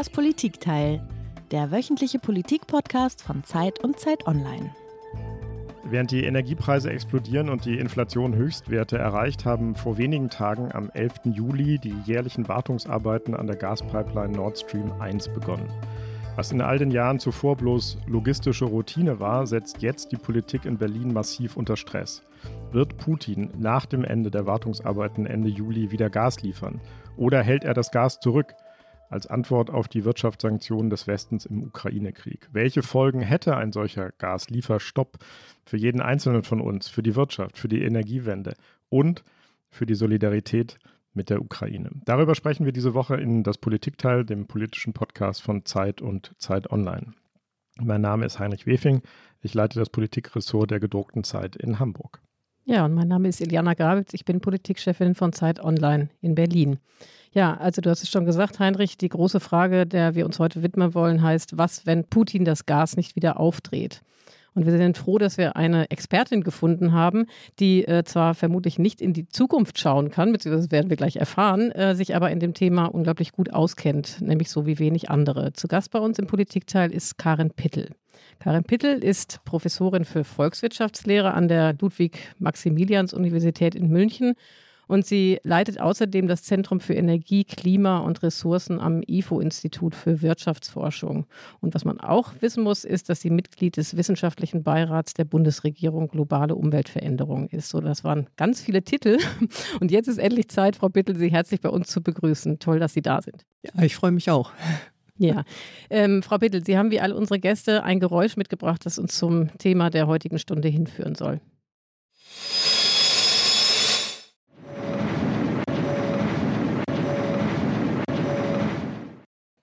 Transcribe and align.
Das 0.00 0.08
Politikteil, 0.08 1.06
der 1.50 1.70
wöchentliche 1.70 2.18
Politik-Podcast 2.18 3.20
von 3.20 3.44
Zeit 3.44 3.84
und 3.84 4.00
Zeit 4.00 4.26
Online. 4.26 4.74
Während 5.84 6.10
die 6.10 6.24
Energiepreise 6.24 6.90
explodieren 6.90 7.50
und 7.50 7.66
die 7.66 7.78
Inflation 7.78 8.34
Höchstwerte 8.34 8.96
erreicht, 8.96 9.44
haben 9.44 9.74
vor 9.74 9.98
wenigen 9.98 10.30
Tagen 10.30 10.72
am 10.72 10.88
11. 10.94 11.34
Juli 11.34 11.78
die 11.78 11.94
jährlichen 12.06 12.48
Wartungsarbeiten 12.48 13.34
an 13.34 13.46
der 13.46 13.56
Gaspipeline 13.56 14.32
Nord 14.32 14.58
Stream 14.58 14.90
1 15.02 15.34
begonnen. 15.34 15.68
Was 16.34 16.50
in 16.50 16.62
all 16.62 16.78
den 16.78 16.92
Jahren 16.92 17.18
zuvor 17.18 17.58
bloß 17.58 17.98
logistische 18.06 18.64
Routine 18.64 19.20
war, 19.20 19.46
setzt 19.46 19.82
jetzt 19.82 20.12
die 20.12 20.16
Politik 20.16 20.64
in 20.64 20.78
Berlin 20.78 21.12
massiv 21.12 21.58
unter 21.58 21.76
Stress. 21.76 22.22
Wird 22.72 22.96
Putin 22.96 23.50
nach 23.58 23.84
dem 23.84 24.04
Ende 24.04 24.30
der 24.30 24.46
Wartungsarbeiten 24.46 25.26
Ende 25.26 25.50
Juli 25.50 25.90
wieder 25.90 26.08
Gas 26.08 26.40
liefern? 26.40 26.80
Oder 27.18 27.42
hält 27.42 27.64
er 27.64 27.74
das 27.74 27.90
Gas 27.90 28.18
zurück 28.18 28.54
als 29.10 29.26
Antwort 29.26 29.70
auf 29.70 29.88
die 29.88 30.04
Wirtschaftssanktionen 30.04 30.88
des 30.88 31.06
Westens 31.06 31.44
im 31.44 31.64
Ukraine-Krieg? 31.64 32.48
Welche 32.52 32.82
Folgen 32.82 33.20
hätte 33.20 33.56
ein 33.56 33.72
solcher 33.72 34.12
Gaslieferstopp 34.12 35.18
für 35.64 35.76
jeden 35.76 36.00
Einzelnen 36.00 36.44
von 36.44 36.60
uns, 36.60 36.88
für 36.88 37.02
die 37.02 37.16
Wirtschaft, 37.16 37.58
für 37.58 37.68
die 37.68 37.82
Energiewende 37.82 38.54
und 38.88 39.24
für 39.68 39.84
die 39.84 39.94
Solidarität 39.96 40.78
mit 41.12 41.28
der 41.28 41.42
Ukraine? 41.42 41.90
Darüber 42.04 42.34
sprechen 42.34 42.64
wir 42.64 42.72
diese 42.72 42.94
Woche 42.94 43.16
in 43.16 43.42
das 43.42 43.58
Politikteil, 43.58 44.24
dem 44.24 44.46
politischen 44.46 44.92
Podcast 44.92 45.42
von 45.42 45.64
Zeit 45.64 46.00
und 46.00 46.32
Zeit 46.38 46.70
Online. 46.70 47.12
Mein 47.80 48.00
Name 48.00 48.26
ist 48.26 48.38
Heinrich 48.38 48.66
Wefing. 48.66 49.02
Ich 49.42 49.54
leite 49.54 49.78
das 49.78 49.90
Politikressort 49.90 50.70
der 50.70 50.80
gedruckten 50.80 51.24
Zeit 51.24 51.56
in 51.56 51.78
Hamburg. 51.78 52.20
Ja, 52.70 52.84
und 52.84 52.94
mein 52.94 53.08
Name 53.08 53.26
ist 53.26 53.40
Iliana 53.40 53.74
Grabitz. 53.74 54.14
Ich 54.14 54.24
bin 54.24 54.40
Politikchefin 54.40 55.16
von 55.16 55.32
Zeit 55.32 55.58
Online 55.58 56.08
in 56.22 56.36
Berlin. 56.36 56.78
Ja, 57.32 57.56
also 57.56 57.80
du 57.80 57.90
hast 57.90 58.04
es 58.04 58.10
schon 58.10 58.26
gesagt, 58.26 58.60
Heinrich, 58.60 58.96
die 58.96 59.08
große 59.08 59.40
Frage, 59.40 59.88
der 59.88 60.14
wir 60.14 60.24
uns 60.24 60.38
heute 60.38 60.62
widmen 60.62 60.94
wollen, 60.94 61.20
heißt, 61.20 61.58
was, 61.58 61.84
wenn 61.84 62.04
Putin 62.04 62.44
das 62.44 62.66
Gas 62.66 62.96
nicht 62.96 63.16
wieder 63.16 63.40
aufdreht? 63.40 64.02
Und 64.54 64.66
wir 64.66 64.76
sind 64.76 64.98
froh, 64.98 65.18
dass 65.18 65.38
wir 65.38 65.56
eine 65.56 65.90
Expertin 65.90 66.42
gefunden 66.42 66.92
haben, 66.92 67.26
die 67.58 67.86
äh, 67.86 68.04
zwar 68.04 68.34
vermutlich 68.34 68.78
nicht 68.78 69.00
in 69.00 69.12
die 69.12 69.28
Zukunft 69.28 69.78
schauen 69.78 70.10
kann, 70.10 70.32
beziehungsweise 70.32 70.70
werden 70.70 70.90
wir 70.90 70.96
gleich 70.96 71.16
erfahren, 71.16 71.70
äh, 71.72 71.94
sich 71.94 72.16
aber 72.16 72.30
in 72.30 72.40
dem 72.40 72.54
Thema 72.54 72.86
unglaublich 72.86 73.32
gut 73.32 73.52
auskennt, 73.52 74.20
nämlich 74.20 74.50
so 74.50 74.66
wie 74.66 74.78
wenig 74.78 75.10
andere. 75.10 75.52
Zu 75.52 75.68
Gast 75.68 75.90
bei 75.90 75.98
uns 75.98 76.18
im 76.18 76.26
Politikteil 76.26 76.92
ist 76.92 77.18
Karin 77.18 77.50
Pittel. 77.50 77.90
Karin 78.38 78.64
Pittel 78.64 79.04
ist 79.04 79.44
Professorin 79.44 80.04
für 80.04 80.24
Volkswirtschaftslehre 80.24 81.34
an 81.34 81.48
der 81.48 81.74
Ludwig-Maximilians-Universität 81.78 83.74
in 83.74 83.88
München 83.88 84.34
und 84.90 85.06
sie 85.06 85.38
leitet 85.44 85.80
außerdem 85.80 86.26
das 86.26 86.42
Zentrum 86.42 86.80
für 86.80 86.94
Energie, 86.94 87.44
Klima 87.44 87.98
und 87.98 88.24
Ressourcen 88.24 88.80
am 88.80 89.02
IFO-Institut 89.06 89.94
für 89.94 90.20
Wirtschaftsforschung. 90.20 91.26
Und 91.60 91.76
was 91.76 91.84
man 91.84 92.00
auch 92.00 92.32
wissen 92.40 92.64
muss, 92.64 92.84
ist, 92.84 93.08
dass 93.08 93.20
sie 93.20 93.30
Mitglied 93.30 93.76
des 93.76 93.96
wissenschaftlichen 93.96 94.64
Beirats 94.64 95.14
der 95.14 95.26
Bundesregierung 95.26 96.08
Globale 96.08 96.56
Umweltveränderung 96.56 97.46
ist. 97.50 97.68
So, 97.68 97.80
das 97.80 98.02
waren 98.02 98.26
ganz 98.36 98.62
viele 98.62 98.82
Titel. 98.82 99.18
Und 99.80 99.92
jetzt 99.92 100.08
ist 100.08 100.18
endlich 100.18 100.48
Zeit, 100.48 100.74
Frau 100.74 100.88
Bittel, 100.88 101.16
Sie 101.16 101.30
herzlich 101.30 101.60
bei 101.60 101.68
uns 101.68 101.86
zu 101.86 102.02
begrüßen. 102.02 102.58
Toll, 102.58 102.80
dass 102.80 102.92
Sie 102.92 103.02
da 103.02 103.22
sind. 103.22 103.46
Ja, 103.62 103.84
ich 103.84 103.94
freue 103.94 104.10
mich 104.10 104.28
auch. 104.28 104.50
Ja, 105.18 105.44
ähm, 105.88 106.24
Frau 106.24 106.38
Bittel, 106.38 106.64
Sie 106.66 106.76
haben 106.76 106.90
wie 106.90 106.98
alle 106.98 107.14
unsere 107.14 107.38
Gäste 107.38 107.84
ein 107.84 108.00
Geräusch 108.00 108.36
mitgebracht, 108.36 108.84
das 108.84 108.98
uns 108.98 109.16
zum 109.16 109.56
Thema 109.58 109.88
der 109.90 110.08
heutigen 110.08 110.40
Stunde 110.40 110.66
hinführen 110.66 111.14
soll. 111.14 111.40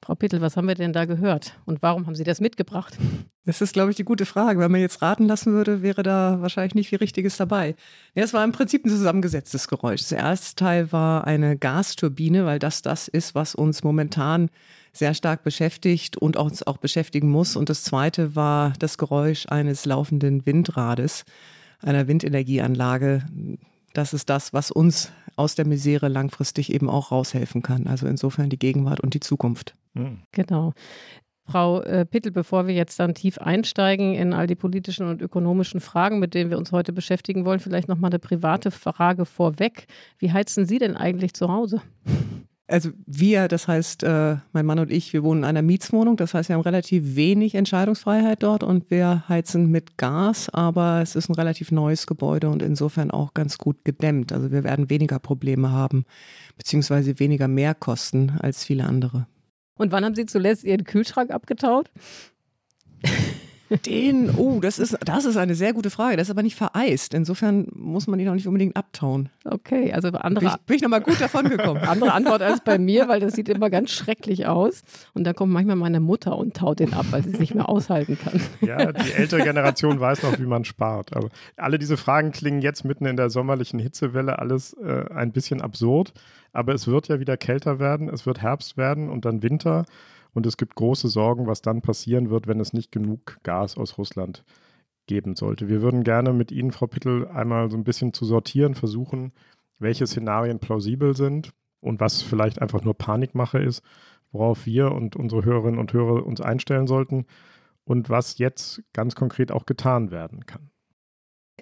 Frau 0.07 0.15
Pittel, 0.15 0.39
was 0.39 0.55
haben 0.55 0.69
wir 0.69 0.75
denn 0.75 0.93
da 0.93 1.03
gehört 1.03 1.59
und 1.65 1.81
warum 1.81 2.07
haben 2.07 2.15
Sie 2.15 2.23
das 2.23 2.39
mitgebracht? 2.39 2.97
Das 3.43 3.59
ist, 3.59 3.73
glaube 3.73 3.91
ich, 3.91 3.97
die 3.97 4.05
gute 4.05 4.25
Frage. 4.25 4.57
Wenn 4.57 4.71
man 4.71 4.79
jetzt 4.79 5.01
raten 5.01 5.25
lassen 5.25 5.51
würde, 5.51 5.81
wäre 5.81 6.01
da 6.01 6.37
wahrscheinlich 6.39 6.75
nicht 6.75 6.87
viel 6.87 6.99
Richtiges 6.99 7.35
dabei. 7.35 7.75
Ja, 8.15 8.23
es 8.23 8.33
war 8.33 8.45
im 8.45 8.53
Prinzip 8.53 8.85
ein 8.85 8.89
zusammengesetztes 8.89 9.67
Geräusch. 9.67 9.99
Das 9.99 10.13
erste 10.13 10.55
Teil 10.55 10.93
war 10.93 11.27
eine 11.27 11.57
Gasturbine, 11.57 12.45
weil 12.45 12.57
das 12.57 12.81
das 12.81 13.09
ist, 13.09 13.35
was 13.35 13.53
uns 13.53 13.83
momentan 13.83 14.49
sehr 14.93 15.13
stark 15.13 15.43
beschäftigt 15.43 16.15
und 16.15 16.37
uns 16.37 16.65
auch 16.65 16.77
beschäftigen 16.77 17.29
muss. 17.29 17.57
Und 17.57 17.67
das 17.67 17.83
zweite 17.83 18.33
war 18.33 18.71
das 18.79 18.97
Geräusch 18.97 19.47
eines 19.49 19.85
laufenden 19.85 20.45
Windrades, 20.45 21.25
einer 21.81 22.07
Windenergieanlage 22.07 23.25
das 23.97 24.13
ist 24.13 24.29
das, 24.29 24.53
was 24.53 24.69
uns 24.69 25.11
aus 25.35 25.55
der 25.55 25.65
Misere 25.65 26.07
langfristig 26.07 26.71
eben 26.71 26.87
auch 26.87 27.11
raushelfen 27.11 27.63
kann. 27.63 27.87
Also 27.87 28.05
insofern 28.05 28.49
die 28.49 28.59
Gegenwart 28.59 28.99
und 28.99 29.15
die 29.15 29.19
Zukunft. 29.19 29.75
Mhm. 29.97 30.19
Genau. 30.31 30.73
Frau 31.47 31.81
äh, 31.81 32.05
Pittel, 32.05 32.31
bevor 32.31 32.67
wir 32.67 32.75
jetzt 32.75 32.99
dann 32.99 33.13
tief 33.13 33.37
einsteigen 33.37 34.13
in 34.13 34.33
all 34.33 34.47
die 34.47 34.55
politischen 34.55 35.07
und 35.07 35.21
ökonomischen 35.21 35.79
Fragen, 35.79 36.19
mit 36.19 36.33
denen 36.33 36.49
wir 36.49 36.57
uns 36.57 36.73
heute 36.73 36.91
beschäftigen 36.91 37.45
wollen, 37.45 37.61
vielleicht 37.61 37.87
noch 37.87 37.97
mal 37.97 38.09
eine 38.09 38.19
private 38.19 38.69
Frage 38.69 39.25
vorweg. 39.25 39.87
Wie 40.19 40.33
heizen 40.33 40.65
Sie 40.65 40.77
denn 40.77 40.97
eigentlich 40.97 41.33
zu 41.33 41.47
Hause? 41.47 41.81
Also 42.69 42.89
wir, 43.05 43.47
das 43.47 43.69
heißt, 43.69 44.03
äh, 44.03 44.37
mein 44.51 44.65
Mann 44.65 44.79
und 44.79 44.91
ich, 44.91 45.13
wir 45.13 45.23
wohnen 45.23 45.43
in 45.43 45.45
einer 45.45 45.61
Mietswohnung. 45.61 46.17
Das 46.17 46.33
heißt, 46.33 46.49
wir 46.49 46.55
haben 46.55 46.63
relativ 46.63 47.15
wenig 47.15 47.55
Entscheidungsfreiheit 47.55 48.43
dort 48.43 48.61
und 48.61 48.91
wir 48.91 49.23
heizen 49.29 49.71
mit 49.71 49.97
Gas, 49.97 50.49
aber 50.49 51.01
es 51.01 51.15
ist 51.15 51.29
ein 51.29 51.35
relativ 51.35 51.71
neues 51.71 52.07
Gebäude 52.07 52.49
und 52.49 52.61
insofern 52.61 53.09
auch 53.09 53.33
ganz 53.33 53.57
gut 53.57 53.85
gedämmt. 53.85 54.33
Also 54.33 54.51
wir 54.51 54.65
werden 54.65 54.89
weniger 54.89 55.17
Probleme 55.19 55.71
haben, 55.71 56.03
beziehungsweise 56.57 57.21
weniger 57.21 57.47
Mehrkosten 57.47 58.33
als 58.41 58.65
viele 58.65 58.83
andere. 58.83 59.27
Und 59.77 59.91
wann 59.91 60.03
haben 60.03 60.15
Sie 60.15 60.25
zuletzt 60.25 60.63
Ihren 60.63 60.83
Kühlschrank 60.83 61.31
abgetaut? 61.31 61.91
Den, 63.85 64.29
oh, 64.37 64.59
das 64.61 64.79
ist, 64.79 64.97
das 65.03 65.25
ist 65.25 65.37
eine 65.37 65.55
sehr 65.55 65.73
gute 65.73 65.89
Frage. 65.89 66.17
Das 66.17 66.27
ist 66.27 66.31
aber 66.31 66.43
nicht 66.43 66.55
vereist. 66.55 67.13
Insofern 67.13 67.67
muss 67.73 68.07
man 68.07 68.19
ihn 68.19 68.29
auch 68.29 68.33
nicht 68.33 68.47
unbedingt 68.47 68.75
abtauen. 68.75 69.29
Okay, 69.43 69.91
also 69.93 70.09
andere. 70.09 70.45
Bin 70.45 70.53
ich, 70.53 70.65
bin 70.65 70.75
ich 70.77 70.81
nochmal 70.81 71.01
gut 71.01 71.19
davon 71.19 71.49
gekommen. 71.49 71.81
andere 71.87 72.13
Antwort 72.13 72.41
als 72.41 72.61
bei 72.61 72.77
mir, 72.77 73.07
weil 73.07 73.19
das 73.19 73.33
sieht 73.33 73.49
immer 73.49 73.69
ganz 73.69 73.91
schrecklich 73.91 74.47
aus. 74.47 74.83
Und 75.13 75.25
da 75.25 75.33
kommt 75.33 75.51
manchmal 75.51 75.75
meine 75.75 75.99
Mutter 75.99 76.37
und 76.37 76.55
taut 76.55 76.79
den 76.79 76.93
ab, 76.93 77.07
weil 77.11 77.23
sie 77.23 77.31
es 77.31 77.39
nicht 77.39 77.55
mehr 77.55 77.67
aushalten 77.67 78.17
kann. 78.17 78.39
Ja, 78.61 78.91
die 78.91 79.11
ältere 79.11 79.43
Generation 79.43 79.99
weiß 79.99 80.23
noch, 80.23 80.39
wie 80.39 80.45
man 80.45 80.63
spart. 80.63 81.15
Aber 81.15 81.29
alle 81.57 81.77
diese 81.77 81.97
Fragen 81.97 82.31
klingen 82.31 82.61
jetzt 82.61 82.85
mitten 82.85 83.05
in 83.05 83.17
der 83.17 83.29
sommerlichen 83.29 83.79
Hitzewelle 83.79 84.39
alles 84.39 84.73
äh, 84.73 85.05
ein 85.13 85.31
bisschen 85.31 85.61
absurd. 85.61 86.13
Aber 86.53 86.73
es 86.73 86.87
wird 86.87 87.07
ja 87.07 87.19
wieder 87.19 87.37
kälter 87.37 87.79
werden, 87.79 88.09
es 88.09 88.25
wird 88.25 88.41
Herbst 88.41 88.77
werden 88.77 89.09
und 89.09 89.25
dann 89.25 89.43
Winter. 89.43 89.85
Und 90.37 90.45
es 90.45 90.55
gibt 90.55 90.75
große 90.75 91.07
Sorgen, 91.07 91.47
was 91.47 91.63
dann 91.63 91.81
passieren 91.81 92.29
wird, 92.29 92.45
wenn 92.45 92.59
es 92.59 92.71
nicht 92.71 92.91
genug 92.91 93.39
Gas 93.41 93.75
aus 93.75 93.97
Russland 93.97 94.45
geben 95.07 95.35
sollte. 95.35 95.67
Wir 95.67 95.81
würden 95.81 96.03
gerne 96.03 96.31
mit 96.31 96.51
Ihnen, 96.51 96.71
Frau 96.71 96.85
Pittel, 96.85 97.27
einmal 97.27 97.71
so 97.71 97.75
ein 97.75 97.83
bisschen 97.83 98.13
zu 98.13 98.23
sortieren 98.23 98.75
versuchen, 98.75 99.33
welche 99.79 100.05
Szenarien 100.05 100.59
plausibel 100.59 101.15
sind 101.15 101.53
und 101.79 101.99
was 101.99 102.21
vielleicht 102.21 102.61
einfach 102.61 102.83
nur 102.83 102.95
Panikmache 102.95 103.57
ist, 103.57 103.81
worauf 104.31 104.67
wir 104.67 104.91
und 104.91 105.15
unsere 105.15 105.43
Hörerinnen 105.43 105.79
und 105.79 105.91
Hörer 105.91 106.23
uns 106.23 106.39
einstellen 106.39 106.85
sollten 106.85 107.25
und 107.83 108.11
was 108.11 108.37
jetzt 108.37 108.83
ganz 108.93 109.15
konkret 109.15 109.51
auch 109.51 109.65
getan 109.65 110.11
werden 110.11 110.45
kann. 110.45 110.69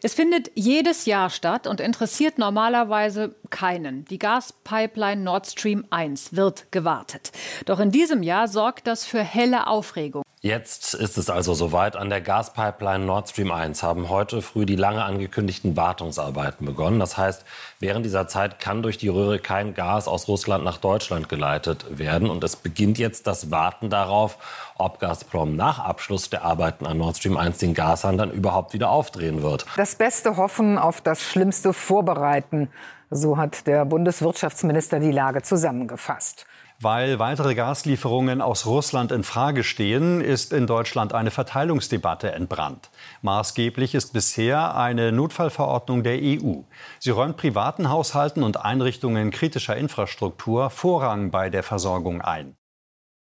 Es 0.02 0.14
findet 0.14 0.52
jedes 0.56 1.06
Jahr 1.06 1.30
statt 1.30 1.68
und 1.68 1.80
interessiert 1.80 2.38
normalerweise 2.38 3.34
keinen. 3.50 4.04
Die 4.06 4.20
Gaspipeline 4.20 5.24
Nord 5.24 5.48
Stream 5.48 5.86
1 5.90 6.36
wird 6.36 6.70
gewartet. 6.72 7.32
Doch 7.66 7.80
in 7.80 7.92
diesem 7.92 8.22
Jahr 8.22 8.50
sorgt 8.50 8.88
das 8.88 9.06
für 9.06 9.24
helle 9.24 9.68
Aufregung. 9.68 10.25
Jetzt 10.46 10.94
ist 10.94 11.18
es 11.18 11.32
also 11.32 11.56
soweit. 11.56 11.96
An 11.96 12.12
der 12.12 12.22
Gaspipeline 12.22 13.04
Nord 13.04 13.30
Stream 13.30 13.50
1 13.50 13.82
haben 13.82 14.10
heute 14.10 14.44
früh 14.44 14.68
die 14.68 14.76
lange 14.76 15.04
angekündigten 15.04 15.76
Wartungsarbeiten 15.76 16.68
begonnen. 16.68 17.00
Das 17.00 17.18
heißt, 17.18 17.44
während 17.80 18.06
dieser 18.06 18.28
Zeit 18.28 18.60
kann 18.60 18.84
durch 18.84 19.00
die 19.00 19.08
Röhre 19.08 19.40
kein 19.40 19.74
Gas 19.74 20.08
aus 20.08 20.28
Russland 20.28 20.64
nach 20.64 20.78
Deutschland 20.78 21.30
geleitet 21.30 21.98
werden. 21.98 22.30
Und 22.30 22.44
es 22.44 22.58
beginnt 22.58 23.00
jetzt 23.00 23.26
das 23.26 23.50
Warten 23.50 23.90
darauf, 23.90 24.38
ob 24.78 25.00
Gazprom 25.00 25.56
nach 25.56 25.80
Abschluss 25.80 26.30
der 26.30 26.44
Arbeiten 26.44 26.86
an 26.86 27.00
Nord 27.00 27.18
Stream 27.18 27.38
1 27.38 27.58
den 27.58 27.74
Gashahn 27.74 28.20
dann 28.20 28.30
überhaupt 28.30 28.74
wieder 28.74 28.92
aufdrehen 28.92 29.42
wird. 29.42 29.66
Das 29.78 29.96
Beste 29.96 30.38
hoffen, 30.38 30.78
auf 30.78 31.02
das 31.02 31.24
Schlimmste 31.24 31.74
vorbereiten. 31.74 32.70
So 33.10 33.38
hat 33.38 33.66
der 33.66 33.84
Bundeswirtschaftsminister 33.86 35.00
die 35.00 35.12
Lage 35.12 35.42
zusammengefasst. 35.42 36.46
Weil 36.86 37.18
weitere 37.18 37.56
Gaslieferungen 37.56 38.44
aus 38.44 38.68
Russland 38.68 39.12
in 39.12 39.24
Frage 39.24 39.64
stehen, 39.64 40.22
ist 40.22 40.54
in 40.54 40.68
Deutschland 40.68 41.16
eine 41.16 41.32
Verteilungsdebatte 41.32 42.32
entbrannt. 42.32 42.92
Maßgeblich 43.24 43.96
ist 43.96 44.14
bisher 44.14 44.76
eine 44.76 45.12
Notfallverordnung 45.12 46.04
der 46.04 46.20
EU. 46.22 46.62
Sie 47.00 47.10
räumt 47.10 47.38
privaten 47.38 47.90
Haushalten 47.90 48.44
und 48.44 48.64
Einrichtungen 48.64 49.32
kritischer 49.32 49.76
Infrastruktur 49.76 50.70
Vorrang 50.70 51.32
bei 51.32 51.50
der 51.50 51.64
Versorgung 51.64 52.22
ein. 52.22 52.56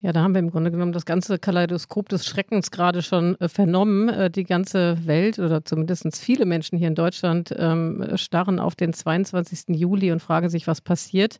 Ja, 0.02 0.12
da 0.12 0.20
haben 0.20 0.34
wir 0.34 0.40
im 0.40 0.50
Grunde 0.50 0.70
genommen 0.70 0.92
das 0.92 1.06
ganze 1.06 1.38
Kaleidoskop 1.38 2.10
des 2.10 2.26
Schreckens 2.26 2.70
gerade 2.70 3.00
schon 3.00 3.40
äh, 3.40 3.48
vernommen. 3.48 4.10
Äh, 4.10 4.30
die 4.30 4.44
ganze 4.44 5.06
Welt 5.06 5.38
oder 5.38 5.64
zumindest 5.64 6.14
viele 6.18 6.44
Menschen 6.44 6.76
hier 6.76 6.88
in 6.88 6.94
Deutschland 6.94 7.54
ähm, 7.56 8.06
starren 8.16 8.60
auf 8.60 8.74
den 8.74 8.92
22. 8.92 9.74
Juli 9.74 10.12
und 10.12 10.20
fragen 10.20 10.50
sich, 10.50 10.66
was 10.66 10.82
passiert. 10.82 11.38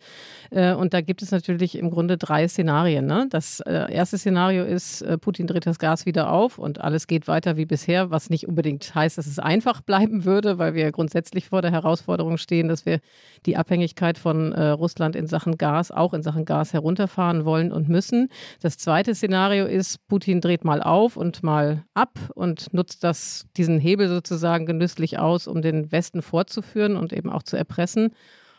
Äh, 0.51 0.73
und 0.73 0.95
da 0.95 1.03
gibt 1.03 1.21
es 1.21 1.33
natürlich 1.33 1.77
im 1.77 1.91
Grunde 1.91 2.17
drei 2.17 2.49
Szenarien. 2.49 3.05
Ne? 3.05 3.27
Das 3.29 3.61
äh, 3.61 3.93
erste 3.93 4.17
Szenario 4.17 4.65
ist, 4.65 5.03
äh, 5.03 5.19
Putin 5.19 5.47
dreht 5.47 5.67
das 5.67 5.79
Gas 5.79 6.07
wieder 6.07 6.33
auf 6.33 6.57
und 6.57 6.81
alles 6.81 7.07
geht 7.07 7.29
weiter 7.29 7.59
wie 7.59 7.67
bisher, 7.67 8.11
was 8.11 8.31
nicht 8.31 8.49
unbedingt 8.49 8.95
heißt, 8.95 9.19
dass 9.19 9.27
es 9.27 9.39
einfach 9.39 9.81
bleiben 9.83 10.25
würde, 10.25 10.57
weil 10.57 10.73
wir 10.73 10.91
grundsätzlich 10.93 11.51
vor 11.51 11.61
der 11.61 11.73
Herausforderung 11.73 12.39
stehen, 12.39 12.69
dass 12.69 12.87
wir 12.87 13.01
die 13.45 13.59
Abhängigkeit 13.59 14.17
von 14.17 14.53
äh, 14.53 14.69
Russland 14.69 15.15
in 15.15 15.27
Sachen 15.27 15.59
Gas, 15.59 15.91
auch 15.91 16.15
in 16.15 16.23
Sachen 16.23 16.47
Gas 16.47 16.73
herunterfahren 16.73 17.45
wollen 17.45 17.71
und 17.71 17.91
müssen. 17.91 18.31
Das 18.61 18.79
zweite 18.79 19.15
Szenario 19.15 19.67
ist, 19.67 20.07
Putin 20.09 20.41
dreht 20.41 20.65
mal 20.65 20.83
auf 20.83 21.17
und 21.17 21.43
mal 21.43 21.85
ab 21.95 22.19
und 22.35 22.73
nutzt 22.73 23.05
das, 23.05 23.47
diesen 23.57 23.79
Hebel 23.79 24.09
sozusagen 24.09 24.67
genüsslich 24.67 25.19
aus, 25.19 25.47
um 25.47 25.63
den 25.63 25.93
Westen 25.93 26.23
vorzuführen 26.23 26.97
und 26.97 27.13
eben 27.13 27.31
auch 27.31 27.43
zu 27.43 27.57
erpressen. 27.57 28.11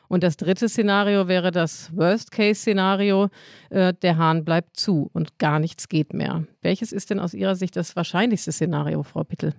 Und 0.07 0.23
das 0.23 0.37
dritte 0.37 0.69
Szenario 0.69 1.27
wäre 1.27 1.51
das 1.51 1.95
Worst-Case-Szenario, 1.95 3.29
äh, 3.69 3.93
der 3.93 4.17
Hahn 4.17 4.45
bleibt 4.45 4.77
zu 4.77 5.09
und 5.13 5.37
gar 5.37 5.59
nichts 5.59 5.89
geht 5.89 6.13
mehr. 6.13 6.45
Welches 6.61 6.91
ist 6.91 7.09
denn 7.09 7.19
aus 7.19 7.33
Ihrer 7.33 7.55
Sicht 7.55 7.75
das 7.75 7.95
wahrscheinlichste 7.95 8.51
Szenario, 8.51 9.03
Frau 9.03 9.23
Pittel? 9.23 9.53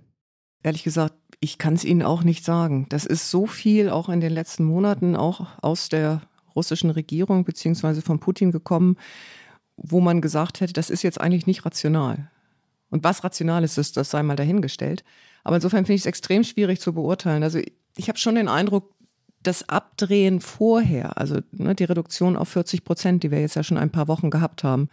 Ehrlich 0.63 0.83
gesagt, 0.83 1.13
ich 1.39 1.57
kann 1.57 1.75
es 1.75 1.85
Ihnen 1.85 2.01
auch 2.01 2.23
nicht 2.23 2.43
sagen. 2.43 2.87
Das 2.89 3.05
ist 3.05 3.29
so 3.29 3.45
viel 3.45 3.89
auch 3.89 4.09
in 4.09 4.19
den 4.19 4.33
letzten 4.33 4.65
Monaten 4.65 5.15
auch 5.15 5.47
aus 5.61 5.87
der 5.87 6.21
russischen 6.55 6.89
Regierung 6.89 7.45
beziehungsweise 7.45 8.01
von 8.01 8.19
Putin 8.19 8.51
gekommen, 8.51 8.97
wo 9.83 9.99
man 9.99 10.21
gesagt 10.21 10.61
hätte, 10.61 10.73
das 10.73 10.89
ist 10.89 11.03
jetzt 11.03 11.19
eigentlich 11.19 11.47
nicht 11.47 11.65
rational. 11.65 12.29
Und 12.89 13.03
was 13.03 13.23
rational 13.23 13.63
ist, 13.63 13.77
das, 13.77 13.91
das 13.91 14.09
sei 14.09 14.23
mal 14.23 14.35
dahingestellt. 14.35 15.03
Aber 15.43 15.55
insofern 15.55 15.85
finde 15.85 15.95
ich 15.95 16.01
es 16.01 16.07
extrem 16.07 16.43
schwierig 16.43 16.79
zu 16.79 16.93
beurteilen. 16.93 17.43
Also 17.43 17.59
ich 17.95 18.07
habe 18.07 18.17
schon 18.17 18.35
den 18.35 18.47
Eindruck, 18.47 18.93
das 19.41 19.69
Abdrehen 19.69 20.41
vorher, 20.41 21.17
also 21.17 21.39
ne, 21.51 21.73
die 21.73 21.85
Reduktion 21.85 22.35
auf 22.35 22.49
40 22.49 22.83
Prozent, 22.83 23.23
die 23.23 23.31
wir 23.31 23.39
jetzt 23.39 23.55
ja 23.55 23.63
schon 23.63 23.77
ein 23.77 23.91
paar 23.91 24.07
Wochen 24.07 24.29
gehabt 24.29 24.63
haben, 24.63 24.89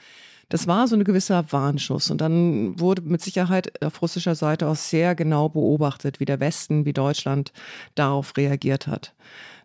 das 0.49 0.69
war 0.69 0.87
so 0.87 0.95
ein 0.95 1.03
gewisser 1.03 1.51
Warnschuss. 1.51 2.11
Und 2.11 2.21
dann 2.21 2.79
wurde 2.79 3.03
mit 3.03 3.21
Sicherheit 3.21 3.83
auf 3.83 4.01
russischer 4.01 4.37
Seite 4.37 4.69
auch 4.69 4.77
sehr 4.77 5.15
genau 5.17 5.49
beobachtet, 5.49 6.21
wie 6.21 6.25
der 6.25 6.39
Westen, 6.39 6.85
wie 6.85 6.93
Deutschland 6.93 7.53
darauf 7.97 8.37
reagiert 8.37 8.87
hat. 8.87 9.15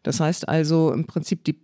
Das 0.01 0.19
heißt 0.19 0.49
also 0.49 0.91
im 0.91 1.05
Prinzip 1.05 1.43
die 1.43 1.61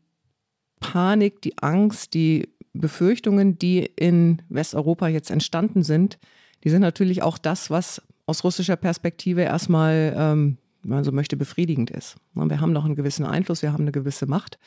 Panik, 0.80 1.42
die 1.42 1.58
Angst, 1.58 2.14
die 2.14 2.50
Befürchtungen, 2.78 3.58
die 3.58 3.90
in 3.96 4.42
Westeuropa 4.50 5.08
jetzt 5.08 5.32
entstanden 5.32 5.84
sind, 5.84 6.18
die 6.64 6.70
sind 6.70 6.82
natürlich 6.82 7.22
auch 7.24 7.38
das, 7.38 7.70
was 7.70 8.02
aus 8.26 8.44
russischer 8.44 8.76
Perspektive 8.76 9.42
erstmal, 9.42 10.14
ähm, 10.18 10.58
wenn 10.84 10.96
man 10.96 11.04
so 11.04 11.12
möchte, 11.12 11.38
befriedigend 11.38 11.92
ist. 11.92 12.16
Wir 12.34 12.62
haben 12.62 12.74
noch 12.74 12.86
einen 12.86 12.96
gewissen 12.96 13.26
Einfluss, 13.26 13.62
wir 13.62 13.72
haben 13.72 13.84
eine 13.84 13.92
gewisse 13.92 14.26
Macht. 14.26 14.58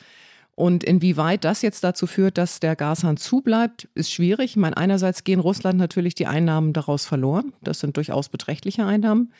Und 0.55 0.83
inwieweit 0.83 1.43
das 1.43 1.61
jetzt 1.61 1.83
dazu 1.83 2.07
führt, 2.07 2.37
dass 2.37 2.59
der 2.59 2.75
Gashahn 2.75 3.17
zubleibt, 3.17 3.87
ist 3.95 4.11
schwierig. 4.11 4.51
Ich 4.51 4.57
meine, 4.57 4.77
einerseits 4.77 5.23
gehen 5.23 5.39
Russland 5.39 5.79
natürlich 5.79 6.13
die 6.13 6.27
Einnahmen 6.27 6.73
daraus 6.73 7.05
verloren. 7.05 7.53
Das 7.61 7.79
sind 7.79 7.97
durchaus 7.97 8.29
beträchtliche 8.29 8.85
Einnahmen. 8.85 9.31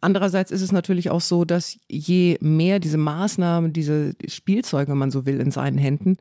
Andererseits 0.00 0.50
ist 0.50 0.62
es 0.62 0.72
natürlich 0.72 1.10
auch 1.10 1.20
so, 1.20 1.44
dass 1.44 1.78
je 1.88 2.38
mehr 2.40 2.80
diese 2.80 2.98
Maßnahmen, 2.98 3.72
diese 3.72 4.14
Spielzeuge, 4.26 4.92
wenn 4.92 4.98
man 4.98 5.10
so 5.10 5.26
will, 5.26 5.40
in 5.40 5.50
seinen 5.50 5.78
Händen 5.78 6.16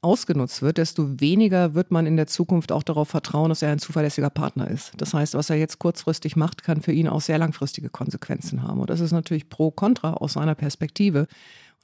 ausgenutzt 0.00 0.62
wird, 0.62 0.78
desto 0.78 1.20
weniger 1.20 1.74
wird 1.74 1.90
man 1.90 2.06
in 2.06 2.16
der 2.16 2.26
Zukunft 2.26 2.70
auch 2.70 2.82
darauf 2.82 3.08
vertrauen, 3.08 3.48
dass 3.48 3.62
er 3.62 3.72
ein 3.72 3.78
zuverlässiger 3.78 4.30
Partner 4.30 4.68
ist. 4.68 4.92
Das 4.96 5.12
heißt, 5.12 5.34
was 5.34 5.50
er 5.50 5.56
jetzt 5.56 5.78
kurzfristig 5.78 6.36
macht, 6.36 6.62
kann 6.62 6.82
für 6.82 6.92
ihn 6.92 7.08
auch 7.08 7.20
sehr 7.20 7.38
langfristige 7.38 7.88
Konsequenzen 7.90 8.62
haben. 8.62 8.80
Und 8.80 8.90
das 8.90 9.00
ist 9.00 9.12
natürlich 9.12 9.48
pro 9.48 9.70
kontra 9.70 10.14
aus 10.14 10.34
seiner 10.34 10.54
Perspektive. 10.54 11.26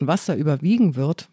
Und 0.00 0.06
was 0.06 0.26
da 0.26 0.34
überwiegen 0.34 0.94
wird, 0.94 1.28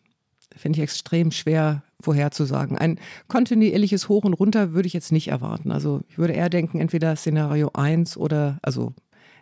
finde 0.55 0.77
ich 0.77 0.83
extrem 0.83 1.31
schwer 1.31 1.83
vorherzusagen. 2.01 2.77
Ein 2.77 2.99
kontinuierliches 3.27 4.09
Hoch 4.09 4.23
und 4.23 4.33
Runter 4.33 4.73
würde 4.73 4.87
ich 4.87 4.93
jetzt 4.93 5.11
nicht 5.11 5.27
erwarten. 5.27 5.71
Also 5.71 6.01
ich 6.09 6.17
würde 6.17 6.33
eher 6.33 6.49
denken, 6.49 6.79
entweder 6.79 7.15
Szenario 7.15 7.69
1 7.73 8.17
oder, 8.17 8.57
also 8.61 8.93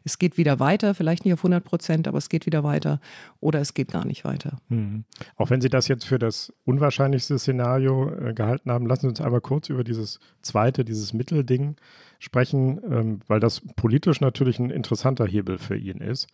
es 0.04 0.20
geht 0.20 0.38
wieder 0.38 0.60
weiter, 0.60 0.94
vielleicht 0.94 1.26
nicht 1.26 1.34
auf 1.34 1.40
100 1.40 1.64
Prozent, 1.64 2.08
aber 2.08 2.18
es 2.18 2.30
geht 2.30 2.46
wieder 2.46 2.64
weiter 2.64 3.00
oder 3.40 3.60
es 3.60 3.74
geht 3.74 3.92
gar 3.92 4.06
nicht 4.06 4.26
weiter. 4.26 4.58
Mhm. 4.70 5.06
Auch 5.36 5.50
wenn 5.50 5.62
Sie 5.62 5.70
das 5.70 5.88
jetzt 5.88 6.06
für 6.06 6.20
das 6.20 6.54
unwahrscheinlichste 6.66 7.38
Szenario 7.38 8.12
äh, 8.14 8.34
gehalten 8.34 8.72
haben, 8.72 8.86
lassen 8.86 9.02
Sie 9.02 9.08
uns 9.10 9.22
einmal 9.22 9.42
kurz 9.42 9.70
über 9.70 9.84
dieses 9.84 10.20
zweite, 10.42 10.86
dieses 10.86 11.14
Mittelding 11.14 11.76
sprechen, 12.20 12.80
ähm, 12.90 13.20
weil 13.28 13.40
das 13.40 13.62
politisch 13.76 14.22
natürlich 14.22 14.60
ein 14.60 14.70
interessanter 14.70 15.26
Hebel 15.26 15.58
für 15.58 15.78
ihn 15.78 16.00
ist. 16.00 16.28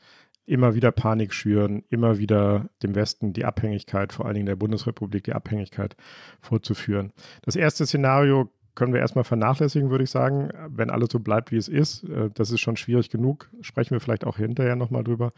Immer 0.47 0.75
wieder 0.75 0.91
Panik 0.91 1.33
schüren, 1.33 1.83
immer 1.89 2.19
wieder 2.19 2.69
dem 2.83 2.94
Westen 2.94 3.33
die 3.33 3.45
Abhängigkeit, 3.45 4.13
vor 4.13 4.25
allen 4.25 4.35
Dingen 4.35 4.45
der 4.45 4.56
Bundesrepublik, 4.56 5.23
die 5.23 5.33
Abhängigkeit 5.33 5.95
vorzuführen. 6.39 7.13
Das 7.41 7.56
erste 7.56 7.85
Szenario 7.85 8.51
können 8.75 8.94
wir 8.94 9.00
erstmal 9.00 9.24
vernachlässigen, 9.24 9.89
würde 9.89 10.04
ich 10.04 10.10
sagen, 10.10 10.50
wenn 10.68 10.89
alles 10.89 11.10
so 11.12 11.19
bleibt, 11.19 11.51
wie 11.51 11.57
es 11.57 11.68
ist. 11.68 12.04
Äh, 12.04 12.30
das 12.33 12.51
ist 12.51 12.60
schon 12.60 12.77
schwierig 12.77 13.10
genug. 13.10 13.50
Sprechen 13.62 13.92
wir 13.92 14.00
vielleicht 14.00 14.25
auch 14.25 14.38
hinterher 14.38 14.75
nochmal 14.75 15.04
drüber. 15.04 15.31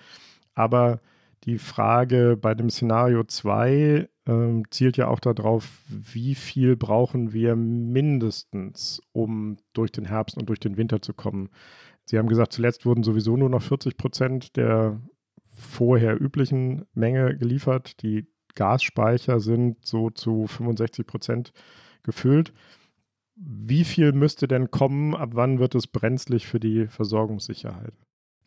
Aber 0.56 1.00
die 1.44 1.60
Frage 1.60 2.36
bei 2.36 2.56
dem 2.56 2.69
Szenario 2.69 3.24
2 3.24 4.10
ähm, 4.25 4.63
zielt 4.72 4.98
ja 4.98 5.07
auch 5.07 5.19
darauf, 5.19 5.84
wie 5.88 6.36
viel 6.36 6.75
brauchen 6.75 7.31
wir 7.31 7.56
mindestens, 7.56 9.01
um 9.13 9.57
durch 9.74 9.92
den 9.92 10.06
Herbst 10.06 10.38
und 10.38 10.50
durch 10.50 10.60
den 10.60 10.78
Winter 10.78 11.01
zu 11.01 11.13
kommen. 11.13 11.50
Sie 12.06 12.18
haben 12.18 12.28
gesagt, 12.28 12.54
zuletzt 12.54 12.86
wurden 12.86 13.04
sowieso 13.04 13.38
nur 13.38 13.50
noch 13.50 13.62
40 13.62 13.98
Prozent 13.98 14.56
der 14.56 15.00
vorher 15.54 16.19
üblichen 16.19 16.86
Menge 16.94 17.38
geliefert. 17.38 18.01
Die 18.01 18.28
Gasspeicher 18.56 19.40
sind 19.40 19.86
so 19.86 20.10
zu 20.10 20.48
65 20.48 21.06
Prozent 21.06 21.54
gefüllt. 22.04 22.54
Wie 23.39 23.84
viel 23.84 24.13
müsste 24.13 24.48
denn 24.48 24.72
kommen? 24.72 25.16
Ab 25.16 25.30
wann 25.34 25.60
wird 25.60 25.75
es 25.75 25.88
brenzlig 25.88 26.48
für 26.48 26.60
die 26.60 26.88
Versorgungssicherheit? 26.88 27.94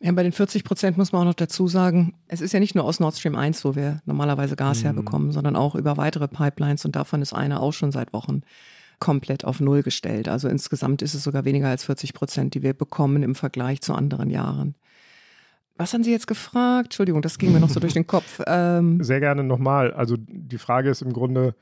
Ja, 0.01 0.11
bei 0.11 0.23
den 0.23 0.31
40 0.31 0.63
Prozent 0.63 0.97
muss 0.97 1.11
man 1.11 1.21
auch 1.21 1.25
noch 1.25 1.33
dazu 1.35 1.67
sagen, 1.67 2.15
es 2.27 2.41
ist 2.41 2.53
ja 2.53 2.59
nicht 2.59 2.73
nur 2.73 2.83
aus 2.83 2.99
Nord 2.99 3.15
Stream 3.15 3.35
1, 3.35 3.63
wo 3.63 3.75
wir 3.75 4.01
normalerweise 4.05 4.55
Gas 4.55 4.79
mhm. 4.79 4.85
herbekommen, 4.85 5.31
sondern 5.31 5.55
auch 5.55 5.75
über 5.75 5.95
weitere 5.95 6.27
Pipelines 6.27 6.83
und 6.85 6.95
davon 6.95 7.21
ist 7.21 7.33
eine 7.33 7.59
auch 7.61 7.71
schon 7.71 7.91
seit 7.91 8.11
Wochen 8.11 8.41
komplett 8.99 9.45
auf 9.45 9.59
Null 9.59 9.83
gestellt. 9.83 10.27
Also 10.27 10.47
insgesamt 10.47 11.01
ist 11.01 11.13
es 11.13 11.23
sogar 11.23 11.45
weniger 11.45 11.69
als 11.69 11.85
40 11.85 12.13
Prozent, 12.13 12.53
die 12.55 12.63
wir 12.63 12.73
bekommen 12.73 13.23
im 13.23 13.35
Vergleich 13.35 13.81
zu 13.81 13.93
anderen 13.93 14.29
Jahren. 14.29 14.75
Was 15.77 15.93
haben 15.93 16.03
Sie 16.03 16.11
jetzt 16.11 16.27
gefragt? 16.27 16.87
Entschuldigung, 16.87 17.21
das 17.21 17.37
ging 17.37 17.53
mir 17.53 17.59
noch 17.59 17.69
so 17.69 17.79
durch 17.79 17.93
den 17.93 18.07
Kopf. 18.07 18.41
Ähm, 18.47 19.03
Sehr 19.03 19.19
gerne 19.19 19.43
nochmal. 19.43 19.93
Also 19.93 20.15
die 20.17 20.57
Frage 20.57 20.89
ist 20.89 21.01
im 21.01 21.13
Grunde, 21.13 21.55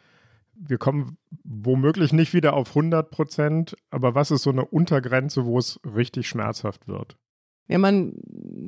wir 0.59 0.77
kommen 0.77 1.17
womöglich 1.43 2.11
nicht 2.13 2.33
wieder 2.33 2.53
auf 2.53 2.69
100 2.69 3.09
Prozent, 3.09 3.75
aber 3.89 4.15
was 4.15 4.31
ist 4.31 4.43
so 4.43 4.49
eine 4.49 4.65
Untergrenze, 4.65 5.45
wo 5.45 5.57
es 5.57 5.79
richtig 5.83 6.27
schmerzhaft 6.27 6.87
wird? 6.87 7.17
Ja, 7.67 7.77
man, 7.77 8.13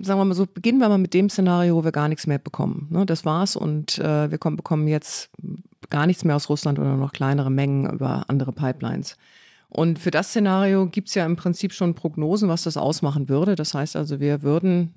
sagen 0.02 0.20
wir 0.20 0.26
mal 0.26 0.36
so, 0.36 0.46
beginnen 0.46 0.80
wir 0.80 0.88
mal 0.88 1.00
mit 1.00 1.14
dem 1.14 1.30
Szenario, 1.30 1.76
wo 1.76 1.84
wir 1.84 1.92
gar 1.92 2.08
nichts 2.08 2.28
mehr 2.28 2.38
bekommen. 2.38 2.88
Ne, 2.92 3.06
das 3.06 3.26
war's 3.26 3.56
und 3.56 3.98
äh, 3.98 4.30
wir 4.30 4.38
kommen, 4.38 4.58
bekommen 4.58 4.88
jetzt 4.88 5.32
gar 5.90 6.06
nichts 6.06 6.24
mehr 6.24 6.36
aus 6.36 6.50
Russland 6.50 6.80
oder 6.80 6.96
noch 6.96 7.12
kleinere 7.12 7.50
Mengen 7.50 7.90
über 7.90 8.26
andere 8.30 8.54
Pipelines. 8.54 9.18
Und 9.70 10.00
für 10.00 10.12
das 10.12 10.30
Szenario 10.30 10.86
gibt 10.86 11.08
es 11.08 11.16
ja 11.16 11.26
im 11.26 11.36
Prinzip 11.36 11.74
schon 11.74 11.96
Prognosen, 11.96 12.48
was 12.48 12.64
das 12.64 12.78
ausmachen 12.78 13.28
würde. 13.28 13.56
Das 13.56 13.74
heißt 13.74 13.96
also, 13.96 14.20
wir 14.20 14.44
würden 14.44 14.94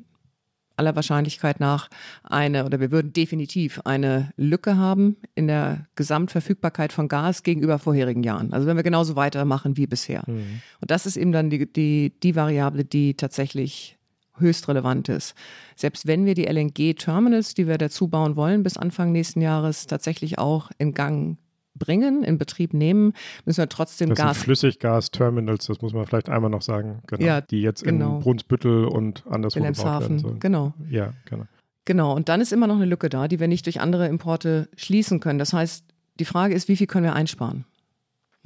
aller 0.77 0.97
Wahrscheinlichkeit 0.97 1.61
nach 1.61 1.89
eine, 2.23 2.65
oder 2.65 2.81
wir 2.81 2.91
würden 2.91 3.13
definitiv 3.13 3.81
eine 3.85 4.31
Lücke 4.37 4.77
haben 4.77 5.17
in 5.35 5.47
der 5.47 5.87
Gesamtverfügbarkeit 5.97 6.93
von 6.93 7.09
Gas 7.09 7.43
gegenüber 7.43 7.79
vorherigen 7.79 8.23
Jahren. 8.23 8.53
Also 8.53 8.67
wenn 8.67 8.77
wir 8.77 8.83
genauso 8.83 9.17
weitermachen 9.17 9.77
wie 9.77 9.87
bisher. 9.87 10.25
Mhm. 10.27 10.61
Und 10.81 10.91
das 10.91 11.07
ist 11.07 11.17
eben 11.17 11.33
dann 11.33 11.51
die, 11.51 11.71
die, 11.73 12.13
die 12.23 12.37
Variable, 12.37 12.85
die 12.85 13.15
tatsächlich 13.15 13.99
höchst 14.37 14.69
relevant 14.69 15.09
ist. 15.09 15.35
Selbst 15.77 16.07
wenn 16.07 16.27
wir 16.27 16.35
die 16.35 16.47
LNG-Terminals, 16.47 17.55
die 17.55 17.69
wir 17.69 17.79
dazu 17.79 18.09
bauen 18.09 18.37
wollen, 18.37 18.63
bis 18.63 18.77
Anfang 18.77 19.13
nächsten 19.13 19.41
Jahres 19.41 19.87
tatsächlich 19.87 20.39
auch 20.39 20.71
in 20.79 20.93
Gang 20.93 21.39
bringen, 21.75 22.23
in 22.23 22.39
Betrieb 22.39 22.75
nehmen, 22.75 23.13
müssen 23.45 23.59
wir 23.59 23.69
trotzdem 23.69 24.11
das 24.11 24.19
Gas. 24.19 24.37
Sind 24.37 24.45
Flüssiggas-Terminals, 24.45 25.67
das 25.67 25.81
muss 25.83 25.93
man 25.93 26.07
vielleicht 26.07 26.29
einmal 26.29 26.51
noch 26.51 26.63
sagen, 26.63 27.03
genau, 27.07 27.25
ja, 27.25 27.41
die 27.41 27.61
jetzt 27.61 27.85
genau. 27.85 28.17
in 28.17 28.23
Brunsbüttel 28.23 28.85
und 28.87 29.25
anderswo 29.29 29.61
gebaut 29.61 30.01
werden 30.01 30.19
sollen. 30.19 30.41
Genau. 30.41 30.75
Ja, 30.89 31.13
genau. 31.29 31.45
Genau, 31.85 32.15
und 32.15 32.29
dann 32.29 32.41
ist 32.41 32.53
immer 32.53 32.67
noch 32.67 32.77
eine 32.77 32.87
Lücke 32.87 33.09
da, 33.11 33.29
die 33.29 33.41
wir 33.41 33.49
nicht 33.49 33.67
durch 33.67 33.81
andere 33.81 34.07
Importe 34.09 34.69
schließen 34.77 35.21
können. 35.21 35.39
Das 35.39 35.53
heißt, 35.53 35.85
die 36.19 36.25
Frage 36.25 36.55
ist, 36.55 36.69
wie 36.69 36.77
viel 36.77 36.87
können 36.87 37.05
wir 37.05 37.15
einsparen? 37.15 37.67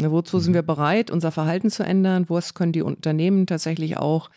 Ne, 0.01 0.11
wozu 0.11 0.39
mhm. 0.39 0.41
sind 0.41 0.55
wir 0.55 0.63
bereit, 0.63 1.11
unser 1.11 1.31
Verhalten 1.31 1.71
zu 1.71 1.85
ändern? 1.85 2.25
Was 2.29 2.55
können 2.55 2.73
die 2.73 2.83
Unternehmen 2.83 3.47
tatsächlich 3.47 3.97
auch 3.97 4.31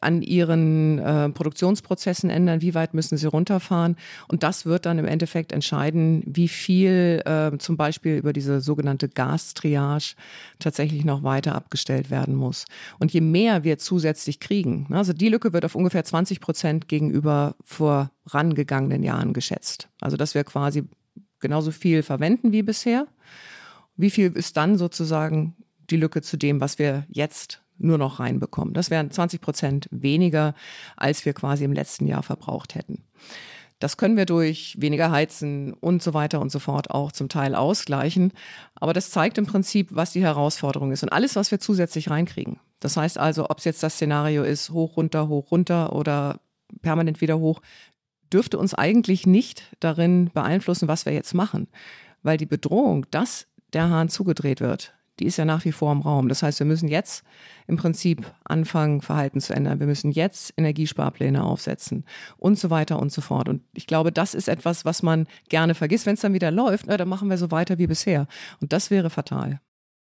an 0.00 0.22
ihren 0.22 0.98
äh, 0.98 1.28
Produktionsprozessen 1.30 2.30
ändern, 2.30 2.62
wie 2.62 2.74
weit 2.74 2.94
müssen 2.94 3.16
sie 3.16 3.26
runterfahren. 3.26 3.96
Und 4.28 4.42
das 4.42 4.66
wird 4.66 4.86
dann 4.86 4.98
im 4.98 5.06
Endeffekt 5.06 5.52
entscheiden, 5.52 6.22
wie 6.26 6.48
viel 6.48 7.22
äh, 7.24 7.56
zum 7.58 7.76
Beispiel 7.76 8.16
über 8.16 8.32
diese 8.32 8.60
sogenannte 8.60 9.08
Gastriage 9.08 10.14
tatsächlich 10.58 11.04
noch 11.04 11.22
weiter 11.22 11.54
abgestellt 11.54 12.10
werden 12.10 12.34
muss. 12.34 12.64
Und 12.98 13.12
je 13.12 13.20
mehr 13.20 13.64
wir 13.64 13.78
zusätzlich 13.78 14.40
kriegen, 14.40 14.86
also 14.90 15.12
die 15.12 15.28
Lücke 15.28 15.52
wird 15.52 15.64
auf 15.64 15.74
ungefähr 15.74 16.04
20 16.04 16.40
Prozent 16.40 16.88
gegenüber 16.88 17.54
vorangegangenen 17.62 19.02
Jahren 19.02 19.32
geschätzt. 19.32 19.88
Also 20.00 20.16
dass 20.16 20.34
wir 20.34 20.44
quasi 20.44 20.84
genauso 21.40 21.70
viel 21.70 22.02
verwenden 22.02 22.52
wie 22.52 22.62
bisher. 22.62 23.06
Wie 23.96 24.10
viel 24.10 24.32
ist 24.32 24.56
dann 24.56 24.76
sozusagen 24.76 25.54
die 25.90 25.96
Lücke 25.96 26.22
zu 26.22 26.36
dem, 26.36 26.60
was 26.60 26.78
wir 26.78 27.04
jetzt 27.08 27.63
nur 27.84 27.98
noch 27.98 28.20
reinbekommen. 28.20 28.74
Das 28.74 28.90
wären 28.90 29.10
20 29.10 29.40
Prozent 29.40 29.88
weniger, 29.90 30.54
als 30.96 31.24
wir 31.24 31.32
quasi 31.32 31.64
im 31.64 31.72
letzten 31.72 32.06
Jahr 32.06 32.22
verbraucht 32.22 32.74
hätten. 32.74 33.04
Das 33.80 33.96
können 33.96 34.16
wir 34.16 34.24
durch 34.24 34.76
weniger 34.78 35.10
Heizen 35.10 35.74
und 35.74 36.02
so 36.02 36.14
weiter 36.14 36.40
und 36.40 36.50
so 36.50 36.58
fort 36.58 36.90
auch 36.90 37.12
zum 37.12 37.28
Teil 37.28 37.54
ausgleichen. 37.54 38.32
Aber 38.76 38.92
das 38.92 39.10
zeigt 39.10 39.36
im 39.36 39.46
Prinzip, 39.46 39.88
was 39.90 40.12
die 40.12 40.22
Herausforderung 40.22 40.92
ist 40.92 41.02
und 41.02 41.12
alles, 41.12 41.36
was 41.36 41.50
wir 41.50 41.60
zusätzlich 41.60 42.08
reinkriegen. 42.08 42.58
Das 42.80 42.96
heißt 42.96 43.18
also, 43.18 43.50
ob 43.50 43.58
es 43.58 43.64
jetzt 43.64 43.82
das 43.82 43.94
Szenario 43.94 44.42
ist, 44.42 44.70
hoch, 44.70 44.96
runter, 44.96 45.28
hoch, 45.28 45.50
runter 45.50 45.92
oder 45.92 46.40
permanent 46.82 47.20
wieder 47.20 47.38
hoch, 47.38 47.60
dürfte 48.32 48.58
uns 48.58 48.74
eigentlich 48.74 49.26
nicht 49.26 49.64
darin 49.80 50.30
beeinflussen, 50.32 50.88
was 50.88 51.04
wir 51.04 51.12
jetzt 51.12 51.34
machen. 51.34 51.68
Weil 52.22 52.36
die 52.36 52.46
Bedrohung, 52.46 53.06
dass 53.10 53.46
der 53.72 53.90
Hahn 53.90 54.08
zugedreht 54.08 54.60
wird, 54.60 54.94
die 55.18 55.26
ist 55.26 55.36
ja 55.36 55.44
nach 55.44 55.64
wie 55.64 55.72
vor 55.72 55.92
im 55.92 56.00
Raum. 56.00 56.28
Das 56.28 56.42
heißt, 56.42 56.58
wir 56.58 56.66
müssen 56.66 56.88
jetzt 56.88 57.24
im 57.66 57.76
Prinzip 57.76 58.32
anfangen, 58.44 59.00
Verhalten 59.00 59.40
zu 59.40 59.54
ändern. 59.54 59.80
Wir 59.80 59.86
müssen 59.86 60.10
jetzt 60.10 60.52
Energiesparpläne 60.56 61.44
aufsetzen 61.44 62.04
und 62.36 62.58
so 62.58 62.70
weiter 62.70 62.98
und 62.98 63.12
so 63.12 63.20
fort. 63.20 63.48
Und 63.48 63.62
ich 63.74 63.86
glaube, 63.86 64.12
das 64.12 64.34
ist 64.34 64.48
etwas, 64.48 64.84
was 64.84 65.02
man 65.02 65.26
gerne 65.48 65.74
vergisst. 65.74 66.06
Wenn 66.06 66.14
es 66.14 66.20
dann 66.20 66.34
wieder 66.34 66.50
läuft, 66.50 66.86
na, 66.88 66.96
dann 66.96 67.08
machen 67.08 67.30
wir 67.30 67.38
so 67.38 67.50
weiter 67.50 67.78
wie 67.78 67.86
bisher. 67.86 68.26
Und 68.60 68.72
das 68.72 68.90
wäre 68.90 69.10
fatal. 69.10 69.60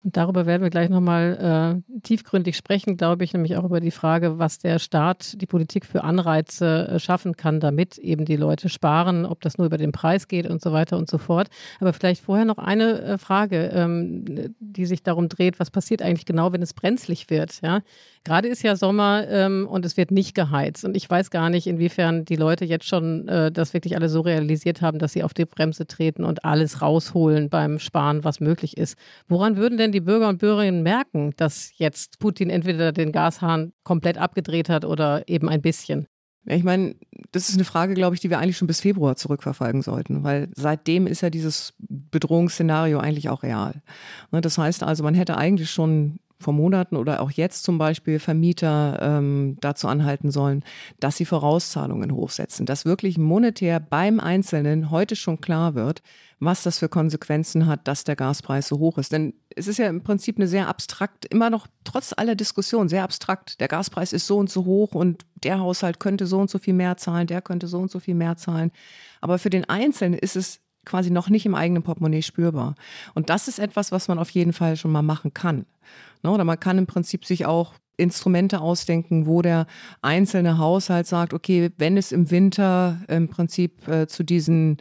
Und 0.05 0.17
darüber 0.17 0.47
werden 0.47 0.63
wir 0.63 0.71
gleich 0.71 0.91
nochmal 0.91 1.83
äh, 1.97 2.01
tiefgründig 2.03 2.57
sprechen, 2.57 2.97
glaube 2.97 3.25
ich, 3.25 3.33
nämlich 3.33 3.57
auch 3.57 3.65
über 3.65 3.81
die 3.81 3.91
Frage, 3.91 4.39
was 4.39 4.59
der 4.59 4.79
Staat, 4.79 5.41
die 5.41 5.47
Politik 5.47 5.85
für 5.85 6.05
Anreize 6.05 6.89
äh, 6.89 6.99
schaffen 7.01 7.37
kann, 7.37 7.59
damit 7.59 7.99
eben 7.99 8.25
die 8.25 8.37
Leute 8.37 8.69
sparen, 8.69 9.27
ob 9.27 9.41
das 9.41 9.59
nur 9.59 9.67
über 9.67 9.77
den 9.77 9.91
Preis 9.91 10.29
geht 10.29 10.49
und 10.49 10.63
so 10.63 10.73
weiter 10.73 10.97
und 10.97 11.11
so 11.11 11.19
fort. 11.19 11.49
Aber 11.81 11.93
vielleicht 11.93 12.23
vorher 12.23 12.45
noch 12.45 12.59
eine 12.59 13.03
äh, 13.03 13.19
Frage, 13.19 13.71
ähm, 13.75 14.55
die 14.61 14.87
sich 14.87 15.03
darum 15.03 15.29
dreht, 15.29 15.59
was 15.59 15.73
passiert 15.73 16.01
eigentlich 16.01 16.27
genau, 16.27 16.53
wenn 16.53 16.63
es 16.63 16.75
brenzlig 16.75 17.29
wird? 17.29 17.61
Ja? 17.63 17.81
Gerade 18.29 18.49
ist 18.49 18.63
ja 18.63 18.77
Sommer 18.77 19.27
ähm, 19.27 19.67
und 19.67 19.87
es 19.87 19.97
wird 19.97 20.11
nicht 20.11 20.35
geheizt. 20.35 20.85
Und 20.85 20.95
ich 20.99 21.09
weiß 21.09 21.31
gar 21.31 21.49
nicht, 21.49 21.67
inwiefern 21.67 22.27
die 22.27 22.37
Leute 22.37 22.67
jetzt 22.67 22.87
schon 22.87 23.27
äh, 23.27 23.51
das 23.51 23.73
wirklich 23.73 23.97
alle 23.97 24.11
so 24.11 24.21
realisiert 24.21 24.83
haben, 24.83 24.99
dass 24.99 25.15
sie 25.15 25.23
auf 25.23 25.33
die 25.33 25.47
Bremse 25.47 25.87
treten 25.87 26.25
und 26.25 26.45
alles 26.45 26.83
rausholen 26.83 27.49
beim 27.49 27.79
Sparen, 27.79 28.25
was 28.25 28.41
möglich 28.41 28.77
ist. 28.77 28.99
Woran 29.29 29.57
würden 29.57 29.79
denn 29.79 29.93
die 29.93 30.03
Bürger 30.03 30.29
und 30.29 30.41
Bürgerinnen 30.41 30.83
merken, 30.83 31.33
dass 31.39 31.71
jetzt 31.79 32.19
Putin 32.19 32.51
entweder 32.51 32.93
den 32.93 33.13
Gashahn 33.13 33.73
komplett 33.83 34.19
abgedreht 34.19 34.69
hat 34.69 34.85
oder 34.85 35.27
eben 35.27 35.49
ein 35.49 35.63
bisschen? 35.63 36.07
Ich 36.45 36.65
meine, 36.65 36.97
das 37.33 37.49
ist 37.49 37.55
eine 37.55 37.65
Frage, 37.65 37.95
glaube 37.95 38.15
ich, 38.15 38.21
die 38.21 38.29
wir 38.29 38.41
eigentlich 38.41 38.59
schon 38.59 38.69
bis 38.69 38.83
Februar 38.83 39.17
zurückverfolgen 39.17 39.81
sollten, 39.81 40.23
weil 40.23 40.51
seitdem 40.55 41.07
ist 41.07 41.23
ja 41.23 41.31
dieses 41.31 41.73
Bedrohungsszenario 41.79 42.99
eigentlich 42.99 43.31
auch 43.31 43.43
real. 43.43 43.81
Ne, 44.33 44.43
das 44.43 44.59
heißt 44.59 44.83
also, 44.83 45.03
man 45.03 45.15
hätte 45.15 45.39
eigentlich 45.39 45.71
schon 45.71 46.19
vor 46.41 46.53
Monaten 46.53 46.97
oder 46.97 47.21
auch 47.21 47.31
jetzt 47.31 47.65
zum 47.65 47.79
Beispiel 47.79 48.19
Vermieter 48.19 48.99
ähm, 49.03 49.57
dazu 49.61 49.89
anhalten 49.89 50.31
sollen, 50.31 50.63
dass 51.01 51.17
sie 51.17 51.25
Vorauszahlungen 51.25 52.13
hochsetzen, 52.13 52.65
dass 52.65 52.85
wirklich 52.85 53.19
monetär 53.19 53.81
beim 53.81 54.21
Einzelnen 54.21 54.91
heute 54.91 55.17
schon 55.17 55.41
klar 55.41 55.75
wird, 55.75 56.03
was 56.41 56.63
das 56.63 56.79
für 56.79 56.89
Konsequenzen 56.89 57.67
hat, 57.67 57.89
dass 57.89 58.05
der 58.05 58.15
Gaspreis 58.15 58.69
so 58.69 58.79
hoch 58.79 58.99
ist. 58.99 59.13
Denn 59.13 59.35
es 59.57 59.67
ist 59.67 59.79
ja 59.79 59.89
im 59.89 60.03
Prinzip 60.03 60.37
eine 60.37 60.47
sehr 60.47 60.69
abstrakt, 60.69 61.25
immer 61.25 61.51
noch 61.51 61.67
trotz 61.83 62.15
aller 62.17 62.37
Diskussion, 62.37 62.89
sehr 62.89 63.03
abstrakt. 63.03 63.61
Der 63.61 63.67
Gaspreis 63.67 64.13
ist 64.13 64.27
so 64.27 64.39
und 64.39 64.49
so 64.49 64.65
hoch 64.65 64.95
und 64.95 65.27
der 65.43 65.59
Haushalt 65.59 65.99
könnte 65.99 66.27
so 66.27 66.39
und 66.39 66.51
so 66.51 66.59
viel 66.59 66.75
mehr 66.75 66.97
zahlen, 66.97 67.27
der 67.27 67.43
könnte 67.43 67.67
so 67.67 67.79
und 67.79 67.91
so 67.91 67.99
viel 67.99 68.15
mehr 68.15 68.37
zahlen. 68.37 68.71
Aber 69.21 69.39
für 69.39 69.51
den 69.51 69.69
Einzelnen 69.69 70.17
ist 70.19 70.37
es 70.37 70.61
quasi 70.89 71.11
noch 71.11 71.29
nicht 71.29 71.47
im 71.47 71.55
eigenen 71.55 71.83
Portemonnaie 71.83 72.23
spürbar. 72.23 72.75
Und 73.15 73.31
das 73.31 73.47
ist 73.47 73.59
etwas, 73.59 73.93
was 73.93 74.09
man 74.09 74.19
auf 74.19 74.31
jeden 74.31 74.53
Fall 74.53 74.77
schon 74.77 74.91
mal 74.91 75.03
machen 75.03 75.35
kann. 75.35 75.67
Ne, 76.23 76.31
oder 76.31 76.45
man 76.45 76.59
kann 76.59 76.79
im 76.79 76.87
Prinzip 76.87 77.25
sich 77.25 77.47
auch 77.47 77.75
Instrumente 77.97 78.61
ausdenken, 78.61 79.27
wo 79.27 79.43
der 79.43 79.67
einzelne 80.03 80.59
Haushalt 80.59 81.07
sagt, 81.07 81.35
okay, 81.35 81.71
wenn 81.79 81.97
es 81.97 82.13
im 82.13 82.31
Winter 82.31 83.01
im 83.09 83.29
Prinzip 83.29 83.87
äh, 83.89 84.07
zu 84.07 84.23
diesen 84.23 84.79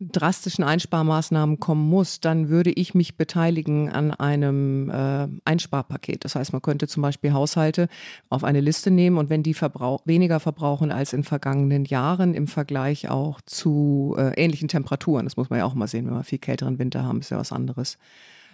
drastischen 0.00 0.62
Einsparmaßnahmen 0.62 1.58
kommen 1.58 1.88
muss, 1.88 2.20
dann 2.20 2.48
würde 2.48 2.70
ich 2.70 2.94
mich 2.94 3.16
beteiligen 3.16 3.90
an 3.90 4.12
einem 4.12 4.90
äh, 4.90 5.28
Einsparpaket. 5.44 6.24
Das 6.24 6.36
heißt, 6.36 6.52
man 6.52 6.62
könnte 6.62 6.86
zum 6.86 7.02
Beispiel 7.02 7.32
Haushalte 7.32 7.88
auf 8.28 8.44
eine 8.44 8.60
Liste 8.60 8.90
nehmen 8.92 9.18
und 9.18 9.28
wenn 9.28 9.42
die 9.42 9.54
verbrauch 9.54 10.02
weniger 10.04 10.38
verbrauchen 10.38 10.92
als 10.92 11.12
in 11.12 11.24
vergangenen 11.24 11.84
Jahren 11.84 12.34
im 12.34 12.46
Vergleich 12.46 13.08
auch 13.08 13.40
zu 13.40 14.14
äh, 14.16 14.40
ähnlichen 14.40 14.68
Temperaturen, 14.68 15.26
das 15.26 15.36
muss 15.36 15.50
man 15.50 15.58
ja 15.58 15.64
auch 15.64 15.74
mal 15.74 15.88
sehen, 15.88 16.06
wenn 16.06 16.14
wir 16.14 16.24
viel 16.24 16.38
kälteren 16.38 16.78
Winter 16.78 17.02
haben, 17.02 17.20
ist 17.20 17.30
ja 17.30 17.38
was 17.38 17.52
anderes 17.52 17.98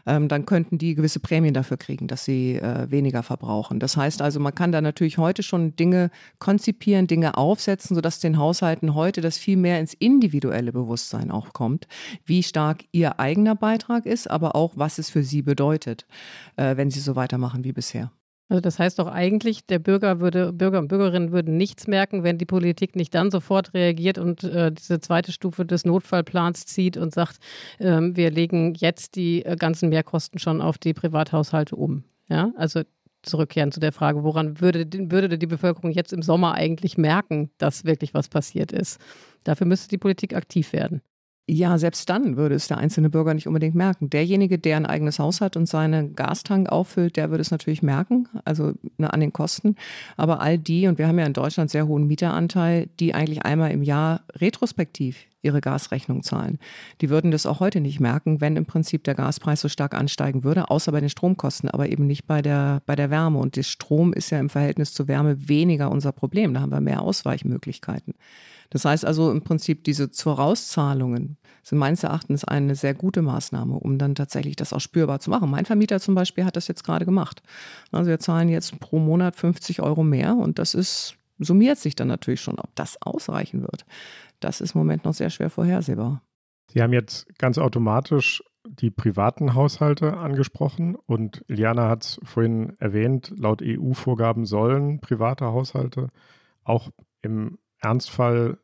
ähm, 0.06 0.28
dann 0.28 0.46
könnten 0.46 0.78
die 0.78 0.94
gewisse 0.94 1.20
Prämien 1.20 1.54
dafür 1.54 1.76
kriegen, 1.76 2.06
dass 2.06 2.24
sie 2.24 2.56
äh, 2.56 2.90
weniger 2.90 3.22
verbrauchen. 3.22 3.80
Das 3.80 3.96
heißt 3.96 4.22
also, 4.22 4.40
man 4.40 4.54
kann 4.54 4.72
da 4.72 4.80
natürlich 4.80 5.18
heute 5.18 5.42
schon 5.42 5.76
Dinge 5.76 6.10
konzipieren, 6.38 7.06
Dinge 7.06 7.36
aufsetzen, 7.36 7.94
sodass 7.94 8.20
den 8.20 8.38
Haushalten 8.38 8.94
heute 8.94 9.20
das 9.20 9.38
viel 9.38 9.56
mehr 9.56 9.80
ins 9.80 9.94
individuelle 9.94 10.72
Bewusstsein 10.72 11.30
auch 11.30 11.52
kommt, 11.52 11.86
wie 12.24 12.42
stark 12.42 12.84
ihr 12.92 13.20
eigener 13.20 13.54
Beitrag 13.54 14.06
ist, 14.06 14.30
aber 14.30 14.54
auch, 14.54 14.72
was 14.76 14.98
es 14.98 15.10
für 15.10 15.22
sie 15.22 15.42
bedeutet, 15.42 16.06
äh, 16.56 16.76
wenn 16.76 16.90
sie 16.90 17.00
so 17.00 17.16
weitermachen 17.16 17.64
wie 17.64 17.72
bisher. 17.72 18.10
Also 18.54 18.60
das 18.60 18.78
heißt 18.78 19.00
doch 19.00 19.08
eigentlich, 19.08 19.66
der 19.66 19.80
Bürger 19.80 20.20
würde, 20.20 20.52
Bürger 20.52 20.78
und 20.78 20.86
Bürgerinnen 20.86 21.32
würden 21.32 21.56
nichts 21.56 21.88
merken, 21.88 22.22
wenn 22.22 22.38
die 22.38 22.44
Politik 22.44 22.94
nicht 22.94 23.12
dann 23.12 23.32
sofort 23.32 23.74
reagiert 23.74 24.16
und 24.16 24.44
äh, 24.44 24.70
diese 24.70 25.00
zweite 25.00 25.32
Stufe 25.32 25.64
des 25.64 25.84
Notfallplans 25.84 26.64
zieht 26.64 26.96
und 26.96 27.12
sagt, 27.12 27.38
äh, 27.80 27.98
wir 28.00 28.30
legen 28.30 28.74
jetzt 28.74 29.16
die 29.16 29.44
äh, 29.44 29.56
ganzen 29.56 29.88
Mehrkosten 29.88 30.38
schon 30.38 30.60
auf 30.60 30.78
die 30.78 30.94
Privathaushalte 30.94 31.74
um. 31.74 32.04
Ja, 32.28 32.52
also 32.54 32.82
zurückkehren 33.22 33.72
zu 33.72 33.80
der 33.80 33.90
Frage, 33.90 34.22
woran 34.22 34.60
würde, 34.60 34.86
würde 35.10 35.36
die 35.36 35.48
Bevölkerung 35.48 35.90
jetzt 35.90 36.12
im 36.12 36.22
Sommer 36.22 36.54
eigentlich 36.54 36.96
merken, 36.96 37.50
dass 37.58 37.84
wirklich 37.84 38.14
was 38.14 38.28
passiert 38.28 38.70
ist? 38.70 39.00
Dafür 39.42 39.66
müsste 39.66 39.88
die 39.88 39.98
Politik 39.98 40.32
aktiv 40.32 40.72
werden. 40.72 41.02
Ja, 41.46 41.76
selbst 41.76 42.08
dann 42.08 42.38
würde 42.38 42.54
es 42.54 42.68
der 42.68 42.78
einzelne 42.78 43.10
Bürger 43.10 43.34
nicht 43.34 43.46
unbedingt 43.46 43.74
merken. 43.74 44.08
Derjenige, 44.08 44.58
der 44.58 44.78
ein 44.78 44.86
eigenes 44.86 45.18
Haus 45.18 45.42
hat 45.42 45.58
und 45.58 45.66
seinen 45.66 46.16
Gastank 46.16 46.70
auffüllt, 46.70 47.18
der 47.18 47.28
würde 47.28 47.42
es 47.42 47.50
natürlich 47.50 47.82
merken, 47.82 48.28
also 48.46 48.72
ne, 48.96 49.12
an 49.12 49.20
den 49.20 49.34
Kosten. 49.34 49.76
Aber 50.16 50.40
all 50.40 50.56
die, 50.58 50.86
und 50.86 50.96
wir 50.96 51.06
haben 51.06 51.18
ja 51.18 51.26
in 51.26 51.34
Deutschland 51.34 51.70
sehr 51.70 51.86
hohen 51.86 52.06
Mieteranteil, 52.06 52.88
die 52.98 53.12
eigentlich 53.12 53.44
einmal 53.44 53.72
im 53.72 53.82
Jahr 53.82 54.22
retrospektiv 54.36 55.26
ihre 55.42 55.60
Gasrechnung 55.60 56.22
zahlen. 56.22 56.58
Die 57.02 57.10
würden 57.10 57.30
das 57.30 57.44
auch 57.44 57.60
heute 57.60 57.82
nicht 57.82 58.00
merken, 58.00 58.40
wenn 58.40 58.56
im 58.56 58.64
Prinzip 58.64 59.04
der 59.04 59.14
Gaspreis 59.14 59.60
so 59.60 59.68
stark 59.68 59.94
ansteigen 59.94 60.44
würde, 60.44 60.70
außer 60.70 60.92
bei 60.92 61.00
den 61.00 61.10
Stromkosten, 61.10 61.68
aber 61.68 61.90
eben 61.90 62.06
nicht 62.06 62.26
bei 62.26 62.40
der, 62.40 62.80
bei 62.86 62.96
der 62.96 63.10
Wärme. 63.10 63.38
Und 63.38 63.56
der 63.56 63.64
Strom 63.64 64.14
ist 64.14 64.30
ja 64.30 64.40
im 64.40 64.48
Verhältnis 64.48 64.94
zur 64.94 65.08
Wärme 65.08 65.46
weniger 65.46 65.90
unser 65.90 66.12
Problem. 66.12 66.54
Da 66.54 66.60
haben 66.60 66.72
wir 66.72 66.80
mehr 66.80 67.02
Ausweichmöglichkeiten. 67.02 68.14
Das 68.74 68.84
heißt 68.84 69.04
also 69.04 69.30
im 69.30 69.40
Prinzip 69.40 69.84
diese 69.84 70.08
Vorauszahlungen 70.08 71.36
sind 71.62 71.78
meines 71.78 72.02
Erachtens 72.02 72.44
eine 72.44 72.74
sehr 72.74 72.92
gute 72.92 73.22
Maßnahme, 73.22 73.76
um 73.76 73.98
dann 73.98 74.16
tatsächlich 74.16 74.56
das 74.56 74.72
auch 74.72 74.80
spürbar 74.80 75.20
zu 75.20 75.30
machen. 75.30 75.48
Mein 75.48 75.64
Vermieter 75.64 76.00
zum 76.00 76.16
Beispiel 76.16 76.44
hat 76.44 76.56
das 76.56 76.66
jetzt 76.66 76.82
gerade 76.82 77.04
gemacht. 77.04 77.40
Also 77.92 78.10
wir 78.10 78.18
zahlen 78.18 78.48
jetzt 78.48 78.80
pro 78.80 78.98
Monat 78.98 79.36
50 79.36 79.80
Euro 79.80 80.02
mehr 80.02 80.34
und 80.34 80.58
das 80.58 80.74
ist 80.74 81.14
summiert 81.38 81.78
sich 81.78 81.94
dann 81.94 82.08
natürlich 82.08 82.40
schon. 82.40 82.58
Ob 82.58 82.74
das 82.74 83.00
ausreichen 83.00 83.62
wird, 83.62 83.86
das 84.40 84.60
ist 84.60 84.74
im 84.74 84.80
Moment 84.80 85.04
noch 85.04 85.14
sehr 85.14 85.30
schwer 85.30 85.50
vorhersehbar. 85.50 86.20
Sie 86.66 86.82
haben 86.82 86.92
jetzt 86.92 87.28
ganz 87.38 87.58
automatisch 87.58 88.42
die 88.66 88.90
privaten 88.90 89.54
Haushalte 89.54 90.16
angesprochen 90.16 90.96
und 90.96 91.44
Liana 91.46 91.88
hat 91.88 92.02
es 92.02 92.20
vorhin 92.24 92.72
erwähnt, 92.80 93.32
laut 93.36 93.62
EU-Vorgaben 93.62 94.46
sollen 94.46 95.00
private 95.00 95.44
Haushalte 95.44 96.08
auch 96.64 96.90
im 97.22 97.58
Ernstfall 97.78 98.58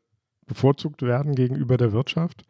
bevorzugt 0.51 1.01
werden 1.01 1.33
gegenüber 1.33 1.77
der 1.77 1.93
Wirtschaft. 1.93 2.43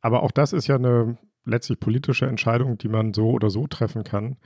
Aber 0.00 0.22
auch 0.22 0.30
das 0.30 0.52
ist 0.52 0.68
ja 0.68 0.76
eine 0.76 1.18
letztlich 1.44 1.80
politische 1.80 2.26
Entscheidung, 2.26 2.78
die 2.78 2.88
man 2.88 3.12
so 3.12 3.30
oder 3.30 3.50
so 3.50 3.66
treffen 3.66 4.04
kann. 4.04 4.36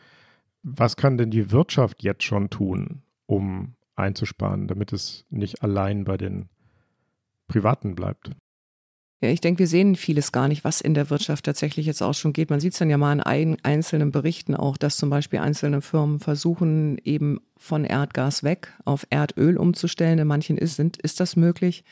Was 0.63 0.97
kann 0.97 1.19
denn 1.19 1.31
die 1.31 1.51
Wirtschaft 1.53 2.03
jetzt 2.03 2.23
schon 2.23 2.49
tun, 2.49 3.03
um 3.27 3.75
einzusparen, 3.97 4.67
damit 4.67 4.95
es 4.95 5.27
nicht 5.29 5.63
allein 5.63 6.05
bei 6.05 6.17
den 6.17 6.49
Privaten 7.49 7.95
bleibt? 7.95 8.31
Ja, 9.23 9.29
ich 9.29 9.43
denke, 9.43 9.61
wir 9.61 9.67
sehen 9.67 9.95
vieles 9.97 10.33
gar 10.33 10.49
nicht, 10.49 10.65
was 10.65 10.81
in 10.81 10.95
der 10.95 11.11
Wirtschaft 11.11 11.45
tatsächlich 11.45 11.85
jetzt 11.87 12.03
auch 12.03 12.15
schon 12.15 12.33
geht. 12.33 12.49
Man 12.49 12.61
sieht 12.61 12.73
es 12.73 12.79
dann 12.79 12.91
ja 12.91 12.99
mal 12.99 13.13
in 13.13 13.21
ein, 13.21 13.57
einzelnen 13.63 14.11
Berichten 14.11 14.55
auch, 14.55 14.79
dass 14.79 14.97
zum 14.97 15.11
Beispiel 15.11 15.39
einzelne 15.39 15.83
Firmen 15.83 16.21
versuchen, 16.21 16.99
eben 17.05 17.41
von 17.59 17.85
Erdgas 17.85 18.43
weg 18.43 18.75
auf 18.85 19.07
Erdöl 19.11 19.59
umzustellen. 19.59 20.19
In 20.19 20.29
manchen 20.29 20.59
ist, 20.59 20.77
sind, 20.77 20.99
ist 20.99 21.21
das 21.21 21.37
möglich. 21.37 21.85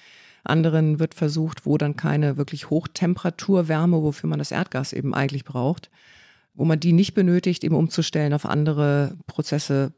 Anderen 0.44 0.98
wird 0.98 1.14
versucht, 1.14 1.66
wo 1.66 1.78
dann 1.78 1.96
keine 1.96 2.36
wirklich 2.36 2.70
Hochtemperaturwärme, 2.70 4.02
wofür 4.02 4.28
man 4.28 4.38
das 4.38 4.52
Erdgas 4.52 4.92
eben 4.92 5.14
eigentlich 5.14 5.44
braucht, 5.44 5.90
wo 6.54 6.64
man 6.64 6.80
die 6.80 6.92
nicht 6.92 7.14
benötigt, 7.14 7.64
eben 7.64 7.74
umzustellen 7.76 8.32
auf 8.32 8.46
andere 8.46 9.16
Prozesse, 9.26 9.92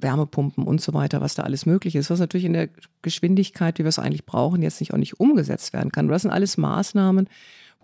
Wärmepumpen 0.00 0.64
und 0.64 0.80
so 0.80 0.92
weiter, 0.92 1.20
was 1.20 1.34
da 1.34 1.44
alles 1.44 1.66
möglich 1.66 1.94
ist, 1.94 2.10
was 2.10 2.18
natürlich 2.18 2.44
in 2.44 2.52
der 2.52 2.68
Geschwindigkeit, 3.02 3.78
wie 3.78 3.84
wir 3.84 3.88
es 3.88 3.98
eigentlich 3.98 4.26
brauchen, 4.26 4.62
jetzt 4.62 4.80
nicht 4.80 4.92
auch 4.92 4.98
nicht 4.98 5.20
umgesetzt 5.20 5.72
werden 5.72 5.92
kann. 5.92 6.08
Das 6.08 6.22
sind 6.22 6.32
alles 6.32 6.56
Maßnahmen, 6.56 7.28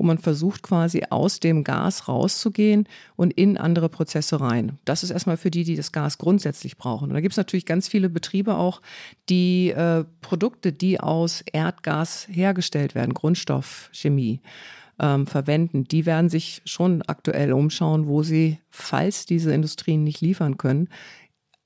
wo 0.01 0.05
man 0.05 0.17
versucht 0.17 0.63
quasi 0.63 1.03
aus 1.11 1.41
dem 1.41 1.63
Gas 1.63 2.09
rauszugehen 2.09 2.89
und 3.17 3.35
in 3.35 3.59
andere 3.59 3.91
Prozesse 3.91 4.41
rein. 4.41 4.79
Das 4.87 5.03
ist 5.03 5.11
erstmal 5.11 5.37
für 5.37 5.51
die, 5.51 5.63
die 5.63 5.77
das 5.77 5.93
Gas 5.93 6.17
grundsätzlich 6.17 6.79
brauchen. 6.79 7.11
Und 7.11 7.15
da 7.15 7.21
gibt 7.21 7.35
es 7.35 7.37
natürlich 7.37 7.67
ganz 7.67 7.87
viele 7.87 8.09
Betriebe 8.09 8.55
auch, 8.55 8.81
die 9.29 9.69
äh, 9.69 10.05
Produkte, 10.23 10.73
die 10.73 11.01
aus 11.01 11.45
Erdgas 11.53 12.27
hergestellt 12.31 12.95
werden, 12.95 13.13
Grundstoff, 13.13 13.91
Chemie, 13.93 14.41
ähm, 14.99 15.27
verwenden, 15.27 15.85
die 15.85 16.07
werden 16.07 16.31
sich 16.31 16.63
schon 16.65 17.03
aktuell 17.03 17.53
umschauen, 17.53 18.07
wo 18.07 18.23
sie, 18.23 18.59
falls 18.71 19.27
diese 19.27 19.53
Industrien 19.53 20.03
nicht 20.03 20.23
liefern 20.23 20.57
können, 20.57 20.89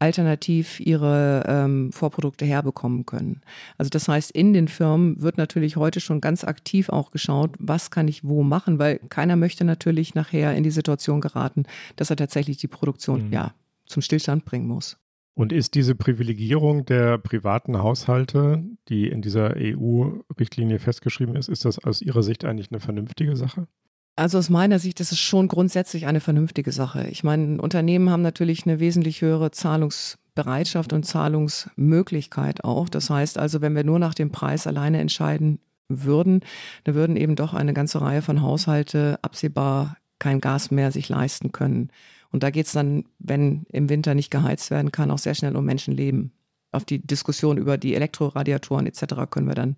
alternativ 0.05 0.81
ihre 0.81 1.45
ähm, 1.49 1.91
Vorprodukte 1.91 2.45
herbekommen 2.45 3.07
können. 3.07 3.41
Also 3.79 3.89
das 3.89 4.07
heißt, 4.07 4.31
in 4.33 4.53
den 4.53 4.69
Firmen 4.69 5.23
wird 5.23 5.39
natürlich 5.39 5.77
heute 5.77 6.01
schon 6.01 6.21
ganz 6.21 6.45
aktiv 6.45 6.91
auch 6.91 7.11
geschaut, 7.11 7.57
was 7.59 7.91
kann 7.91 8.07
ich 8.07 8.23
wo 8.23 8.43
machen, 8.43 8.79
weil 8.79 8.99
keiner 9.09 9.37
möchte 9.37 9.65
natürlich 9.65 10.15
nachher 10.15 10.55
in 10.55 10.63
die 10.63 10.71
Situation 10.71 11.23
geraten, 11.23 11.65
dass 11.97 12.11
er 12.11 12.17
tatsächlich 12.17 12.59
die 12.59 12.69
Produktion 12.69 13.29
mhm. 13.29 13.33
ja 13.33 13.55
zum 13.87 14.03
Stillstand 14.03 14.45
bringen 14.45 14.67
muss. 14.67 14.99
Und 15.33 15.53
ist 15.53 15.75
diese 15.75 15.95
Privilegierung 15.95 16.85
der 16.85 17.17
privaten 17.19 17.79
Haushalte, 17.79 18.63
die 18.89 19.09
in 19.09 19.23
dieser 19.23 19.55
EU-Richtlinie 19.57 20.79
festgeschrieben 20.79 21.35
ist, 21.35 21.49
ist 21.49 21.65
das 21.65 21.83
aus 21.83 22.03
Ihrer 22.03 22.23
Sicht 22.23 22.45
eigentlich 22.45 22.71
eine 22.71 22.79
vernünftige 22.79 23.37
Sache? 23.37 23.67
Also 24.17 24.39
aus 24.39 24.49
meiner 24.49 24.79
Sicht 24.79 25.01
ist 25.01 25.11
es 25.11 25.19
schon 25.19 25.49
grundsätzlich 25.49 26.07
eine 26.07 26.21
vernünftige 26.21 26.71
Sache. 26.71 27.09
Ich 27.09 27.25
meine, 27.25 27.61
Unternehmen 27.61 28.11
haben 28.11 28.23
natürlich 28.23 28.65
eine 28.65 28.79
wesentlich 28.79 29.23
höhere 29.23 29.51
Zahlungsbereitschaft 29.51 30.93
und 30.93 31.05
Zahlungsmöglichkeit 31.05 32.63
auch. 32.63 32.89
Das 32.89 33.11
heißt 33.11 33.39
also, 33.39 33.61
wenn 33.61 33.75
wir 33.75 33.83
nur 33.83 33.99
nach 33.99 34.15
dem 34.15 34.31
Preis 34.31 34.69
alleine 34.69 35.01
entscheiden 35.01 35.59
würden, 35.89 36.41
dann 36.85 36.95
würden 36.95 37.17
eben 37.17 37.35
doch 37.35 37.55
eine 37.55 37.75
ganze 37.75 38.01
Reihe 38.01 38.23
von 38.23 38.41
Haushalte 38.41 39.19
absehbar 39.23 39.97
kein 40.21 40.41
Gas 40.41 40.71
mehr 40.71 40.93
sich 40.93 41.09
leisten 41.09 41.51
können. 41.51 41.91
Und 42.31 42.45
da 42.45 42.51
geht 42.51 42.67
es 42.67 42.73
dann, 42.73 43.05
wenn 43.19 43.67
im 43.73 43.89
Winter 43.89 44.15
nicht 44.15 44.31
geheizt 44.31 44.71
werden 44.71 44.93
kann, 44.93 45.11
auch 45.11 45.19
sehr 45.19 45.35
schnell 45.35 45.57
um 45.57 45.65
Menschenleben 45.65 46.33
auf 46.75 46.85
die 46.85 46.99
Diskussion 46.99 47.57
über 47.57 47.79
die 47.79 47.95
Elektroradiatoren 47.95 48.87
etc. 48.87 49.31
können 49.31 49.47
wir 49.47 49.55
dann, 49.55 49.77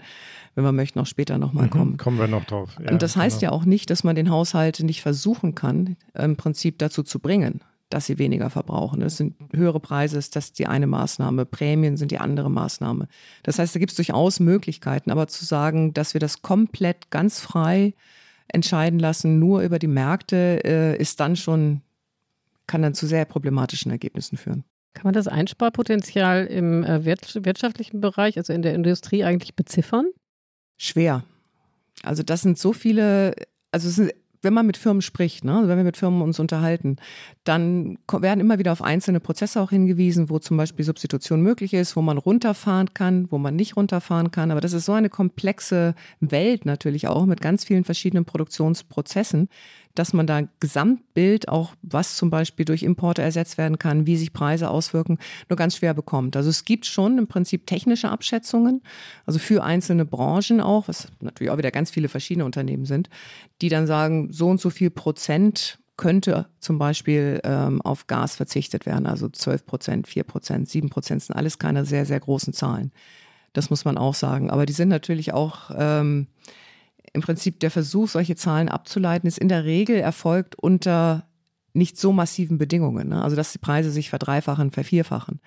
wenn 0.54 0.64
wir 0.64 0.72
möchten, 0.72 0.98
auch 0.98 1.06
später 1.06 1.38
nochmal 1.38 1.66
mhm, 1.66 1.70
kommen. 1.70 1.96
Kommen 1.96 2.18
wir 2.18 2.28
noch 2.28 2.44
drauf. 2.44 2.76
Ja, 2.82 2.90
und 2.90 3.02
das 3.02 3.16
heißt 3.16 3.40
genau. 3.40 3.52
ja 3.52 3.56
auch 3.56 3.64
nicht, 3.64 3.90
dass 3.90 4.04
man 4.04 4.16
den 4.16 4.30
Haushalt 4.30 4.80
nicht 4.80 5.02
versuchen 5.02 5.54
kann, 5.54 5.96
im 6.14 6.36
Prinzip 6.36 6.78
dazu 6.78 7.02
zu 7.02 7.18
bringen, 7.18 7.60
dass 7.90 8.06
sie 8.06 8.18
weniger 8.18 8.50
verbrauchen. 8.50 9.00
Das 9.00 9.16
sind 9.16 9.36
höhere 9.52 9.80
Preise, 9.80 10.18
ist 10.18 10.34
das 10.36 10.52
die 10.52 10.66
eine 10.66 10.86
Maßnahme, 10.86 11.46
Prämien 11.46 11.96
sind 11.96 12.10
die 12.10 12.18
andere 12.18 12.50
Maßnahme. 12.50 13.08
Das 13.42 13.58
heißt, 13.58 13.74
da 13.74 13.78
gibt 13.78 13.92
es 13.92 13.96
durchaus 13.96 14.40
Möglichkeiten, 14.40 15.10
aber 15.10 15.28
zu 15.28 15.44
sagen, 15.44 15.94
dass 15.94 16.14
wir 16.14 16.20
das 16.20 16.42
komplett 16.42 17.10
ganz 17.10 17.40
frei 17.40 17.94
entscheiden 18.48 18.98
lassen, 18.98 19.38
nur 19.38 19.62
über 19.62 19.78
die 19.78 19.88
Märkte, 19.88 20.60
äh, 20.64 20.96
ist 20.96 21.20
dann 21.20 21.36
schon, 21.36 21.82
kann 22.66 22.82
dann 22.82 22.94
zu 22.94 23.06
sehr 23.06 23.24
problematischen 23.24 23.90
Ergebnissen 23.90 24.36
führen. 24.36 24.64
Kann 24.96 25.04
man 25.04 25.12
das 25.12 25.28
Einsparpotenzial 25.28 26.46
im 26.46 26.82
äh, 26.82 27.04
wirtschaftlichen 27.04 28.00
Bereich, 28.00 28.38
also 28.38 28.54
in 28.54 28.62
der 28.62 28.72
Industrie, 28.72 29.24
eigentlich 29.24 29.54
beziffern? 29.54 30.06
Schwer. 30.78 31.22
Also 32.02 32.22
das 32.22 32.40
sind 32.40 32.56
so 32.56 32.72
viele, 32.72 33.34
also 33.72 33.90
sind 33.90 34.12
wenn 34.40 34.54
man 34.54 34.66
mit 34.66 34.76
Firmen 34.76 35.02
spricht, 35.02 35.44
ne, 35.44 35.64
wenn 35.66 35.76
wir 35.76 35.84
mit 35.84 35.96
Firmen 35.96 36.22
uns 36.22 36.38
unterhalten, 36.38 36.96
dann 37.44 37.98
werden 38.10 38.40
immer 38.40 38.58
wieder 38.58 38.72
auf 38.72 38.80
einzelne 38.80 39.20
Prozesse 39.20 39.60
auch 39.60 39.70
hingewiesen, 39.70 40.30
wo 40.30 40.38
zum 40.38 40.56
Beispiel 40.56 40.84
Substitution 40.84 41.42
möglich 41.42 41.74
ist, 41.74 41.96
wo 41.96 42.00
man 42.00 42.16
runterfahren 42.16 42.94
kann, 42.94 43.30
wo 43.30 43.38
man 43.38 43.56
nicht 43.56 43.76
runterfahren 43.76 44.30
kann. 44.30 44.50
Aber 44.50 44.60
das 44.60 44.72
ist 44.72 44.86
so 44.86 44.92
eine 44.92 45.10
komplexe 45.10 45.94
Welt 46.20 46.64
natürlich 46.64 47.08
auch 47.08 47.26
mit 47.26 47.40
ganz 47.40 47.64
vielen 47.64 47.84
verschiedenen 47.84 48.24
Produktionsprozessen, 48.24 49.48
dass 49.98 50.12
man 50.12 50.26
da 50.26 50.42
Gesamtbild 50.60 51.48
auch, 51.48 51.74
was 51.82 52.16
zum 52.16 52.30
Beispiel 52.30 52.64
durch 52.64 52.82
Importe 52.82 53.22
ersetzt 53.22 53.58
werden 53.58 53.78
kann, 53.78 54.06
wie 54.06 54.16
sich 54.16 54.32
Preise 54.32 54.70
auswirken, 54.70 55.18
nur 55.48 55.56
ganz 55.56 55.76
schwer 55.76 55.94
bekommt. 55.94 56.36
Also 56.36 56.50
es 56.50 56.64
gibt 56.64 56.86
schon 56.86 57.18
im 57.18 57.26
Prinzip 57.26 57.66
technische 57.66 58.10
Abschätzungen, 58.10 58.82
also 59.24 59.38
für 59.38 59.64
einzelne 59.64 60.04
Branchen 60.04 60.60
auch, 60.60 60.88
was 60.88 61.08
natürlich 61.20 61.50
auch 61.50 61.58
wieder 61.58 61.70
ganz 61.70 61.90
viele 61.90 62.08
verschiedene 62.08 62.44
Unternehmen 62.44 62.84
sind, 62.84 63.08
die 63.60 63.68
dann 63.68 63.86
sagen, 63.86 64.32
so 64.32 64.48
und 64.48 64.60
so 64.60 64.70
viel 64.70 64.90
Prozent 64.90 65.78
könnte 65.96 66.46
zum 66.60 66.78
Beispiel 66.78 67.40
ähm, 67.44 67.80
auf 67.82 68.06
Gas 68.06 68.36
verzichtet 68.36 68.86
werden. 68.86 69.06
Also 69.06 69.28
12 69.28 69.66
Prozent, 69.66 70.08
4 70.08 70.24
Prozent, 70.24 70.68
7 70.68 70.90
Prozent 70.90 71.22
sind 71.22 71.34
alles 71.34 71.58
keine 71.58 71.84
sehr, 71.84 72.04
sehr 72.04 72.20
großen 72.20 72.52
Zahlen. 72.52 72.92
Das 73.52 73.70
muss 73.70 73.86
man 73.86 73.96
auch 73.96 74.14
sagen. 74.14 74.50
Aber 74.50 74.66
die 74.66 74.74
sind 74.74 74.90
natürlich 74.90 75.32
auch 75.32 75.70
ähm, 75.74 76.26
im 77.16 77.22
Prinzip 77.22 77.58
der 77.60 77.70
Versuch, 77.70 78.08
solche 78.08 78.36
Zahlen 78.36 78.68
abzuleiten, 78.68 79.26
ist 79.26 79.38
in 79.38 79.48
der 79.48 79.64
Regel 79.64 79.96
erfolgt 79.96 80.54
unter 80.56 81.26
nicht 81.72 81.98
so 81.98 82.12
massiven 82.12 82.58
Bedingungen. 82.58 83.08
Ne? 83.08 83.22
Also 83.22 83.36
dass 83.36 83.52
die 83.52 83.58
Preise 83.58 83.90
sich 83.90 84.10
verdreifachen, 84.10 84.70
vervierfachen. 84.70 85.40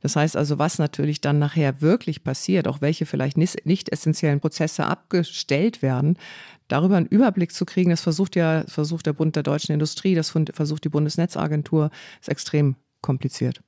Das 0.00 0.14
heißt 0.14 0.36
also, 0.36 0.58
was 0.58 0.78
natürlich 0.78 1.20
dann 1.20 1.38
nachher 1.38 1.80
wirklich 1.80 2.22
passiert, 2.22 2.68
auch 2.68 2.80
welche 2.80 3.06
vielleicht 3.06 3.36
nicht 3.36 3.88
essentiellen 3.88 4.40
Prozesse 4.40 4.84
abgestellt 4.86 5.82
werden, 5.82 6.18
darüber 6.68 6.96
einen 6.96 7.06
Überblick 7.06 7.52
zu 7.52 7.64
kriegen, 7.64 7.90
das 7.90 8.02
versucht 8.02 8.36
ja, 8.36 8.64
versucht 8.68 9.06
der 9.06 9.14
Bund 9.14 9.36
der 9.36 9.42
deutschen 9.42 9.72
Industrie, 9.72 10.14
das 10.14 10.30
versucht 10.52 10.84
die 10.84 10.90
Bundesnetzagentur, 10.90 11.90
ist 12.20 12.28
extrem 12.28 12.76
kompliziert. 13.00 13.62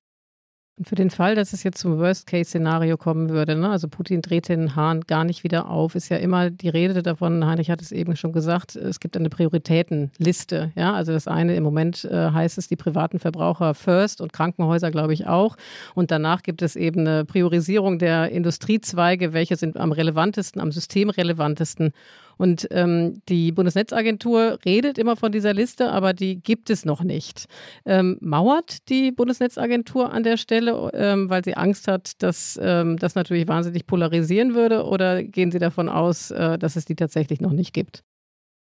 Und 0.79 0.87
für 0.87 0.95
den 0.95 1.11
Fall, 1.11 1.35
dass 1.35 1.53
es 1.53 1.65
jetzt 1.65 1.79
zum 1.79 1.99
Worst-Case-Szenario 1.99 2.97
kommen 2.97 3.31
würde, 3.31 3.57
ne? 3.57 3.69
also 3.69 3.89
Putin 3.89 4.23
dreht 4.23 4.49
den 4.49 4.77
Hahn 4.77 5.01
gar 5.01 5.25
nicht 5.25 5.43
wieder 5.43 5.69
auf, 5.69 5.97
ist 5.97 6.09
ja 6.09 6.19
immer 6.19 6.51
die 6.51 6.69
Rede 6.69 7.03
davon, 7.03 7.45
Heinrich 7.45 7.69
hat 7.69 7.83
es 7.83 7.91
eben 7.91 8.15
schon 8.15 8.33
gesagt, 8.33 8.77
es 8.77 9.01
gibt 9.01 9.17
eine 9.17 9.29
Prioritätenliste. 9.29 10.71
Ja? 10.77 10.95
Also 10.95 11.11
das 11.13 11.27
eine 11.27 11.57
im 11.57 11.65
Moment 11.65 12.05
äh, 12.05 12.31
heißt 12.31 12.59
es 12.59 12.69
die 12.69 12.77
privaten 12.77 13.19
Verbraucher 13.19 13.75
first 13.75 14.21
und 14.21 14.33
Krankenhäuser, 14.33 14.93
glaube 14.93 15.15
ich, 15.15 15.27
auch. 15.27 15.57
Und 15.97 16.13
danach 16.13 16.45
gibt 16.45 16.63
es 16.63 16.77
eben 16.77 17.01
eine 17.01 17.25
Priorisierung 17.25 17.99
der 17.99 18.31
Industriezweige, 18.31 19.33
welche 19.33 19.57
sind 19.57 19.77
am 19.77 19.91
relevantesten, 19.91 20.63
am 20.63 20.71
systemrelevantesten. 20.71 21.93
Und 22.39 22.69
ähm, 22.71 23.21
die 23.29 23.53
Bundesnetzagentur 23.53 24.59
redet 24.65 24.97
immer 24.97 25.17
von 25.17 25.33
dieser 25.33 25.53
Liste, 25.53 25.91
aber 25.91 26.15
die 26.15 26.41
gibt 26.41 26.71
es 26.71 26.85
noch 26.85 27.03
nicht. 27.03 27.47
Ähm, 27.85 28.17
mauert 28.21 28.89
die 28.89 29.13
Bundesnetzagentur 29.13 30.13
an 30.13 30.23
der 30.23 30.37
Stelle, 30.37 30.91
ähm, 30.95 31.29
weil 31.29 31.45
sie 31.45 31.57
Angst 31.57 31.89
hat, 31.89 32.23
dass 32.23 32.59
ähm, 32.63 32.97
das 32.97 33.15
natürlich 33.15 33.49
wahnsinnig 33.49 33.87
polarisieren 33.87 34.55
würde? 34.55 34.85
Oder 34.85 35.23
gehen 35.25 35.51
Sie 35.51 35.59
davon 35.59 35.89
aus, 35.89 36.31
äh, 36.31 36.59
dass 36.59 36.77
es 36.77 36.85
die 36.85 36.95
tatsächlich 36.95 37.41
noch 37.41 37.53
nicht 37.53 37.73
gibt? 37.73 38.05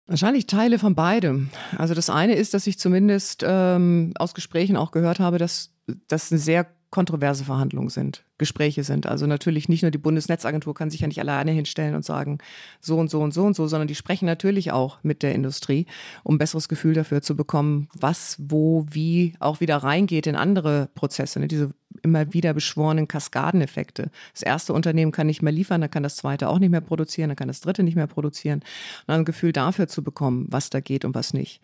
Wahrscheinlich 0.07 0.47
Teile 0.47 0.79
von 0.79 0.95
beidem. 0.95 1.51
Also 1.77 1.95
das 1.95 2.09
eine 2.09 2.35
ist, 2.35 2.55
dass 2.55 2.67
ich 2.67 2.79
zumindest 2.79 3.45
ähm, 3.47 4.15
aus 4.19 4.35
Gesprächen 4.35 4.77
auch 4.77 4.91
gehört 4.91 5.21
habe, 5.21 5.39
dass 5.39 5.71
das 6.09 6.33
eine 6.33 6.41
sehr 6.41 6.67
kontroverse 6.91 7.45
Verhandlungen 7.45 7.91
sind, 7.91 8.25
Gespräche 8.39 8.85
sind. 8.85 9.07
Also 9.07 9.27
natürlich 9.27 9.69
nicht 9.69 9.83
nur 9.83 9.91
die 9.91 9.99
Bundesnetzagentur 9.99 10.75
kann 10.75 10.91
sich 10.91 11.01
ja 11.01 11.09
nicht 11.09 11.21
alleine 11.21 11.51
hinstellen 11.51 11.95
und 11.95 12.05
sagen, 12.05 12.39
so 12.81 12.97
und 12.97 13.11
so 13.11 13.21
und 13.21 13.35
so 13.35 13.45
und 13.45 13.55
so, 13.55 13.67
sondern 13.67 13.89
die 13.89 13.95
sprechen 13.95 14.27
natürlich 14.27 14.73
auch 14.73 14.99
mit 15.03 15.23
der 15.23 15.35
Industrie, 15.35 15.87
um 16.23 16.37
ein 16.37 16.39
besseres 16.39 16.69
Gefühl 16.69 16.95
dafür 16.95 17.21
zu 17.21 17.37
bekommen, 17.37 17.89
was, 17.99 18.37
wo, 18.39 18.87
wie 18.91 19.35
auch 19.41 19.61
wieder 19.61 19.77
reingeht 19.79 20.27
in 20.27 20.37
andere 20.37 20.89
Prozesse, 20.95 21.41
ne? 21.41 21.49
diese 21.49 21.73
immer 22.03 22.33
wieder 22.33 22.55
beschworenen 22.55 23.09
Kaskadeneffekte. 23.09 24.11
Das 24.33 24.43
erste 24.43 24.73
Unternehmen 24.73 25.13
kann 25.13 25.27
nicht 25.27 25.43
mehr 25.43 25.53
liefern, 25.53 25.81
dann 25.81 25.91
kann 25.91 26.03
das 26.03 26.17
zweite 26.17 26.49
auch 26.49 26.59
nicht 26.59 26.71
mehr 26.71 26.81
produzieren, 26.81 27.31
dann 27.31 27.37
kann 27.37 27.49
das 27.49 27.61
dritte 27.61 27.83
nicht 27.83 27.97
mehr 27.97 28.07
produzieren. 28.07 28.61
Und 29.07 29.15
ein 29.15 29.25
Gefühl 29.25 29.53
dafür 29.53 29.89
zu 29.89 30.03
bekommen, 30.03 30.47
was 30.49 30.71
da 30.71 30.81
geht 30.81 31.05
und 31.05 31.15
was 31.15 31.35
nicht. 31.35 31.61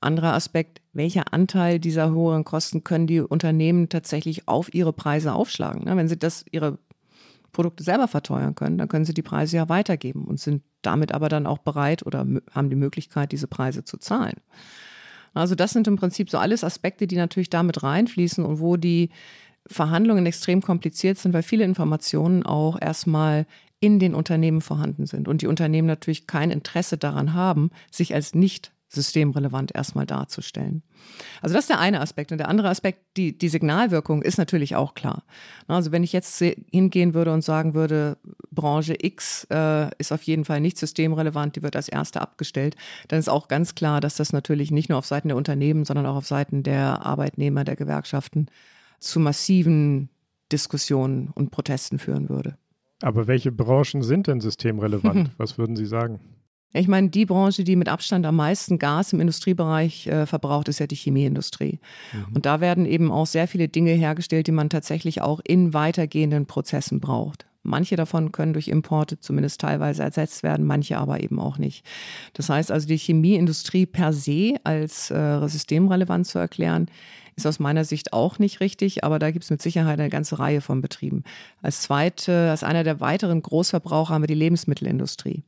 Anderer 0.00 0.34
Aspekt, 0.34 0.80
welcher 0.92 1.32
Anteil 1.32 1.80
dieser 1.80 2.10
höheren 2.10 2.44
Kosten 2.44 2.84
können 2.84 3.06
die 3.06 3.20
Unternehmen 3.20 3.88
tatsächlich 3.88 4.46
auf 4.46 4.72
ihre 4.72 4.92
Preise 4.92 5.32
aufschlagen? 5.32 5.84
Ne, 5.84 5.96
wenn 5.96 6.08
sie 6.08 6.18
das, 6.18 6.44
ihre 6.50 6.78
Produkte 7.52 7.82
selber 7.82 8.06
verteuern 8.06 8.54
können, 8.54 8.78
dann 8.78 8.88
können 8.88 9.04
sie 9.04 9.14
die 9.14 9.22
Preise 9.22 9.56
ja 9.56 9.68
weitergeben 9.68 10.24
und 10.24 10.38
sind 10.38 10.62
damit 10.82 11.12
aber 11.12 11.28
dann 11.28 11.46
auch 11.46 11.58
bereit 11.58 12.06
oder 12.06 12.26
haben 12.52 12.70
die 12.70 12.76
Möglichkeit, 12.76 13.32
diese 13.32 13.48
Preise 13.48 13.84
zu 13.84 13.96
zahlen. 13.96 14.36
Also 15.34 15.54
das 15.54 15.72
sind 15.72 15.86
im 15.88 15.96
Prinzip 15.96 16.30
so 16.30 16.38
alles 16.38 16.64
Aspekte, 16.64 17.06
die 17.06 17.16
natürlich 17.16 17.50
damit 17.50 17.82
reinfließen 17.82 18.44
und 18.44 18.60
wo 18.60 18.76
die 18.76 19.10
Verhandlungen 19.66 20.24
extrem 20.26 20.62
kompliziert 20.62 21.18
sind, 21.18 21.32
weil 21.32 21.42
viele 21.42 21.64
Informationen 21.64 22.44
auch 22.44 22.80
erstmal 22.80 23.46
in 23.80 23.98
den 23.98 24.14
Unternehmen 24.14 24.60
vorhanden 24.60 25.06
sind 25.06 25.28
und 25.28 25.42
die 25.42 25.46
Unternehmen 25.46 25.86
natürlich 25.86 26.26
kein 26.26 26.50
Interesse 26.50 26.98
daran 26.98 27.34
haben, 27.34 27.70
sich 27.90 28.14
als 28.14 28.34
nicht 28.34 28.72
systemrelevant 28.88 29.74
erstmal 29.74 30.06
darzustellen. 30.06 30.82
Also 31.42 31.54
das 31.54 31.64
ist 31.64 31.70
der 31.70 31.78
eine 31.78 32.00
Aspekt. 32.00 32.32
Und 32.32 32.38
der 32.38 32.48
andere 32.48 32.68
Aspekt, 32.68 33.00
die, 33.16 33.36
die 33.36 33.48
Signalwirkung 33.48 34.22
ist 34.22 34.38
natürlich 34.38 34.76
auch 34.76 34.94
klar. 34.94 35.24
Also 35.66 35.92
wenn 35.92 36.02
ich 36.02 36.12
jetzt 36.12 36.42
hingehen 36.70 37.14
würde 37.14 37.32
und 37.32 37.42
sagen 37.42 37.74
würde, 37.74 38.16
Branche 38.50 38.96
X 38.98 39.46
äh, 39.50 39.90
ist 39.98 40.12
auf 40.12 40.22
jeden 40.22 40.44
Fall 40.44 40.60
nicht 40.60 40.78
systemrelevant, 40.78 41.56
die 41.56 41.62
wird 41.62 41.76
als 41.76 41.88
erste 41.88 42.20
abgestellt, 42.20 42.76
dann 43.08 43.18
ist 43.18 43.28
auch 43.28 43.48
ganz 43.48 43.74
klar, 43.74 44.00
dass 44.00 44.16
das 44.16 44.32
natürlich 44.32 44.70
nicht 44.70 44.88
nur 44.88 44.98
auf 44.98 45.06
Seiten 45.06 45.28
der 45.28 45.36
Unternehmen, 45.36 45.84
sondern 45.84 46.06
auch 46.06 46.16
auf 46.16 46.26
Seiten 46.26 46.62
der 46.62 47.04
Arbeitnehmer, 47.04 47.64
der 47.64 47.76
Gewerkschaften 47.76 48.46
zu 49.00 49.20
massiven 49.20 50.08
Diskussionen 50.50 51.30
und 51.34 51.50
Protesten 51.50 51.98
führen 51.98 52.28
würde. 52.30 52.56
Aber 53.02 53.26
welche 53.26 53.52
Branchen 53.52 54.02
sind 54.02 54.26
denn 54.26 54.40
systemrelevant? 54.40 55.30
Was 55.38 55.58
würden 55.58 55.76
Sie 55.76 55.86
sagen? 55.86 56.20
Ich 56.74 56.86
meine, 56.86 57.08
die 57.08 57.24
Branche, 57.24 57.64
die 57.64 57.76
mit 57.76 57.88
Abstand 57.88 58.26
am 58.26 58.36
meisten 58.36 58.78
Gas 58.78 59.14
im 59.14 59.20
Industriebereich 59.20 60.06
äh, 60.06 60.26
verbraucht, 60.26 60.68
ist 60.68 60.80
ja 60.80 60.86
die 60.86 60.96
Chemieindustrie. 60.96 61.80
Mhm. 62.12 62.34
Und 62.34 62.46
da 62.46 62.60
werden 62.60 62.84
eben 62.84 63.10
auch 63.10 63.26
sehr 63.26 63.48
viele 63.48 63.68
Dinge 63.68 63.92
hergestellt, 63.92 64.46
die 64.46 64.52
man 64.52 64.68
tatsächlich 64.68 65.22
auch 65.22 65.40
in 65.42 65.72
weitergehenden 65.72 66.44
Prozessen 66.46 67.00
braucht. 67.00 67.46
Manche 67.62 67.96
davon 67.96 68.32
können 68.32 68.52
durch 68.52 68.68
Importe 68.68 69.18
zumindest 69.18 69.60
teilweise 69.60 70.02
ersetzt 70.02 70.42
werden, 70.42 70.64
manche 70.66 70.98
aber 70.98 71.22
eben 71.22 71.40
auch 71.40 71.58
nicht. 71.58 71.84
Das 72.34 72.48
heißt 72.48 72.70
also, 72.70 72.86
die 72.86 72.96
Chemieindustrie 72.96 73.86
per 73.86 74.12
se 74.12 74.56
als 74.64 75.10
äh, 75.10 75.46
systemrelevant 75.46 76.26
zu 76.26 76.38
erklären, 76.38 76.86
ist 77.36 77.46
aus 77.46 77.58
meiner 77.58 77.84
Sicht 77.84 78.12
auch 78.12 78.38
nicht 78.38 78.60
richtig, 78.60 79.04
aber 79.04 79.18
da 79.18 79.30
gibt 79.30 79.44
es 79.44 79.50
mit 79.50 79.62
Sicherheit 79.62 79.98
eine 80.00 80.08
ganze 80.08 80.38
Reihe 80.38 80.60
von 80.60 80.80
Betrieben. 80.80 81.22
Als 81.62 81.82
zweite, 81.82 82.50
als 82.50 82.62
einer 82.62 82.84
der 82.84 83.00
weiteren 83.00 83.42
Großverbraucher 83.42 84.12
haben 84.12 84.22
wir 84.22 84.28
die 84.28 84.34
Lebensmittelindustrie 84.34 85.44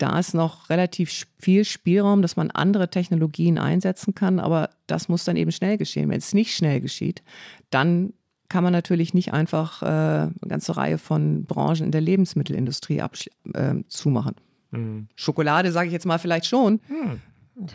da 0.00 0.18
ist 0.18 0.34
noch 0.34 0.70
relativ 0.70 1.26
viel 1.38 1.64
Spielraum, 1.64 2.22
dass 2.22 2.36
man 2.36 2.50
andere 2.50 2.88
Technologien 2.88 3.58
einsetzen 3.58 4.14
kann, 4.14 4.40
aber 4.40 4.70
das 4.86 5.08
muss 5.08 5.24
dann 5.24 5.36
eben 5.36 5.52
schnell 5.52 5.76
geschehen. 5.76 6.08
Wenn 6.08 6.18
es 6.18 6.32
nicht 6.32 6.54
schnell 6.54 6.80
geschieht, 6.80 7.22
dann 7.68 8.14
kann 8.48 8.64
man 8.64 8.72
natürlich 8.72 9.14
nicht 9.14 9.32
einfach 9.32 9.82
äh, 9.82 9.86
eine 9.86 10.32
ganze 10.48 10.76
Reihe 10.76 10.98
von 10.98 11.44
Branchen 11.44 11.84
in 11.84 11.92
der 11.92 12.00
Lebensmittelindustrie 12.00 12.98
äh, 12.98 13.74
zumachen. 13.88 14.36
Mhm. 14.70 15.08
Schokolade 15.14 15.70
sage 15.70 15.88
ich 15.88 15.92
jetzt 15.92 16.06
mal 16.06 16.18
vielleicht 16.18 16.46
schon. 16.46 16.80
Mhm. 16.88 17.20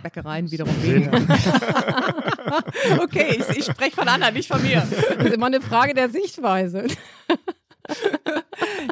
Bäckereien 0.01 0.49
wiederum 0.49 0.73
weniger. 0.81 1.11
okay, 3.03 3.37
ich, 3.37 3.57
ich 3.57 3.65
spreche 3.65 3.95
von 3.95 4.07
anderen, 4.07 4.33
nicht 4.33 4.47
von 4.47 4.61
mir. 4.63 4.83
Das 5.17 5.27
ist 5.27 5.33
immer 5.33 5.45
eine 5.45 5.61
Frage 5.61 5.93
der 5.93 6.09
Sichtweise. 6.09 6.87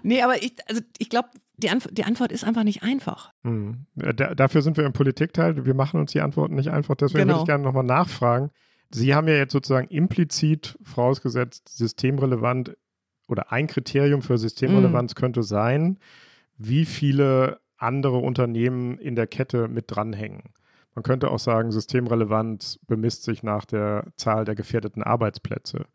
nee, 0.04 0.22
aber 0.22 0.42
ich, 0.42 0.56
also 0.68 0.82
ich 0.98 1.10
glaube, 1.10 1.30
die, 1.58 1.70
Antw 1.70 1.90
die, 1.92 2.04
Antwort 2.04 2.32
ist 2.32 2.44
einfach 2.44 2.64
nicht 2.64 2.84
einfach. 2.84 3.32
Hm. 3.44 3.86
Da, 3.96 4.34
dafür 4.34 4.62
sind 4.62 4.78
wir 4.78 4.86
im 4.86 4.94
Politikteil. 4.94 5.66
Wir 5.66 5.74
machen 5.74 6.00
uns 6.00 6.12
die 6.12 6.22
Antworten 6.22 6.56
nicht 6.56 6.70
einfach. 6.70 6.96
Deswegen 6.96 7.24
genau. 7.24 7.34
würde 7.34 7.44
ich 7.44 7.48
gerne 7.48 7.64
nochmal 7.64 7.84
nachfragen. 7.84 8.52
Sie 8.92 9.16
haben 9.16 9.28
ja 9.28 9.36
jetzt 9.36 9.54
sozusagen 9.54 9.88
implizit 9.88 10.78
vorausgesetzt, 10.84 11.70
systemrelevant 11.70 12.78
oder 13.28 13.52
ein 13.52 13.68
Kriterium 13.68 14.22
für 14.22 14.38
Systemrelevanz 14.38 15.14
mhm. 15.14 15.20
könnte 15.20 15.44
sein, 15.44 16.00
wie 16.58 16.86
viele 16.86 17.60
andere 17.78 18.18
Unternehmen 18.18 18.98
in 18.98 19.16
der 19.16 19.28
Kette 19.28 19.68
mit 19.68 19.86
dranhängen. 19.88 20.54
Man 20.96 21.04
könnte 21.04 21.32
auch 21.32 21.40
sagen, 21.40 21.72
Systemrelevanz 21.72 22.80
bemisst 22.88 23.24
sich 23.24 23.42
nach 23.42 23.66
der 23.66 24.06
Zahl 24.16 24.46
der 24.46 24.56
gefährdeten 24.56 25.02
Arbeitsplätze. 25.02 25.86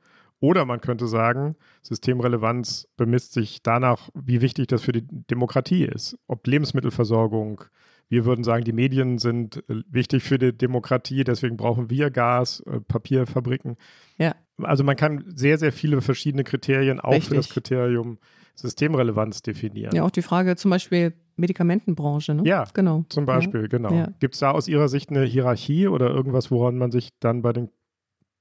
Oder 0.40 0.64
man 0.64 0.80
könnte 0.80 1.08
sagen, 1.08 1.56
Systemrelevanz 1.82 2.88
bemisst 2.96 3.32
sich 3.32 3.62
danach, 3.62 4.08
wie 4.14 4.40
wichtig 4.40 4.68
das 4.68 4.82
für 4.82 4.92
die 4.92 5.06
Demokratie 5.06 5.84
ist. 5.84 6.16
Ob 6.28 6.46
Lebensmittelversorgung, 6.46 7.64
wir 8.08 8.24
würden 8.24 8.44
sagen, 8.44 8.64
die 8.64 8.72
Medien 8.72 9.18
sind 9.18 9.64
äh, 9.68 9.82
wichtig 9.90 10.22
für 10.22 10.38
die 10.38 10.56
Demokratie, 10.56 11.24
deswegen 11.24 11.56
brauchen 11.56 11.90
wir 11.90 12.10
Gas, 12.10 12.60
äh, 12.60 12.80
Papierfabriken. 12.80 13.76
Ja. 14.16 14.34
Also 14.62 14.84
man 14.84 14.96
kann 14.96 15.24
sehr, 15.28 15.58
sehr 15.58 15.72
viele 15.72 16.00
verschiedene 16.00 16.44
Kriterien 16.44 17.00
auch 17.00 17.12
Richtig. 17.12 17.28
für 17.28 17.34
das 17.34 17.48
Kriterium 17.48 18.18
Systemrelevanz 18.54 19.42
definieren. 19.42 19.94
Ja, 19.94 20.02
auch 20.04 20.10
die 20.10 20.22
Frage 20.22 20.56
zum 20.56 20.70
Beispiel 20.70 21.12
Medikamentenbranche, 21.36 22.34
ne? 22.34 22.42
Ja, 22.44 22.64
genau. 22.74 23.04
Zum 23.08 23.24
Beispiel, 23.24 23.62
ja. 23.62 23.66
genau. 23.68 23.92
Ja. 23.92 24.08
Gibt 24.18 24.34
es 24.34 24.40
da 24.40 24.50
aus 24.50 24.66
Ihrer 24.66 24.88
Sicht 24.88 25.10
eine 25.10 25.24
Hierarchie 25.24 25.86
oder 25.86 26.10
irgendwas, 26.10 26.50
woran 26.50 26.76
man 26.76 26.90
sich 26.90 27.10
dann 27.20 27.42
bei 27.42 27.52
den 27.52 27.70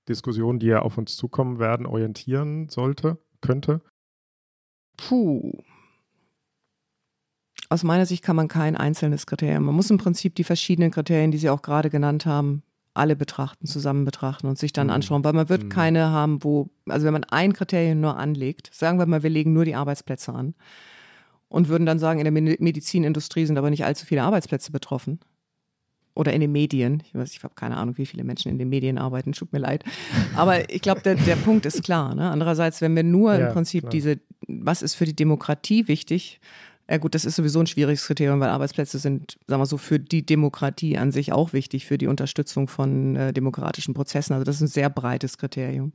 Diskussionen, 0.07 0.59
die 0.59 0.67
ja 0.67 0.81
auf 0.81 0.97
uns 0.97 1.15
zukommen 1.15 1.59
werden, 1.59 1.85
orientieren 1.85 2.69
sollte, 2.69 3.17
könnte? 3.41 3.81
Puh. 4.97 5.53
Aus 7.69 7.83
meiner 7.83 8.05
Sicht 8.05 8.23
kann 8.23 8.35
man 8.35 8.47
kein 8.47 8.77
einzelnes 8.77 9.25
Kriterium. 9.25 9.65
Man 9.65 9.75
muss 9.75 9.89
im 9.89 9.97
Prinzip 9.97 10.35
die 10.35 10.43
verschiedenen 10.43 10.91
Kriterien, 10.91 11.31
die 11.31 11.37
Sie 11.37 11.49
auch 11.49 11.61
gerade 11.61 11.89
genannt 11.89 12.25
haben, 12.25 12.63
alle 12.93 13.15
betrachten, 13.15 13.67
zusammen 13.67 14.05
betrachten 14.05 14.47
und 14.47 14.57
sich 14.57 14.73
dann 14.73 14.87
mhm. 14.87 14.93
anschauen, 14.93 15.23
weil 15.23 15.33
man 15.33 15.49
wird 15.49 15.63
mhm. 15.63 15.69
keine 15.69 16.09
haben, 16.09 16.43
wo, 16.43 16.69
also 16.87 17.05
wenn 17.05 17.13
man 17.13 17.23
ein 17.25 17.53
Kriterium 17.53 17.99
nur 17.99 18.17
anlegt, 18.17 18.69
sagen 18.73 18.99
wir 18.99 19.05
mal, 19.05 19.23
wir 19.23 19.29
legen 19.29 19.53
nur 19.53 19.65
die 19.65 19.75
Arbeitsplätze 19.75 20.33
an 20.33 20.55
und 21.47 21.69
würden 21.69 21.85
dann 21.85 21.99
sagen, 21.99 22.19
in 22.19 22.33
der 22.33 22.57
Medizinindustrie 22.59 23.45
sind 23.45 23.57
aber 23.57 23.69
nicht 23.69 23.85
allzu 23.85 24.05
viele 24.05 24.23
Arbeitsplätze 24.23 24.71
betroffen, 24.71 25.19
oder 26.17 26.33
in 26.33 26.41
den 26.41 26.51
Medien. 26.51 27.03
Ich 27.05 27.13
weiß, 27.13 27.31
ich 27.33 27.43
habe 27.43 27.53
keine 27.55 27.77
Ahnung, 27.77 27.97
wie 27.97 28.05
viele 28.05 28.23
Menschen 28.23 28.51
in 28.51 28.57
den 28.57 28.69
Medien 28.69 28.97
arbeiten, 28.97 29.33
tut 29.33 29.53
mir 29.53 29.59
leid. 29.59 29.83
Aber 30.35 30.69
ich 30.69 30.81
glaube, 30.81 31.01
der, 31.01 31.15
der 31.15 31.35
Punkt 31.35 31.65
ist 31.65 31.83
klar. 31.83 32.15
Ne? 32.15 32.29
Andererseits, 32.29 32.81
wenn 32.81 32.95
wir 32.95 33.03
nur 33.03 33.33
ja, 33.33 33.47
im 33.47 33.53
Prinzip 33.53 33.81
klar. 33.83 33.91
diese, 33.91 34.19
was 34.47 34.81
ist 34.81 34.95
für 34.95 35.05
die 35.05 35.15
Demokratie 35.15 35.87
wichtig, 35.87 36.39
ja 36.89 36.97
gut, 36.97 37.15
das 37.15 37.25
ist 37.25 37.35
sowieso 37.35 37.59
ein 37.59 37.67
schwieriges 37.67 38.05
Kriterium, 38.05 38.39
weil 38.39 38.49
Arbeitsplätze 38.49 38.97
sind, 38.97 39.37
sagen 39.47 39.61
wir 39.61 39.65
so, 39.65 39.77
für 39.77 39.99
die 39.99 40.25
Demokratie 40.25 40.97
an 40.97 41.11
sich 41.11 41.33
auch 41.33 41.51
wichtig, 41.51 41.85
für 41.85 41.97
die 41.97 42.07
Unterstützung 42.07 42.67
von 42.67 43.15
äh, 43.15 43.33
demokratischen 43.33 43.93
Prozessen. 43.93 44.33
Also 44.33 44.45
das 44.45 44.55
ist 44.57 44.61
ein 44.61 44.67
sehr 44.67 44.89
breites 44.89 45.37
Kriterium. 45.37 45.91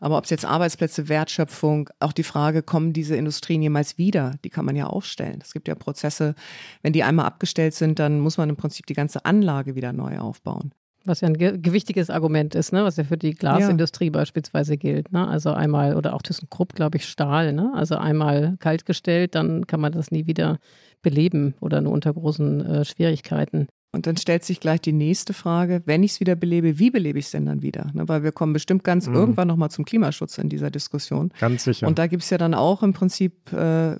Aber 0.00 0.16
ob 0.16 0.24
es 0.24 0.30
jetzt 0.30 0.44
Arbeitsplätze, 0.44 1.08
Wertschöpfung, 1.08 1.90
auch 1.98 2.12
die 2.12 2.22
Frage, 2.22 2.62
kommen 2.62 2.92
diese 2.92 3.16
Industrien 3.16 3.62
jemals 3.62 3.98
wieder, 3.98 4.36
die 4.44 4.50
kann 4.50 4.64
man 4.64 4.76
ja 4.76 4.86
auch 4.86 5.02
stellen. 5.02 5.40
Es 5.42 5.52
gibt 5.52 5.66
ja 5.66 5.74
Prozesse, 5.74 6.36
wenn 6.82 6.92
die 6.92 7.02
einmal 7.02 7.26
abgestellt 7.26 7.74
sind, 7.74 7.98
dann 7.98 8.20
muss 8.20 8.38
man 8.38 8.48
im 8.48 8.56
Prinzip 8.56 8.86
die 8.86 8.94
ganze 8.94 9.24
Anlage 9.24 9.74
wieder 9.74 9.92
neu 9.92 10.18
aufbauen. 10.18 10.72
Was 11.08 11.20
ja 11.22 11.28
ein 11.28 11.34
gewichtiges 11.34 12.10
Argument 12.10 12.54
ist, 12.54 12.72
ne? 12.72 12.84
was 12.84 12.96
ja 12.96 13.04
für 13.04 13.16
die 13.16 13.32
Glasindustrie 13.32 14.06
ja. 14.06 14.12
beispielsweise 14.12 14.76
gilt. 14.76 15.12
Ne? 15.12 15.26
Also 15.26 15.52
einmal, 15.52 15.96
oder 15.96 16.14
auch 16.14 16.22
ThyssenKrupp, 16.22 16.74
glaube 16.74 16.98
ich, 16.98 17.06
Stahl. 17.06 17.52
Ne? 17.52 17.72
Also 17.74 17.96
einmal 17.96 18.56
kaltgestellt, 18.60 19.34
dann 19.34 19.66
kann 19.66 19.80
man 19.80 19.92
das 19.92 20.10
nie 20.10 20.26
wieder 20.26 20.58
beleben 21.02 21.54
oder 21.60 21.80
nur 21.80 21.92
unter 21.92 22.12
großen 22.12 22.64
äh, 22.64 22.84
Schwierigkeiten. 22.84 23.68
Und 23.90 24.06
dann 24.06 24.18
stellt 24.18 24.44
sich 24.44 24.60
gleich 24.60 24.82
die 24.82 24.92
nächste 24.92 25.32
Frage, 25.32 25.82
wenn 25.86 26.02
ich 26.02 26.12
es 26.12 26.20
wieder 26.20 26.36
belebe, 26.36 26.78
wie 26.78 26.90
belebe 26.90 27.18
ich 27.18 27.26
es 27.26 27.30
denn 27.30 27.46
dann 27.46 27.62
wieder? 27.62 27.90
Ne, 27.94 28.06
weil 28.06 28.22
wir 28.22 28.32
kommen 28.32 28.52
bestimmt 28.52 28.84
ganz 28.84 29.06
mhm. 29.06 29.14
irgendwann 29.14 29.48
nochmal 29.48 29.70
zum 29.70 29.86
Klimaschutz 29.86 30.36
in 30.36 30.50
dieser 30.50 30.70
Diskussion. 30.70 31.32
Ganz 31.40 31.64
sicher. 31.64 31.86
Und 31.86 31.98
da 31.98 32.06
gibt 32.06 32.22
es 32.22 32.30
ja 32.30 32.36
dann 32.36 32.52
auch 32.52 32.82
im 32.82 32.92
Prinzip 32.92 33.50
äh, 33.52 33.96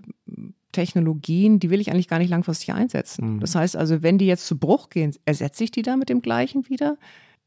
Technologien, 0.79 1.59
die 1.59 1.71
will 1.71 1.81
ich 1.81 1.91
eigentlich 1.91 2.07
gar 2.07 2.21
nicht 2.21 2.31
langfristig 2.31 2.73
einsetzen. 2.73 3.35
Mhm. 3.35 3.41
Das 3.41 3.57
heißt 3.57 3.77
also, 3.77 4.01
wenn 4.03 4.17
die 4.17 4.27
jetzt 4.27 4.47
zu 4.47 4.57
Bruch 4.57 4.91
gehen, 4.91 5.13
ersetze 5.25 5.65
ich 5.65 5.73
die 5.73 5.83
da 5.83 5.97
mit 5.97 6.09
dem 6.09 6.23
gleichen 6.23 6.69
wieder? 6.69 6.99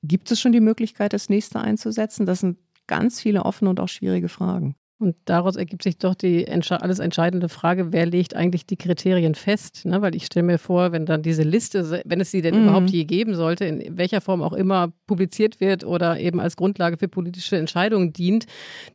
Gibt 0.04 0.30
es 0.32 0.42
schon 0.42 0.52
die 0.52 0.60
Möglichkeit, 0.60 1.14
das 1.14 1.30
nächste 1.30 1.62
einzusetzen? 1.62 2.26
Das 2.26 2.42
sind 2.42 2.58
ganz 2.88 3.22
viele 3.22 3.46
offene 3.46 3.70
und 3.70 3.80
auch 3.80 3.88
schwierige 3.88 4.28
Fragen. 4.28 4.76
Und 5.02 5.16
daraus 5.26 5.56
ergibt 5.56 5.82
sich 5.82 5.98
doch 5.98 6.14
die 6.14 6.48
alles 6.48 7.00
entscheidende 7.00 7.50
Frage, 7.50 7.92
wer 7.92 8.06
legt 8.06 8.36
eigentlich 8.36 8.68
die 8.68 8.78
Kriterien 8.78 9.34
fest? 9.34 9.84
Ne? 9.84 10.00
Weil 10.04 10.16
ich 10.16 10.28
stelle 10.28 10.46
mir 10.46 10.60
vor, 10.60 10.92
wenn 10.92 11.08
dann 11.08 11.24
diese 11.24 11.42
Liste, 11.42 12.04
wenn 12.06 12.22
es 12.22 12.30
sie 12.30 12.44
denn 12.44 12.56
mhm. 12.56 12.64
überhaupt 12.66 12.92
je 12.92 13.04
geben 13.06 13.34
sollte, 13.34 13.66
in 13.66 13.98
welcher 13.98 14.22
Form 14.22 14.44
auch 14.44 14.54
immer 14.54 14.94
publiziert 15.08 15.60
wird 15.60 15.84
oder 15.84 16.20
eben 16.20 16.40
als 16.40 16.56
Grundlage 16.56 16.98
für 16.98 17.08
politische 17.08 17.58
Entscheidungen 17.58 18.14
dient, 18.14 18.46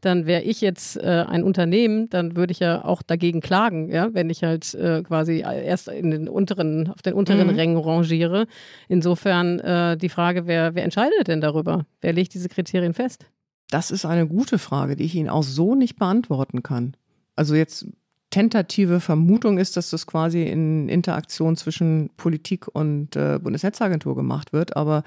dann 0.01 0.27
wäre 0.27 0.42
ich 0.42 0.61
jetzt 0.61 0.97
äh, 0.97 1.25
ein 1.27 1.42
Unternehmen, 1.42 2.09
dann 2.09 2.37
würde 2.37 2.53
ich 2.53 2.61
ja 2.61 2.85
auch 2.85 3.03
dagegen 3.03 3.40
klagen, 3.40 3.90
ja? 3.90 4.09
wenn 4.12 4.31
ich 4.31 4.45
halt 4.45 4.75
äh, 4.75 5.03
quasi 5.03 5.40
erst 5.40 5.88
in 5.88 6.12
den 6.12 6.29
unteren, 6.29 6.88
auf 6.88 7.03
den 7.03 7.14
unteren 7.14 7.49
mhm. 7.49 7.57
Rängen 7.57 7.79
rangiere. 7.79 8.47
Insofern 8.88 9.59
äh, 9.59 9.97
die 9.97 10.09
Frage, 10.09 10.47
wer, 10.47 10.77
wer 10.77 10.85
entscheidet 10.85 11.27
denn 11.27 11.40
darüber? 11.40 11.85
Wer 12.01 12.12
legt 12.12 12.33
diese 12.35 12.49
Kriterien 12.49 12.95
fest? 12.95 13.27
Das 13.70 13.90
ist 13.90 14.05
eine 14.05 14.26
gute 14.26 14.59
Frage, 14.59 14.96
die 14.96 15.05
ich 15.05 15.14
Ihnen 15.14 15.29
auch 15.29 15.42
so 15.42 15.74
nicht 15.74 15.98
beantworten 15.98 16.62
kann. 16.62 16.96
Also 17.35 17.55
jetzt 17.55 17.87
tentative 18.31 19.00
Vermutung 19.00 19.59
ist, 19.59 19.76
dass 19.76 19.90
das 19.90 20.07
quasi 20.07 20.42
in 20.42 20.88
Interaktion 20.88 21.57
zwischen 21.57 22.11
Politik 22.16 22.68
und 22.68 23.16
äh, 23.16 23.38
Bundesnetzagentur 23.42 24.14
gemacht 24.14 24.52
wird, 24.52 24.76
aber 24.76 25.05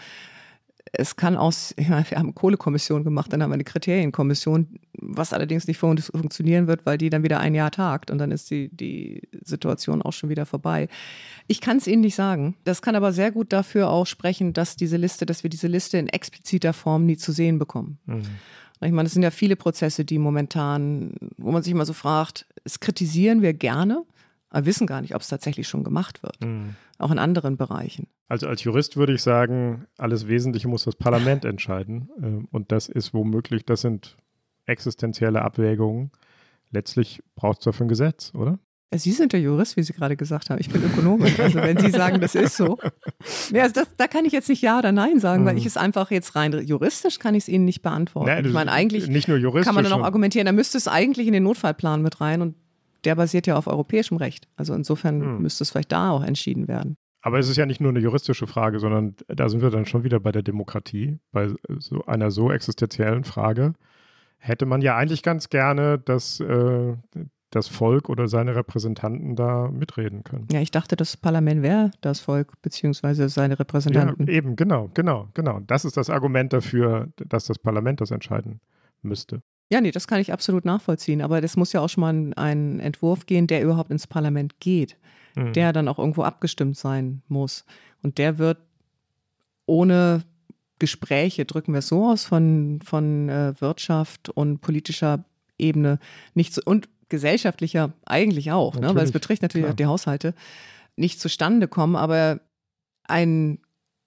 es 0.92 1.16
kann 1.16 1.36
aus, 1.38 1.74
ich 1.78 1.90
meine, 1.90 2.10
wir 2.10 2.18
haben 2.18 2.28
eine 2.28 2.34
Kohlekommission 2.34 3.04
gemacht, 3.04 3.32
dann 3.32 3.44
haben 3.44 3.52
wir 3.52 3.56
eine 3.56 3.64
Kriterienkommission, 3.64 4.80
was 4.94 5.34
allerdings 5.34 5.68
nicht 5.68 5.78
funktionieren 5.78 6.68
wird, 6.68 6.86
weil 6.86 6.98
die 6.98 7.10
dann 7.10 7.24
wieder 7.24 7.40
ein 7.40 7.56
Jahr 7.56 7.72
tagt 7.72 8.12
und 8.12 8.18
dann 8.18 8.32
ist 8.32 8.50
die, 8.50 8.70
die 8.70 9.28
Situation 9.44 10.02
auch 10.02 10.14
schon 10.14 10.30
wieder 10.30 10.46
vorbei. 10.46 10.88
Ich 11.48 11.62
kann 11.62 11.78
es 11.78 11.88
Ihnen 11.88 12.02
nicht 12.02 12.16
sagen. 12.16 12.56
Das 12.64 12.82
kann 12.82 12.96
aber 12.96 13.14
sehr 13.14 13.32
gut 13.32 13.54
dafür 13.54 13.90
auch 13.90 14.06
sprechen, 14.06 14.54
dass 14.54 14.76
diese 14.76 14.98
Liste, 14.98 15.26
dass 15.26 15.44
wir 15.44 15.50
diese 15.50 15.68
Liste 15.68 15.98
in 15.98 16.08
expliziter 16.08 16.74
Form 16.74 17.06
nie 17.06 17.18
zu 17.18 17.32
sehen 17.32 17.60
bekommen. 17.60 18.00
Mhm. 18.06 18.24
Ich 18.82 18.92
meine, 18.92 19.08
es 19.08 19.14
sind 19.14 19.24
ja 19.24 19.32
viele 19.32 19.58
Prozesse, 19.58 20.06
die 20.06 20.18
momentan, 20.18 21.14
wo 21.38 21.52
man 21.52 21.64
sich 21.64 21.72
immer 21.72 21.86
so 21.86 21.94
fragt, 21.94 22.46
es 22.64 22.80
kritisieren 22.80 23.42
wir 23.42 23.54
gerne, 23.54 24.04
aber 24.50 24.66
wissen 24.66 24.88
gar 24.88 25.02
nicht, 25.02 25.16
ob 25.16 25.22
es 25.22 25.28
tatsächlich 25.28 25.68
schon 25.68 25.84
gemacht 25.84 26.24
wird. 26.24 26.40
Mhm. 26.44 26.76
Auch 27.00 27.12
in 27.12 27.18
anderen 27.18 27.56
Bereichen. 27.56 28.08
Also 28.28 28.48
als 28.48 28.64
Jurist 28.64 28.98
würde 28.98 29.14
ich 29.14 29.22
sagen, 29.22 29.88
alles 29.98 30.28
Wesentliche 30.28 30.68
muss 30.68 30.84
das 30.84 30.96
Parlament 30.96 31.46
entscheiden. 31.46 32.10
Ähm, 32.22 32.48
und 32.52 32.72
das 32.72 32.90
ist 32.90 33.14
womöglich, 33.14 33.66
das 33.66 33.82
sind 33.82 34.18
existenzielle 34.66 35.42
Abwägungen. 35.42 36.12
Letztlich 36.72 37.24
braucht 37.36 37.60
es 37.60 37.64
dafür 37.64 37.86
ein 37.86 37.90
Gesetz, 37.90 38.34
oder? 38.36 38.60
Sie 38.92 39.12
sind 39.12 39.34
der 39.34 39.40
Jurist, 39.40 39.78
wie 39.78 39.84
Sie 39.84 39.94
gerade 39.94 40.16
gesagt 40.18 40.50
haben. 40.50 40.60
Ich 40.60 40.70
bin 40.70 40.84
Ökonomin. 40.84 41.32
Also 41.38 41.60
wenn 41.60 41.78
Sie 41.78 41.92
sagen, 41.92 42.20
das 42.22 42.34
ist 42.34 42.58
so. 42.58 42.78
Ja, 43.52 43.64
also 43.64 43.74
das, 43.74 43.96
da 43.98 44.08
kann 44.08 44.26
ich 44.26 44.32
jetzt 44.32 44.50
nicht 44.50 44.62
Ja 44.62 44.80
oder 44.80 44.92
Nein 44.92 45.20
sagen, 45.20 45.46
weil 45.46 45.54
mhm. 45.54 45.60
ich 45.60 45.66
es 45.66 45.78
einfach 45.78 46.12
jetzt 46.12 46.36
rein 46.36 46.52
juristisch 46.66 47.20
kann 47.20 47.36
ich 47.36 47.44
es 47.44 47.48
Ihnen 47.48 47.66
nicht 47.66 47.82
beantworten. 47.82 48.28
Nein, 48.28 48.46
ich 48.46 48.54
meine, 48.54 48.72
eigentlich 48.72 49.08
nicht 49.08 49.28
nur 49.28 49.38
juristisch 49.38 49.66
kann 49.66 49.76
man 49.76 49.84
dann 49.84 49.94
auch 49.94 50.04
argumentieren, 50.04 50.46
da 50.46 50.52
müsste 50.52 50.78
es 50.78 50.88
eigentlich 50.88 51.28
in 51.28 51.34
den 51.34 51.44
Notfallplan 51.44 52.02
mit 52.02 52.22
rein 52.22 52.42
und 52.42 52.56
der 53.06 53.16
basiert 53.16 53.48
ja 53.48 53.56
auf 53.56 53.68
europäischem 53.68 54.18
Recht. 54.18 54.48
Also 54.56 54.74
insofern 54.74 55.22
hm. 55.22 55.42
müsste 55.42 55.64
es 55.64 55.72
vielleicht 55.72 55.92
da 55.92 56.12
auch 56.12 56.24
entschieden 56.24 56.68
werden. 56.68 56.98
Aber 57.22 57.38
es 57.40 57.50
ist 57.50 57.58
ja 57.58 57.66
nicht 57.66 57.82
nur 57.82 57.90
eine 57.90 58.00
juristische 58.00 58.48
Frage, 58.48 58.80
sondern 58.80 59.16
da 59.28 59.50
sind 59.50 59.62
wir 59.62 59.70
dann 59.70 59.86
schon 59.86 60.04
wieder 60.04 60.20
bei 60.20 60.32
der 60.32 60.42
Demokratie, 60.42 61.20
bei 61.32 61.50
so 61.80 62.06
einer 62.06 62.32
so 62.32 62.52
existenziellen 62.52 63.26
Frage. 63.26 63.74
Hätte 64.38 64.66
man 64.66 64.82
ja 64.82 64.96
eigentlich 64.96 65.22
ganz 65.22 65.50
gerne, 65.50 66.00
dass 66.00 66.40
äh, 66.40 66.96
das 67.50 67.68
Volk 67.68 68.10
oder 68.10 68.28
seine 68.28 68.56
Repräsentanten 68.56 69.36
da 69.36 69.70
mitreden 69.70 70.24
können. 70.24 70.48
Ja, 70.52 70.62
ich 70.62 70.72
dachte, 70.72 70.96
das 70.96 71.18
Parlament 71.18 71.64
wäre 71.64 71.92
das 72.02 72.20
Volk 72.20 72.62
beziehungsweise 72.62 73.28
seine 73.28 73.60
Repräsentanten. 73.60 74.28
Ja, 74.28 74.34
eben, 74.34 74.56
genau, 74.56 74.90
genau, 74.94 75.28
genau. 75.34 75.60
Das 75.66 75.84
ist 75.84 75.98
das 75.98 76.10
Argument 76.10 76.54
dafür, 76.54 77.10
dass 77.18 77.46
das 77.46 77.58
Parlament 77.58 78.02
das 78.02 78.12
entscheiden 78.12 78.62
müsste. 79.02 79.42
Ja, 79.72 79.82
nee, 79.82 79.92
das 79.92 80.08
kann 80.08 80.20
ich 80.20 80.34
absolut 80.34 80.66
nachvollziehen. 80.66 81.22
Aber 81.22 81.42
das 81.42 81.56
muss 81.56 81.74
ja 81.74 81.82
auch 81.82 81.90
schon 81.90 82.02
mal 82.02 82.34
ein 82.36 82.80
Entwurf 82.80 83.26
gehen, 83.26 83.48
der 83.48 83.62
überhaupt 83.62 83.92
ins 83.92 84.08
Parlament 84.08 84.60
geht, 84.60 84.98
mhm. 85.36 85.54
der 85.54 85.74
dann 85.74 85.88
auch 85.88 86.00
irgendwo 86.00 86.24
abgestimmt 86.24 86.78
sein 86.78 87.22
muss. 87.28 87.66
Und 88.02 88.18
der 88.18 88.38
wird 88.38 88.58
ohne 89.66 90.24
Gespräche, 90.80 91.46
drücken 91.46 91.74
wir 91.74 91.80
es 91.80 91.88
so 91.88 92.08
aus, 92.08 92.26
von, 92.26 92.80
von 92.84 93.30
äh, 93.30 93.54
Wirtschaft 93.60 94.30
und 94.30 94.62
politischer 94.62 95.26
Ebene 95.58 96.00
nicht 96.34 96.54
so, 96.54 96.62
und 96.66 96.90
gesellschaftlicher 97.10 97.92
eigentlich 98.06 98.52
auch, 98.52 98.76
ne, 98.76 98.96
weil 98.96 99.04
es 99.04 99.12
betrifft 99.12 99.42
natürlich 99.42 99.66
klar. 99.66 99.74
auch 99.74 99.78
die 99.78 99.86
Haushalte, 99.88 100.34
nicht 100.96 101.20
zustande 101.20 101.68
kommen. 101.68 101.96
Aber 101.96 102.40
ein 103.04 103.60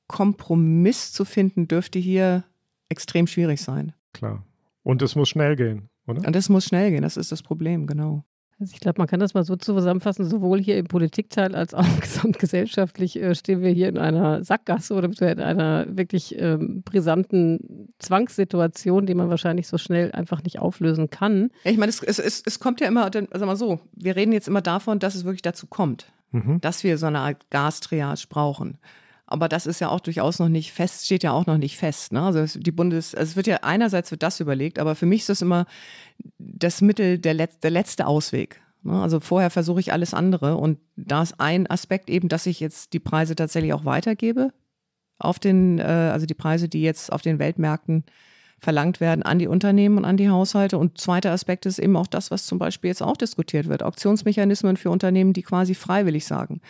Kompromiss 0.07 1.12
zu 1.12 1.25
finden, 1.25 1.68
dürfte 1.68 1.98
hier 1.98 2.44
extrem 2.88 3.27
schwierig 3.27 3.61
sein. 3.61 3.92
Klar. 4.12 4.44
Und 4.83 5.03
es 5.03 5.14
muss 5.14 5.29
schnell 5.29 5.57
gehen, 5.57 5.88
oder? 6.07 6.27
Und 6.27 6.37
es 6.37 6.49
muss 6.49 6.64
schnell 6.64 6.90
gehen, 6.90 7.03
das 7.03 7.16
ist 7.16 7.33
das 7.33 7.42
Problem, 7.42 7.87
genau. 7.87 8.25
Also 8.62 8.75
ich 8.75 8.81
glaube, 8.81 9.01
man 9.01 9.09
kann 9.09 9.18
das 9.18 9.35
mal 9.35 9.42
so 9.42 9.57
zusammenfassen, 9.57 10.25
sowohl 10.25 10.61
hier 10.61 10.77
im 10.77 10.87
Politikteil 10.87 11.57
als 11.57 11.75
auch 11.75 11.85
gesamtgesellschaftlich 12.01 13.21
äh, 13.21 13.35
stehen 13.35 13.61
wir 13.61 13.71
hier 13.71 13.88
in 13.88 13.99
einer 13.99 14.45
Sackgasse 14.45 14.95
oder 14.95 15.09
in 15.09 15.40
einer 15.40 15.87
wirklich 15.88 16.38
ähm, 16.38 16.83
brisanten 16.85 17.88
Zwangssituation, 17.99 19.07
die 19.07 19.14
man 19.14 19.31
wahrscheinlich 19.31 19.66
so 19.66 19.79
schnell 19.79 20.12
einfach 20.12 20.45
nicht 20.45 20.61
auflösen 20.61 21.11
kann. 21.11 21.51
Ich 21.64 21.77
meine, 21.77 21.90
es, 21.90 22.03
es, 22.05 22.21
es, 22.21 22.42
es 22.47 22.61
kommt 22.61 22.81
ja 22.81 22.87
immer, 22.87 23.11
also 23.31 23.47
mal 23.47 23.57
so, 23.57 23.81
wir 23.95 24.14
reden 24.14 24.33
jetzt 24.33 24.47
immer 24.47 24.62
davon, 24.62 25.01
dass 25.01 25.16
es 25.16 25.25
wirklich 25.25 25.42
dazu 25.42 25.66
kommt, 25.66 26.12
mhm. 26.31 26.61
dass 26.61 26.85
wir 26.85 26.99
so 26.99 27.07
eine 27.07 27.18
Art 27.18 27.51
Gastriage 27.51 28.27
brauchen. 28.29 28.79
Aber 29.33 29.49
das 29.49 29.66
ist 29.66 29.81
ja 29.81 29.88
auch 29.88 30.01
durchaus 30.01 30.38
noch 30.38 30.49
nicht 30.49 30.73
fest, 30.73 31.07
steht 31.07 31.23
ja 31.23 31.33
auch 31.33 31.47
noch 31.47 31.59
nicht 31.59 31.77
fest. 31.77 32.12
Ne? 32.12 32.23
Also 32.23 32.59
die 32.59 32.73
Bundes, 32.73 33.14
also 33.14 33.31
es 33.31 33.37
wird 33.37 33.47
ja 33.47 33.59
einerseits 33.62 34.11
wird 34.11 34.23
das 34.23 34.40
überlegt, 34.40 34.79
aber 34.79 34.95
für 34.95 35.07
mich 35.07 35.21
ist 35.21 35.29
das 35.31 35.42
immer 35.42 35.66
das 36.38 36.81
Mittel, 36.81 37.18
der, 37.18 37.35
Letz-, 37.35 37.61
der 37.61 37.71
letzte 37.71 38.07
Ausweg. 38.07 38.61
Ne? 38.83 39.01
Also 39.01 39.21
vorher 39.21 39.51
versuche 39.51 39.81
ich 39.81 39.92
alles 39.92 40.14
andere 40.14 40.57
und 40.57 40.79
da 40.97 41.23
ist 41.23 41.40
ein 41.40 41.68
Aspekt 41.68 42.11
eben, 42.11 42.29
dass 42.29 42.47
ich 42.47 42.61
jetzt 42.61 42.92
die 42.92 43.01
Preise 43.01 43.35
tatsächlich 43.35 43.73
auch 43.73 43.85
weitergebe 43.85 44.53
auf 45.18 45.38
den, 45.38 45.79
äh, 45.79 45.83
also 45.83 46.27
die 46.27 46.35
Preise, 46.35 46.68
die 46.68 46.83
jetzt 46.83 47.12
auf 47.12 47.23
den 47.23 47.38
Weltmärkten 47.38 48.05
verlangt 48.62 49.01
werden 49.01 49.25
an 49.25 49.40
die 49.40 49.49
Unternehmen 49.49 49.99
und 49.99 50.05
an 50.05 50.16
die 50.16 50.31
Haushalte. 50.31 50.79
Und 50.79 50.99
zweiter 50.99 51.33
Aspekt 51.33 51.66
ist 51.66 51.81
eben 51.81 51.97
auch 51.97 52.07
das, 52.07 52.31
was 52.31 52.47
zum 52.47 52.59
Beispiel 52.59 52.88
jetzt 52.88 53.03
auch 53.03 53.16
diskutiert 53.16 53.68
wird. 53.68 53.83
Auktionsmechanismen 53.83 54.77
für 54.77 54.90
Unternehmen, 54.90 55.33
die 55.33 55.42
quasi 55.42 55.75
freiwillig 55.75 56.25
sagen, 56.25 56.61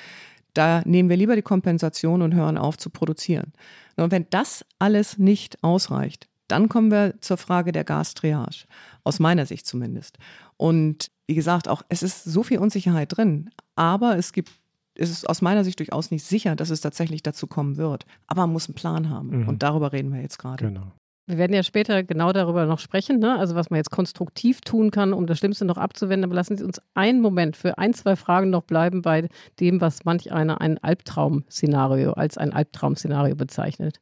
da 0.55 0.83
nehmen 0.85 1.09
wir 1.09 1.17
lieber 1.17 1.37
die 1.37 1.43
Kompensation 1.43 2.23
und 2.23 2.35
hören 2.35 2.59
auf 2.59 2.79
zu 2.79 2.91
produzieren. 2.91 3.53
Und 3.97 4.11
wenn 4.11 4.27
das 4.31 4.65
alles 4.79 5.19
nicht 5.19 5.62
ausreicht, 5.62 6.29
dann 6.49 6.69
kommen 6.69 6.91
wir 6.91 7.15
zur 7.21 7.37
Frage 7.38 7.73
der 7.73 7.85
Gastriage, 7.85 8.67
aus 9.05 9.19
meiner 9.19 9.47
Sicht 9.47 9.67
zumindest. 9.67 10.19
Und 10.57 11.11
wie 11.27 11.35
gesagt, 11.35 11.69
auch 11.69 11.83
es 11.88 12.03
ist 12.03 12.25
so 12.25 12.43
viel 12.43 12.59
Unsicherheit 12.59 13.17
drin, 13.17 13.51
aber 13.75 14.17
es 14.17 14.33
gibt 14.33 14.51
es 14.95 15.11
ist 15.11 15.27
aus 15.27 15.41
meiner 15.41 15.65
Sicht 15.65 15.79
durchaus 15.79 16.11
nicht 16.11 16.25
sicher, 16.25 16.55
dass 16.55 16.69
es 16.69 16.83
tatsächlich 16.83 17.23
dazu 17.23 17.47
kommen 17.47 17.79
wird. 17.79 18.05
Aber 18.27 18.43
man 18.43 18.53
muss 18.53 18.69
einen 18.69 18.75
Plan 18.75 19.09
haben. 19.09 19.43
Mhm. 19.43 19.49
Und 19.49 19.62
darüber 19.62 19.93
reden 19.93 20.12
wir 20.12 20.21
jetzt 20.21 20.38
gerade. 20.38 20.67
Genau. 20.67 20.93
Wir 21.27 21.39
werden 21.39 21.55
ja 21.55 21.63
später 21.63 22.03
genau 22.03 22.33
darüber 22.33 22.67
noch 22.67 22.81
sprechen, 22.81 23.21
ne? 23.21 23.39
also 23.39 23.55
was 23.55 23.71
man 23.71 23.77
jetzt 23.77 23.93
konstruktiv 23.93 24.61
tun 24.61 24.91
kann, 24.91 25.13
um 25.13 25.27
das 25.27 25.39
Schlimmste 25.39 25.65
noch 25.65 25.79
abzuwenden. 25.79 26.25
Aber 26.25 26.35
lassen 26.35 26.57
Sie 26.57 26.65
uns 26.65 26.81
einen 26.95 27.21
Moment 27.21 27.57
für 27.57 27.79
ein, 27.79 27.95
zwei 27.95 28.17
Fragen 28.17 28.51
noch 28.51 28.65
bleiben 28.65 29.03
bei 29.03 29.29
dem, 29.61 29.81
was 29.81 30.05
manch 30.05 30.33
einer 30.33 30.61
ein 30.61 30.79
Albtraum-Szenario 30.79 32.13
als 32.15 32.39
ein 32.39 32.53
Albtraum-Szenario 32.53 33.37
bezeichnet. 33.37 34.01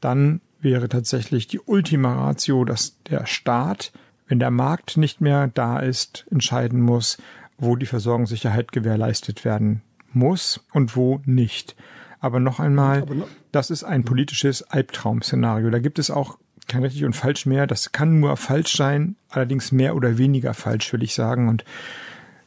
Dann 0.00 0.40
wäre 0.60 0.88
tatsächlich 0.88 1.46
die 1.46 1.60
Ultima 1.60 2.14
Ratio, 2.14 2.64
dass 2.64 3.02
der 3.02 3.26
Staat, 3.26 3.92
wenn 4.26 4.38
der 4.38 4.50
Markt 4.50 4.96
nicht 4.96 5.20
mehr 5.20 5.48
da 5.48 5.78
ist, 5.78 6.26
entscheiden 6.30 6.80
muss, 6.80 7.18
wo 7.58 7.76
die 7.76 7.86
Versorgungssicherheit 7.86 8.72
gewährleistet 8.72 9.44
werden 9.44 9.82
muss 10.12 10.64
und 10.72 10.96
wo 10.96 11.20
nicht. 11.26 11.76
Aber 12.20 12.38
noch 12.38 12.60
einmal, 12.60 13.06
das 13.50 13.70
ist 13.70 13.82
ein 13.84 14.04
politisches 14.04 14.62
Albtraum-Szenario. 14.62 15.70
Da 15.70 15.78
gibt 15.78 15.98
es 15.98 16.10
auch 16.10 16.38
kein 16.68 16.82
richtig 16.82 17.04
und 17.04 17.14
falsch 17.14 17.46
mehr. 17.46 17.66
Das 17.66 17.92
kann 17.92 18.20
nur 18.20 18.36
falsch 18.36 18.76
sein, 18.76 19.16
allerdings 19.30 19.72
mehr 19.72 19.96
oder 19.96 20.18
weniger 20.18 20.54
falsch, 20.54 20.92
will 20.92 21.02
ich 21.02 21.14
sagen. 21.14 21.48
Und 21.48 21.64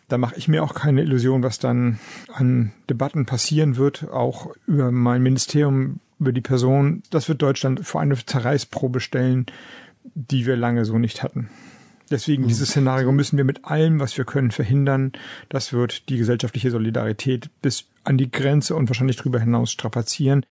da 0.07 0.17
mache 0.17 0.35
ich 0.37 0.47
mir 0.47 0.63
auch 0.63 0.75
keine 0.75 1.01
Illusion, 1.01 1.43
was 1.43 1.59
dann 1.59 1.99
an 2.31 2.71
Debatten 2.89 3.25
passieren 3.25 3.77
wird, 3.77 4.09
auch 4.11 4.53
über 4.67 4.91
mein 4.91 5.23
Ministerium, 5.23 5.99
über 6.19 6.31
die 6.31 6.41
Person. 6.41 7.03
Das 7.09 7.27
wird 7.27 7.41
Deutschland 7.41 7.85
vor 7.85 7.99
eine 8.01 8.15
Zerreißprobe 8.15 8.99
stellen, 8.99 9.47
die 10.13 10.45
wir 10.45 10.55
lange 10.55 10.85
so 10.85 10.99
nicht 10.99 11.23
hatten. 11.23 11.49
Deswegen 12.11 12.47
dieses 12.47 12.69
Szenario 12.69 13.11
müssen 13.11 13.37
wir 13.37 13.43
mit 13.43 13.65
allem, 13.65 13.99
was 13.99 14.17
wir 14.17 14.25
können, 14.25 14.51
verhindern. 14.51 15.13
Das 15.49 15.73
wird 15.73 16.09
die 16.09 16.17
gesellschaftliche 16.17 16.69
Solidarität 16.69 17.49
bis 17.61 17.85
an 18.03 18.17
die 18.17 18.31
Grenze 18.31 18.75
und 18.75 18.89
wahrscheinlich 18.89 19.17
darüber 19.17 19.39
hinaus 19.39 19.71
strapazieren. 19.71 20.45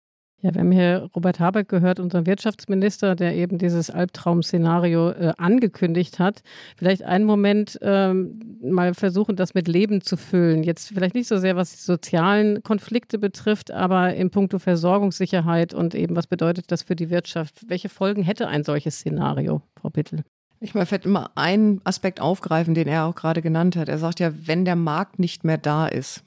Ja, 0.42 0.54
wir 0.54 0.62
haben 0.62 0.72
hier 0.72 1.10
Robert 1.14 1.38
Habeck 1.38 1.68
gehört, 1.68 2.00
unseren 2.00 2.24
Wirtschaftsminister, 2.24 3.14
der 3.14 3.34
eben 3.34 3.58
dieses 3.58 3.90
Albtraum-Szenario 3.90 5.10
äh, 5.10 5.32
angekündigt 5.36 6.18
hat. 6.18 6.42
Vielleicht 6.78 7.02
einen 7.02 7.26
Moment 7.26 7.78
ähm, 7.82 8.58
mal 8.62 8.94
versuchen, 8.94 9.36
das 9.36 9.52
mit 9.52 9.68
Leben 9.68 10.00
zu 10.00 10.16
füllen. 10.16 10.62
Jetzt 10.62 10.88
vielleicht 10.88 11.14
nicht 11.14 11.28
so 11.28 11.36
sehr, 11.36 11.56
was 11.56 11.72
die 11.72 11.82
sozialen 11.82 12.62
Konflikte 12.62 13.18
betrifft, 13.18 13.70
aber 13.70 14.14
in 14.14 14.30
puncto 14.30 14.58
Versorgungssicherheit 14.58 15.74
und 15.74 15.94
eben, 15.94 16.16
was 16.16 16.26
bedeutet 16.26 16.72
das 16.72 16.84
für 16.84 16.96
die 16.96 17.10
Wirtschaft? 17.10 17.68
Welche 17.68 17.90
Folgen 17.90 18.22
hätte 18.22 18.48
ein 18.48 18.64
solches 18.64 19.00
Szenario, 19.00 19.60
Frau 19.78 19.90
Bittel? 19.90 20.24
Ich 20.60 20.74
mal 20.74 20.86
vielleicht 20.86 21.06
immer 21.06 21.32
einen 21.34 21.82
Aspekt 21.84 22.20
aufgreifen, 22.20 22.74
den 22.74 22.88
er 22.88 23.04
auch 23.04 23.14
gerade 23.14 23.42
genannt 23.42 23.76
hat. 23.76 23.90
Er 23.90 23.98
sagt 23.98 24.20
ja, 24.20 24.32
wenn 24.46 24.64
der 24.64 24.76
Markt 24.76 25.18
nicht 25.18 25.44
mehr 25.44 25.58
da 25.58 25.86
ist. 25.86 26.24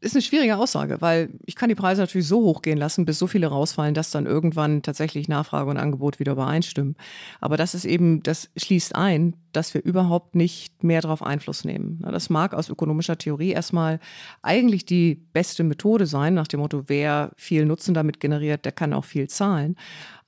Ist 0.00 0.14
eine 0.14 0.22
schwierige 0.22 0.56
Aussage, 0.56 1.00
weil 1.00 1.30
ich 1.44 1.56
kann 1.56 1.68
die 1.68 1.74
Preise 1.74 2.02
natürlich 2.02 2.28
so 2.28 2.40
hochgehen 2.42 2.78
lassen, 2.78 3.04
bis 3.04 3.18
so 3.18 3.26
viele 3.26 3.48
rausfallen, 3.48 3.94
dass 3.94 4.12
dann 4.12 4.26
irgendwann 4.26 4.82
tatsächlich 4.82 5.26
Nachfrage 5.26 5.68
und 5.68 5.76
Angebot 5.76 6.20
wieder 6.20 6.32
übereinstimmen. 6.32 6.94
Aber 7.40 7.56
das 7.56 7.74
ist 7.74 7.84
eben, 7.84 8.22
das 8.22 8.48
schließt 8.56 8.94
ein, 8.94 9.34
dass 9.52 9.74
wir 9.74 9.82
überhaupt 9.82 10.36
nicht 10.36 10.84
mehr 10.84 11.00
darauf 11.00 11.20
Einfluss 11.20 11.64
nehmen. 11.64 11.98
Das 12.12 12.30
mag 12.30 12.54
aus 12.54 12.68
ökonomischer 12.68 13.18
Theorie 13.18 13.50
erstmal 13.50 13.98
eigentlich 14.40 14.86
die 14.86 15.16
beste 15.16 15.64
Methode 15.64 16.06
sein, 16.06 16.32
nach 16.32 16.46
dem 16.46 16.60
Motto, 16.60 16.84
wer 16.86 17.32
viel 17.36 17.66
Nutzen 17.66 17.92
damit 17.92 18.20
generiert, 18.20 18.64
der 18.64 18.72
kann 18.72 18.92
auch 18.92 19.04
viel 19.04 19.28
zahlen. 19.28 19.74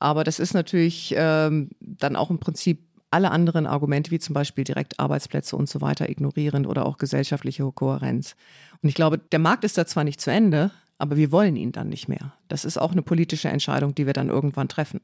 Aber 0.01 0.25
das 0.25 0.41
ist 0.41 0.53
natürlich 0.53 1.15
ähm, 1.17 1.71
dann 1.81 2.17
auch 2.17 2.31
im 2.31 2.41
Prinzip 2.41 2.81
alle 3.11 3.31
anderen 3.33 3.67
Argumente, 3.67 4.11
wie 4.11 4.19
zum 4.19 4.35
Beispiel 4.35 4.65
direkt 4.65 5.01
Arbeitsplätze 5.01 5.57
und 5.57 5.69
so 5.69 5.81
weiter, 5.81 6.09
ignorieren 6.09 6.65
oder 6.65 6.87
auch 6.87 6.97
gesellschaftliche 6.97 7.71
Kohärenz. 7.73 8.37
Und 8.83 8.89
ich 8.89 8.95
glaube, 8.95 9.19
der 9.19 9.39
Markt 9.39 9.65
ist 9.65 9.79
da 9.79 9.87
zwar 9.87 10.05
nicht 10.05 10.21
zu 10.21 10.31
Ende, 10.31 10.71
aber 10.99 11.17
wir 11.17 11.33
wollen 11.33 11.57
ihn 11.57 11.73
dann 11.73 11.89
nicht 11.89 12.09
mehr. 12.09 12.35
Das 12.49 12.65
ist 12.65 12.79
auch 12.79 12.93
eine 12.93 13.03
politische 13.03 13.49
Entscheidung, 13.49 13.95
die 13.95 14.07
wir 14.07 14.13
dann 14.13 14.29
irgendwann 14.29 14.69
treffen. 14.69 15.01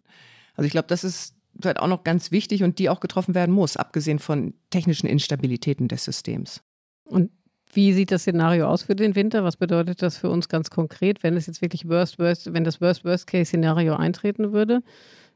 Also 0.55 0.67
ich 0.67 0.73
glaube, 0.73 0.89
das 0.89 1.05
ist 1.05 1.35
vielleicht 1.61 1.81
auch 1.81 1.89
noch 1.89 2.05
ganz 2.05 2.31
wichtig 2.31 2.63
und 2.63 2.79
die 2.79 2.89
auch 2.89 3.01
getroffen 3.01 3.35
werden 3.35 3.55
muss, 3.55 3.77
abgesehen 3.77 4.19
von 4.19 4.55
technischen 4.71 5.07
Instabilitäten 5.07 5.89
des 5.89 6.05
Systems. 6.05 6.63
Und 7.05 7.31
wie 7.73 7.93
sieht 7.93 8.11
das 8.11 8.23
Szenario 8.23 8.69
aus 8.69 8.85
für 8.85 8.95
den 8.95 9.15
Winter? 9.15 9.45
Was 9.45 9.57
bedeutet 9.57 10.03
das 10.03 10.19
für 10.19 10.31
uns 10.31 10.49
ganz 10.49 10.71
konkret, 10.71 11.23
wenn 11.23 11.37
es 11.37 11.47
jetzt 11.47 11.63
wirklich 11.63 11.89
Worst, 11.89 12.19
Worst, 12.19 12.53
wenn 12.53 12.65
das 12.65 12.81
Worst-Worst-Case-Szenario 12.81 13.97
eintreten 13.97 14.53
würde? 14.53 14.83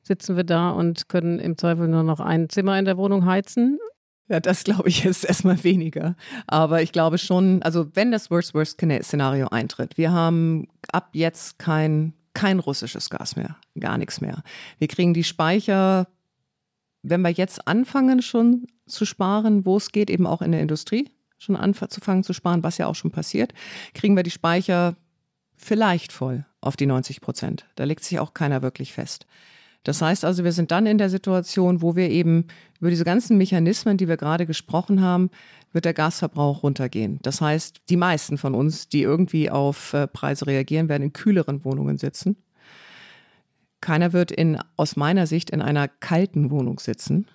sitzen 0.03 0.37
wir 0.37 0.45
da 0.45 0.71
und 0.71 1.09
können 1.09 1.39
im 1.39 1.57
Zweifel 1.59 1.89
nur 1.89 2.03
noch 2.03 2.21
ein 2.21 2.49
Zimmer 2.49 2.79
in 2.79 2.85
der 2.85 2.97
Wohnung 2.97 3.27
heizen. 3.27 3.79
Ja, 4.31 4.39
das 4.39 4.63
glaube 4.63 4.89
ich 4.89 5.03
jetzt 5.03 5.25
erstmal 5.25 5.63
weniger. 5.65 6.15
Aber 6.47 6.83
ich 6.83 6.93
glaube 6.93 7.19
schon, 7.19 7.63
also 7.65 7.89
wenn 7.95 8.13
das 8.13 8.31
Worst-Worst-Szenario 8.31 9.49
eintritt, 9.49 9.99
wir 9.99 10.13
haben 10.13 10.69
ab 10.93 11.11
jetzt 11.15 11.59
kein, 11.59 12.15
kein 12.33 12.61
russisches 12.61 13.11
Gas 13.11 13.35
mehr, 13.35 13.57
gar 13.79 13.99
nichts 13.99 14.21
mehr. 14.21 14.45
Wir 14.79 14.87
kriegen 14.87 15.15
die 15.15 15.25
Speicher, 15.25 16.07
wenn 17.03 17.23
wir 17.23 17.31
jetzt 17.31 17.67
anfangen 17.67 18.23
schon 18.23 18.69
zu 18.87 19.05
sparen, 19.05 19.67
wo 19.67 19.79
es 19.79 19.91
geht, 19.91 20.11
eben 20.11 20.29
auch 20.29 20.43
in 20.43 20.53
der 20.53 20.61
Industrie, 20.61 21.11
schon 21.37 21.57
anzufangen 21.57 22.23
zu 22.23 22.33
sparen, 22.33 22.63
was 22.63 22.79
ja 22.79 22.87
auch 22.87 22.95
schon 22.95 23.11
passiert, 23.11 23.53
kriegen 23.95 24.15
wir 24.15 24.23
die 24.23 24.31
Speicher 24.31 24.95
vielleicht 25.57 26.13
voll 26.13 26.47
auf 26.61 26.77
die 26.77 26.87
90 26.87 27.21
Prozent. 27.21 27.67
Da 27.75 27.83
legt 27.83 28.05
sich 28.05 28.21
auch 28.21 28.33
keiner 28.33 28.63
wirklich 28.63 28.93
fest. 28.93 29.27
Das 29.83 30.03
heißt 30.03 30.25
also, 30.25 30.45
wir 30.45 30.53
sind 30.53 30.71
dann 30.71 30.87
in 30.87 30.99
der 30.99 31.09
Situation, 31.09 31.81
wo 31.81 31.97
wir 31.97 32.11
eben 32.11 32.47
über 32.81 32.91
diese 32.91 33.05
ganzen 33.05 33.39
Mechanismen, 33.39 33.97
die 33.97 34.09
wir 34.09 34.19
gerade 34.19 34.47
gesprochen 34.47 35.01
haben, 35.01 35.31
wird 35.73 35.87
der 35.87 35.95
Gasverbrauch 35.95 36.63
runtergehen. 36.63 37.19
Das 37.23 37.41
heißt, 37.41 37.83
die 37.89 37.97
meisten 37.97 38.37
von 38.37 38.55
uns, 38.55 38.89
die 38.89 39.03
irgendwie 39.03 39.51
auf 39.51 39.95
äh, 39.95 40.07
Preise 40.07 40.47
reagieren, 40.47 40.89
werden 40.89 41.05
in 41.05 41.13
kühleren 41.13 41.65
Wohnungen 41.65 41.97
sitzen. 41.97 42.37
Keiner 43.81 44.13
wird 44.13 44.31
in, 44.31 44.59
aus 44.77 44.97
meiner 44.97 45.27
Sicht 45.27 45.51
in 45.51 45.63
einer 45.63 45.89
kalten 45.89 46.51
Wohnung 46.51 46.79
sitzen. 46.79 47.27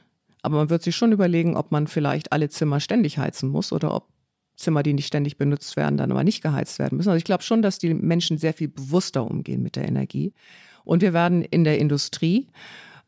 Aber 0.44 0.58
man 0.58 0.70
wird 0.70 0.84
sich 0.84 0.96
schon 0.96 1.12
überlegen, 1.12 1.58
ob 1.58 1.72
man 1.72 1.88
vielleicht 1.88 2.32
alle 2.32 2.50
Zimmer 2.50 2.80
ständig 2.80 3.18
heizen 3.18 3.50
muss 3.50 3.74
oder 3.74 3.96
ob 3.96 4.10
Zimmer, 4.56 4.84
die 4.84 4.94
nicht 4.94 5.08
ständig 5.08 5.38
benutzt 5.38 5.76
werden, 5.76 5.98
dann 5.98 6.12
aber 6.12 6.24
nicht 6.24 6.44
geheizt 6.44 6.78
werden 6.78 6.98
müssen. 6.98 7.10
Also 7.10 7.18
ich 7.18 7.24
glaube 7.24 7.44
schon, 7.44 7.64
dass 7.64 7.80
die 7.80 7.94
Menschen 7.94 8.38
sehr 8.38 8.54
viel 8.54 8.68
bewusster 8.68 9.30
umgehen 9.30 9.64
mit 9.64 9.76
der 9.76 9.88
Energie. 9.88 10.34
Und 10.86 11.02
wir 11.02 11.14
werden 11.14 11.42
in 11.44 11.64
der 11.64 11.80
Industrie 11.80 12.48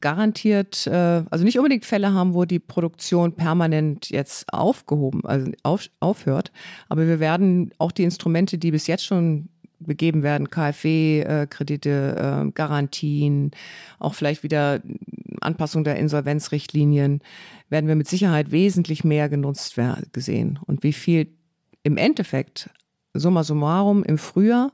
garantiert, 0.01 0.85
äh, 0.87 1.23
also 1.29 1.43
nicht 1.43 1.57
unbedingt 1.57 1.85
Fälle 1.85 2.13
haben, 2.13 2.33
wo 2.33 2.45
die 2.45 2.59
Produktion 2.59 3.33
permanent 3.33 4.09
jetzt 4.09 4.51
aufgehoben, 4.53 5.25
also 5.25 5.51
auf, 5.63 5.87
aufhört, 5.99 6.51
aber 6.89 7.07
wir 7.07 7.19
werden 7.19 7.71
auch 7.77 7.91
die 7.91 8.03
Instrumente, 8.03 8.57
die 8.57 8.71
bis 8.71 8.87
jetzt 8.87 9.05
schon 9.05 9.49
begeben 9.79 10.23
werden, 10.23 10.49
KfW-Kredite, 10.49 12.45
äh, 12.47 12.51
Garantien, 12.51 13.51
auch 13.99 14.13
vielleicht 14.13 14.43
wieder 14.43 14.81
Anpassung 15.41 15.83
der 15.83 15.97
Insolvenzrichtlinien, 15.97 17.21
werden 17.69 17.87
wir 17.87 17.95
mit 17.95 18.07
Sicherheit 18.07 18.51
wesentlich 18.51 19.03
mehr 19.03 19.29
genutzt 19.29 19.79
gesehen. 20.13 20.59
Und 20.65 20.83
wie 20.83 20.93
viel 20.93 21.31
im 21.83 21.97
Endeffekt, 21.97 22.69
summa 23.13 23.43
summarum, 23.43 24.03
im 24.03 24.17
Frühjahr 24.17 24.73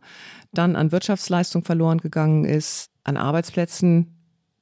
dann 0.53 0.75
an 0.75 0.91
Wirtschaftsleistung 0.91 1.63
verloren 1.65 1.97
gegangen 1.97 2.45
ist, 2.45 2.92
an 3.03 3.17
Arbeitsplätzen, 3.17 4.13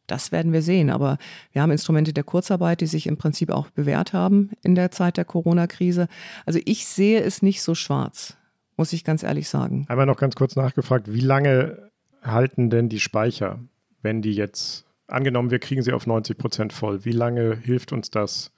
das 0.07 0.31
werden 0.31 0.53
wir 0.53 0.61
sehen. 0.61 0.89
Aber 0.89 1.17
wir 1.51 1.61
haben 1.61 1.71
Instrumente 1.71 2.13
der 2.13 2.23
Kurzarbeit, 2.23 2.81
die 2.81 2.87
sich 2.87 3.07
im 3.07 3.17
Prinzip 3.17 3.49
auch 3.49 3.69
bewährt 3.69 4.13
haben 4.13 4.51
in 4.61 4.75
der 4.75 4.91
Zeit 4.91 5.17
der 5.17 5.25
Corona-Krise. 5.25 6.07
Also 6.45 6.59
ich 6.65 6.85
sehe 6.85 7.21
es 7.21 7.41
nicht 7.41 7.61
so 7.61 7.75
schwarz, 7.75 8.37
muss 8.75 8.93
ich 8.93 9.03
ganz 9.03 9.23
ehrlich 9.23 9.47
sagen. 9.49 9.85
Einmal 9.87 10.05
noch 10.05 10.17
ganz 10.17 10.35
kurz 10.35 10.55
nachgefragt, 10.55 11.11
wie 11.11 11.21
lange 11.21 11.89
halten 12.21 12.69
denn 12.69 12.89
die 12.89 12.99
Speicher, 12.99 13.59
wenn 14.01 14.21
die 14.21 14.33
jetzt, 14.33 14.85
angenommen, 15.07 15.51
wir 15.51 15.59
kriegen 15.59 15.81
sie 15.81 15.93
auf 15.93 16.07
90 16.07 16.37
Prozent 16.37 16.73
voll, 16.73 17.05
wie 17.05 17.11
lange 17.11 17.55
hilft 17.55 17.91
uns 17.91 18.11
das 18.11 18.51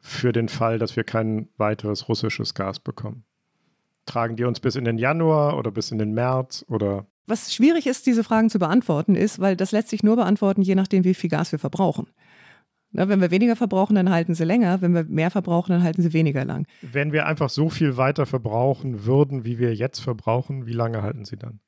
für 0.00 0.32
den 0.32 0.48
Fall, 0.48 0.78
dass 0.78 0.96
wir 0.96 1.04
kein 1.04 1.48
weiteres 1.56 2.08
russisches 2.08 2.54
Gas 2.54 2.78
bekommen? 2.78 3.24
Tragen 4.06 4.36
die 4.36 4.44
uns 4.44 4.60
bis 4.60 4.74
in 4.74 4.84
den 4.84 4.98
Januar 4.98 5.58
oder 5.58 5.70
bis 5.70 5.90
in 5.90 5.98
den 5.98 6.12
März 6.12 6.64
oder? 6.68 7.06
Was 7.28 7.52
schwierig 7.52 7.86
ist, 7.86 8.06
diese 8.06 8.24
Fragen 8.24 8.48
zu 8.48 8.58
beantworten, 8.58 9.14
ist, 9.14 9.38
weil 9.38 9.54
das 9.54 9.72
lässt 9.72 9.88
sich 9.88 10.02
nur 10.02 10.16
beantworten, 10.16 10.62
je 10.62 10.74
nachdem, 10.74 11.04
wie 11.04 11.14
viel 11.14 11.28
Gas 11.28 11.52
wir 11.52 11.58
verbrauchen. 11.58 12.06
Na, 12.90 13.06
wenn 13.10 13.20
wir 13.20 13.30
weniger 13.30 13.54
verbrauchen, 13.54 13.96
dann 13.96 14.08
halten 14.08 14.34
sie 14.34 14.44
länger. 14.44 14.80
Wenn 14.80 14.94
wir 14.94 15.04
mehr 15.04 15.30
verbrauchen, 15.30 15.72
dann 15.72 15.82
halten 15.82 16.00
sie 16.00 16.14
weniger 16.14 16.46
lang. 16.46 16.66
Wenn 16.80 17.12
wir 17.12 17.26
einfach 17.26 17.50
so 17.50 17.68
viel 17.68 17.98
weiter 17.98 18.24
verbrauchen 18.24 19.04
würden, 19.04 19.44
wie 19.44 19.58
wir 19.58 19.74
jetzt 19.74 20.00
verbrauchen, 20.00 20.66
wie 20.66 20.72
lange 20.72 21.02
halten 21.02 21.26
sie 21.26 21.36
dann? 21.36 21.60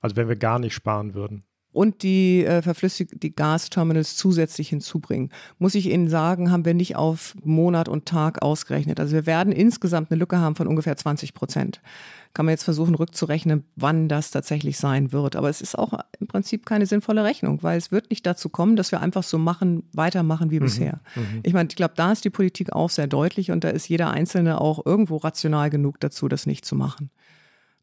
Also 0.00 0.16
wenn 0.16 0.28
wir 0.28 0.36
gar 0.36 0.58
nicht 0.58 0.72
sparen 0.72 1.12
würden 1.12 1.44
und 1.74 2.02
die 2.04 2.44
äh, 2.44 2.62
verflüssigten 2.62 3.20
die 3.20 3.34
Gasterminals 3.34 4.16
zusätzlich 4.16 4.68
hinzubringen. 4.68 5.30
Muss 5.58 5.74
ich 5.74 5.90
Ihnen 5.90 6.08
sagen, 6.08 6.50
haben 6.50 6.64
wir 6.64 6.72
nicht 6.72 6.96
auf 6.96 7.34
Monat 7.42 7.88
und 7.88 8.06
Tag 8.06 8.42
ausgerechnet. 8.42 9.00
Also 9.00 9.12
wir 9.12 9.26
werden 9.26 9.52
insgesamt 9.52 10.10
eine 10.10 10.18
Lücke 10.18 10.38
haben 10.38 10.54
von 10.54 10.68
ungefähr 10.68 10.96
20 10.96 11.34
Prozent. 11.34 11.82
Kann 12.34 12.46
man 12.46 12.52
jetzt 12.52 12.64
versuchen 12.64 12.94
rückzurechnen, 12.94 13.64
wann 13.76 14.08
das 14.08 14.30
tatsächlich 14.30 14.76
sein 14.76 15.12
wird. 15.12 15.36
Aber 15.36 15.48
es 15.48 15.60
ist 15.60 15.78
auch 15.78 15.98
im 16.18 16.26
Prinzip 16.26 16.66
keine 16.66 16.84
sinnvolle 16.84 17.24
Rechnung, 17.24 17.62
weil 17.62 17.78
es 17.78 17.92
wird 17.92 18.10
nicht 18.10 18.26
dazu 18.26 18.48
kommen, 18.48 18.76
dass 18.76 18.92
wir 18.92 19.00
einfach 19.00 19.22
so 19.22 19.38
machen, 19.38 19.84
weitermachen 19.92 20.50
wie 20.50 20.58
mhm. 20.58 20.64
bisher. 20.64 21.00
Mhm. 21.14 21.40
Ich 21.44 21.52
meine, 21.52 21.68
ich 21.70 21.76
glaube, 21.76 21.94
da 21.96 22.12
ist 22.12 22.24
die 22.24 22.30
Politik 22.30 22.72
auch 22.72 22.90
sehr 22.90 23.06
deutlich 23.06 23.50
und 23.50 23.64
da 23.64 23.70
ist 23.70 23.88
jeder 23.88 24.10
Einzelne 24.10 24.60
auch 24.60 24.84
irgendwo 24.84 25.16
rational 25.16 25.70
genug 25.70 26.00
dazu, 26.00 26.28
das 26.28 26.44
nicht 26.44 26.64
zu 26.64 26.74
machen. 26.74 27.10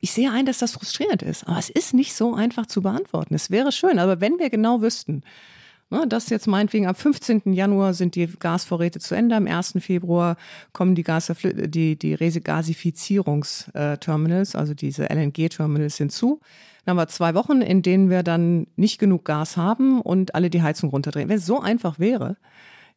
Ich 0.01 0.11
sehe 0.11 0.31
ein, 0.31 0.45
dass 0.45 0.57
das 0.57 0.73
frustrierend 0.73 1.21
ist, 1.21 1.47
aber 1.47 1.59
es 1.59 1.69
ist 1.69 1.93
nicht 1.93 2.13
so 2.13 2.33
einfach 2.33 2.65
zu 2.65 2.81
beantworten. 2.81 3.35
Es 3.35 3.51
wäre 3.51 3.71
schön, 3.71 3.99
aber 3.99 4.19
wenn 4.19 4.39
wir 4.39 4.49
genau 4.49 4.81
wüssten, 4.81 5.23
ne, 5.91 6.07
dass 6.07 6.29
jetzt 6.29 6.47
meinetwegen 6.47 6.87
am 6.87 6.95
15. 6.95 7.53
Januar 7.53 7.93
sind 7.93 8.15
die 8.15 8.27
Gasvorräte 8.27 8.99
zu 8.99 9.15
Ende, 9.15 9.35
am 9.35 9.47
1. 9.47 9.75
Februar 9.79 10.37
kommen 10.73 10.95
die, 10.95 11.03
Gas 11.03 11.31
die, 11.43 11.97
die 11.97 12.13
Regasifizierungsterminals, 12.13 14.55
also 14.55 14.73
diese 14.73 15.09
LNG-Terminals 15.09 15.97
hinzu. 15.97 16.39
Dann 16.85 16.93
haben 16.93 16.99
wir 17.03 17.09
zwei 17.09 17.35
Wochen, 17.35 17.61
in 17.61 17.83
denen 17.83 18.09
wir 18.09 18.23
dann 18.23 18.65
nicht 18.75 18.97
genug 18.97 19.25
Gas 19.25 19.57
haben 19.57 20.01
und 20.01 20.33
alle 20.33 20.49
die 20.49 20.63
Heizung 20.63 20.89
runterdrehen. 20.89 21.29
Wenn 21.29 21.37
es 21.37 21.45
so 21.45 21.59
einfach 21.59 21.99
wäre, 21.99 22.37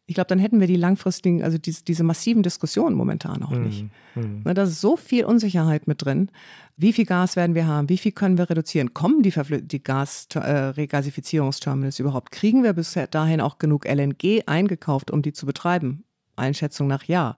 ich 0.07 0.15
glaube, 0.15 0.29
dann 0.29 0.39
hätten 0.39 0.61
wir 0.61 0.67
die 0.67 0.77
langfristigen, 0.77 1.43
also 1.43 1.57
diese, 1.57 1.83
diese 1.83 2.05
massiven 2.05 2.43
Diskussionen 2.43 2.95
momentan 2.95 3.43
auch 3.43 3.53
nicht. 3.53 3.87
Mhm. 4.15 4.43
Da 4.45 4.65
ist 4.65 4.81
so 4.81 4.97
viel 4.97 5.25
Unsicherheit 5.25 5.87
mit 5.87 6.05
drin. 6.05 6.31
Wie 6.77 6.93
viel 6.93 7.07
Gas 7.07 7.37
werden 7.37 7.55
wir 7.55 7.67
haben? 7.67 7.89
Wie 7.89 7.97
viel 7.97 8.13
können 8.13 8.37
wir 8.37 8.51
reduzieren? 8.51 8.93
Kommen 8.93 9.23
die, 9.23 9.33
die 9.63 9.83
Gas, 9.83 10.29
äh, 10.35 10.39
Regasifizierungsterminals 10.39 12.01
überhaupt? 12.01 12.33
Kriegen 12.33 12.63
wir 12.63 12.75
bis 12.75 12.99
dahin 13.11 13.41
auch 13.41 13.59
genug 13.59 13.87
LNG 13.87 14.43
eingekauft, 14.47 15.11
um 15.11 15.23
die 15.23 15.33
zu 15.33 15.47
betreiben? 15.47 16.05
Einschätzung 16.37 16.87
nach 16.87 17.05
ja. 17.05 17.37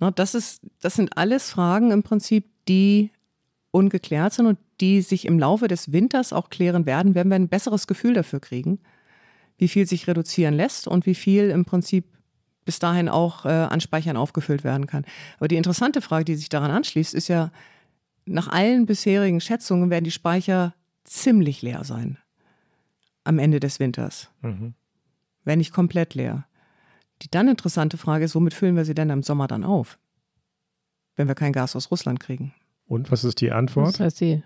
Na, 0.00 0.10
das, 0.10 0.34
ist, 0.34 0.62
das 0.80 0.94
sind 0.94 1.16
alles 1.16 1.50
Fragen 1.50 1.92
im 1.92 2.02
Prinzip, 2.02 2.46
die 2.66 3.12
ungeklärt 3.70 4.32
sind 4.32 4.46
und 4.46 4.58
die 4.80 5.00
sich 5.00 5.26
im 5.26 5.38
Laufe 5.38 5.68
des 5.68 5.92
Winters 5.92 6.32
auch 6.32 6.50
klären 6.50 6.86
werden, 6.86 7.14
wenn 7.14 7.28
wir 7.28 7.36
ein 7.36 7.48
besseres 7.48 7.86
Gefühl 7.86 8.14
dafür 8.14 8.40
kriegen 8.40 8.80
wie 9.58 9.68
viel 9.68 9.86
sich 9.86 10.06
reduzieren 10.06 10.54
lässt 10.54 10.88
und 10.88 11.06
wie 11.06 11.14
viel 11.14 11.50
im 11.50 11.64
Prinzip 11.64 12.06
bis 12.64 12.78
dahin 12.78 13.08
auch 13.08 13.44
äh, 13.44 13.48
an 13.48 13.80
Speichern 13.80 14.16
aufgefüllt 14.16 14.64
werden 14.64 14.86
kann. 14.86 15.04
Aber 15.36 15.48
die 15.48 15.56
interessante 15.56 16.00
Frage, 16.00 16.24
die 16.24 16.34
sich 16.34 16.48
daran 16.48 16.70
anschließt, 16.70 17.14
ist 17.14 17.28
ja, 17.28 17.50
nach 18.26 18.48
allen 18.48 18.86
bisherigen 18.86 19.40
Schätzungen 19.40 19.90
werden 19.90 20.04
die 20.04 20.10
Speicher 20.10 20.74
ziemlich 21.04 21.60
leer 21.62 21.84
sein 21.84 22.18
am 23.24 23.38
Ende 23.38 23.60
des 23.60 23.80
Winters. 23.80 24.30
Mhm. 24.42 24.74
Wenn 25.44 25.58
nicht 25.58 25.72
komplett 25.72 26.14
leer. 26.14 26.46
Die 27.22 27.30
dann 27.30 27.48
interessante 27.48 27.96
Frage 27.96 28.24
ist, 28.24 28.34
womit 28.34 28.54
füllen 28.54 28.76
wir 28.76 28.84
sie 28.84 28.94
denn 28.94 29.10
im 29.10 29.22
Sommer 29.22 29.46
dann 29.46 29.64
auf? 29.64 29.98
Wenn 31.16 31.28
wir 31.28 31.34
kein 31.34 31.52
Gas 31.52 31.76
aus 31.76 31.90
Russland 31.90 32.20
kriegen. 32.20 32.54
Und 32.86 33.10
was 33.10 33.24
ist 33.24 33.40
die 33.40 33.50
Antwort? 33.50 33.94
Das 33.94 34.00
heißt, 34.00 34.20
die 34.20 34.42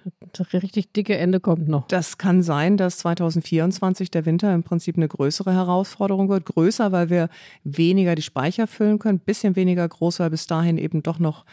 richtig 0.53 0.93
dicke 0.93 1.17
Ende 1.17 1.41
kommt 1.41 1.69
noch. 1.69 1.89
Das 1.89 2.19
kann 2.19 2.43
sein, 2.43 2.77
dass 2.77 2.99
2024 2.99 4.11
der 4.13 4.27
Winter 4.27 4.55
im 4.55 4.63
Prinzip 4.63 4.97
eine 4.97 5.09
größere 5.09 5.53
Herausforderung 5.53 6.29
wird. 6.29 6.45
Größer, 6.45 6.93
weil 6.93 7.11
wir 7.11 7.31
weniger 7.65 8.15
die 8.15 8.23
Speicher 8.23 8.69
füllen 8.69 9.01
können, 9.01 9.19
bisschen 9.19 9.57
weniger 9.57 9.89
groß, 9.89 10.21
weil 10.21 10.31
bis 10.31 10.47
dahin 10.47 10.79
eben 10.79 11.03
doch 11.03 11.19
noch 11.19 11.45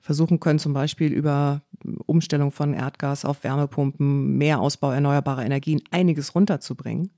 versuchen 0.00 0.40
können, 0.40 0.58
zum 0.58 0.72
Beispiel 0.72 1.12
über 1.12 1.62
Umstellung 2.06 2.50
von 2.50 2.74
Erdgas 2.74 3.24
auf 3.24 3.44
Wärmepumpen, 3.44 4.36
mehr 4.36 4.60
Ausbau 4.60 4.90
erneuerbarer 4.90 5.44
Energien, 5.44 5.80
einiges 5.92 6.34
runterzubringen. 6.34 7.10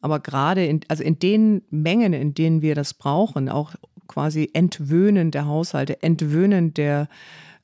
Aber 0.00 0.20
gerade 0.20 0.64
in, 0.64 0.80
also 0.86 1.02
in 1.02 1.18
den 1.18 1.62
Mengen, 1.70 2.12
in 2.12 2.32
denen 2.32 2.62
wir 2.62 2.76
das 2.76 2.94
brauchen, 2.94 3.48
auch 3.48 3.74
quasi 4.06 4.50
Entwöhnen 4.52 5.32
der 5.32 5.46
Haushalte, 5.46 6.00
Entwöhnen 6.02 6.74
der 6.74 7.08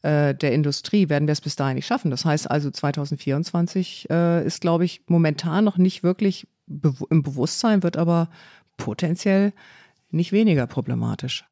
äh, 0.02 0.34
der 0.34 0.52
Industrie 0.52 1.08
werden 1.08 1.26
wir 1.28 1.32
es 1.32 1.40
bis 1.40 1.56
dahin 1.56 1.76
nicht 1.76 1.86
schaffen. 1.86 2.10
Das 2.10 2.24
heißt 2.24 2.50
also 2.50 2.70
2024 2.70 4.10
äh, 4.10 4.44
ist, 4.44 4.60
glaube 4.60 4.84
ich, 4.84 5.02
momentan 5.06 5.64
noch 5.64 5.78
nicht 5.78 6.02
wirklich 6.02 6.46
be 6.66 6.94
im 7.10 7.22
Bewusstsein, 7.22 7.82
wird 7.82 7.96
aber 7.96 8.28
potenziell 8.76 9.52
nicht 10.10 10.32
weniger 10.32 10.66
problematisch. 10.66 11.44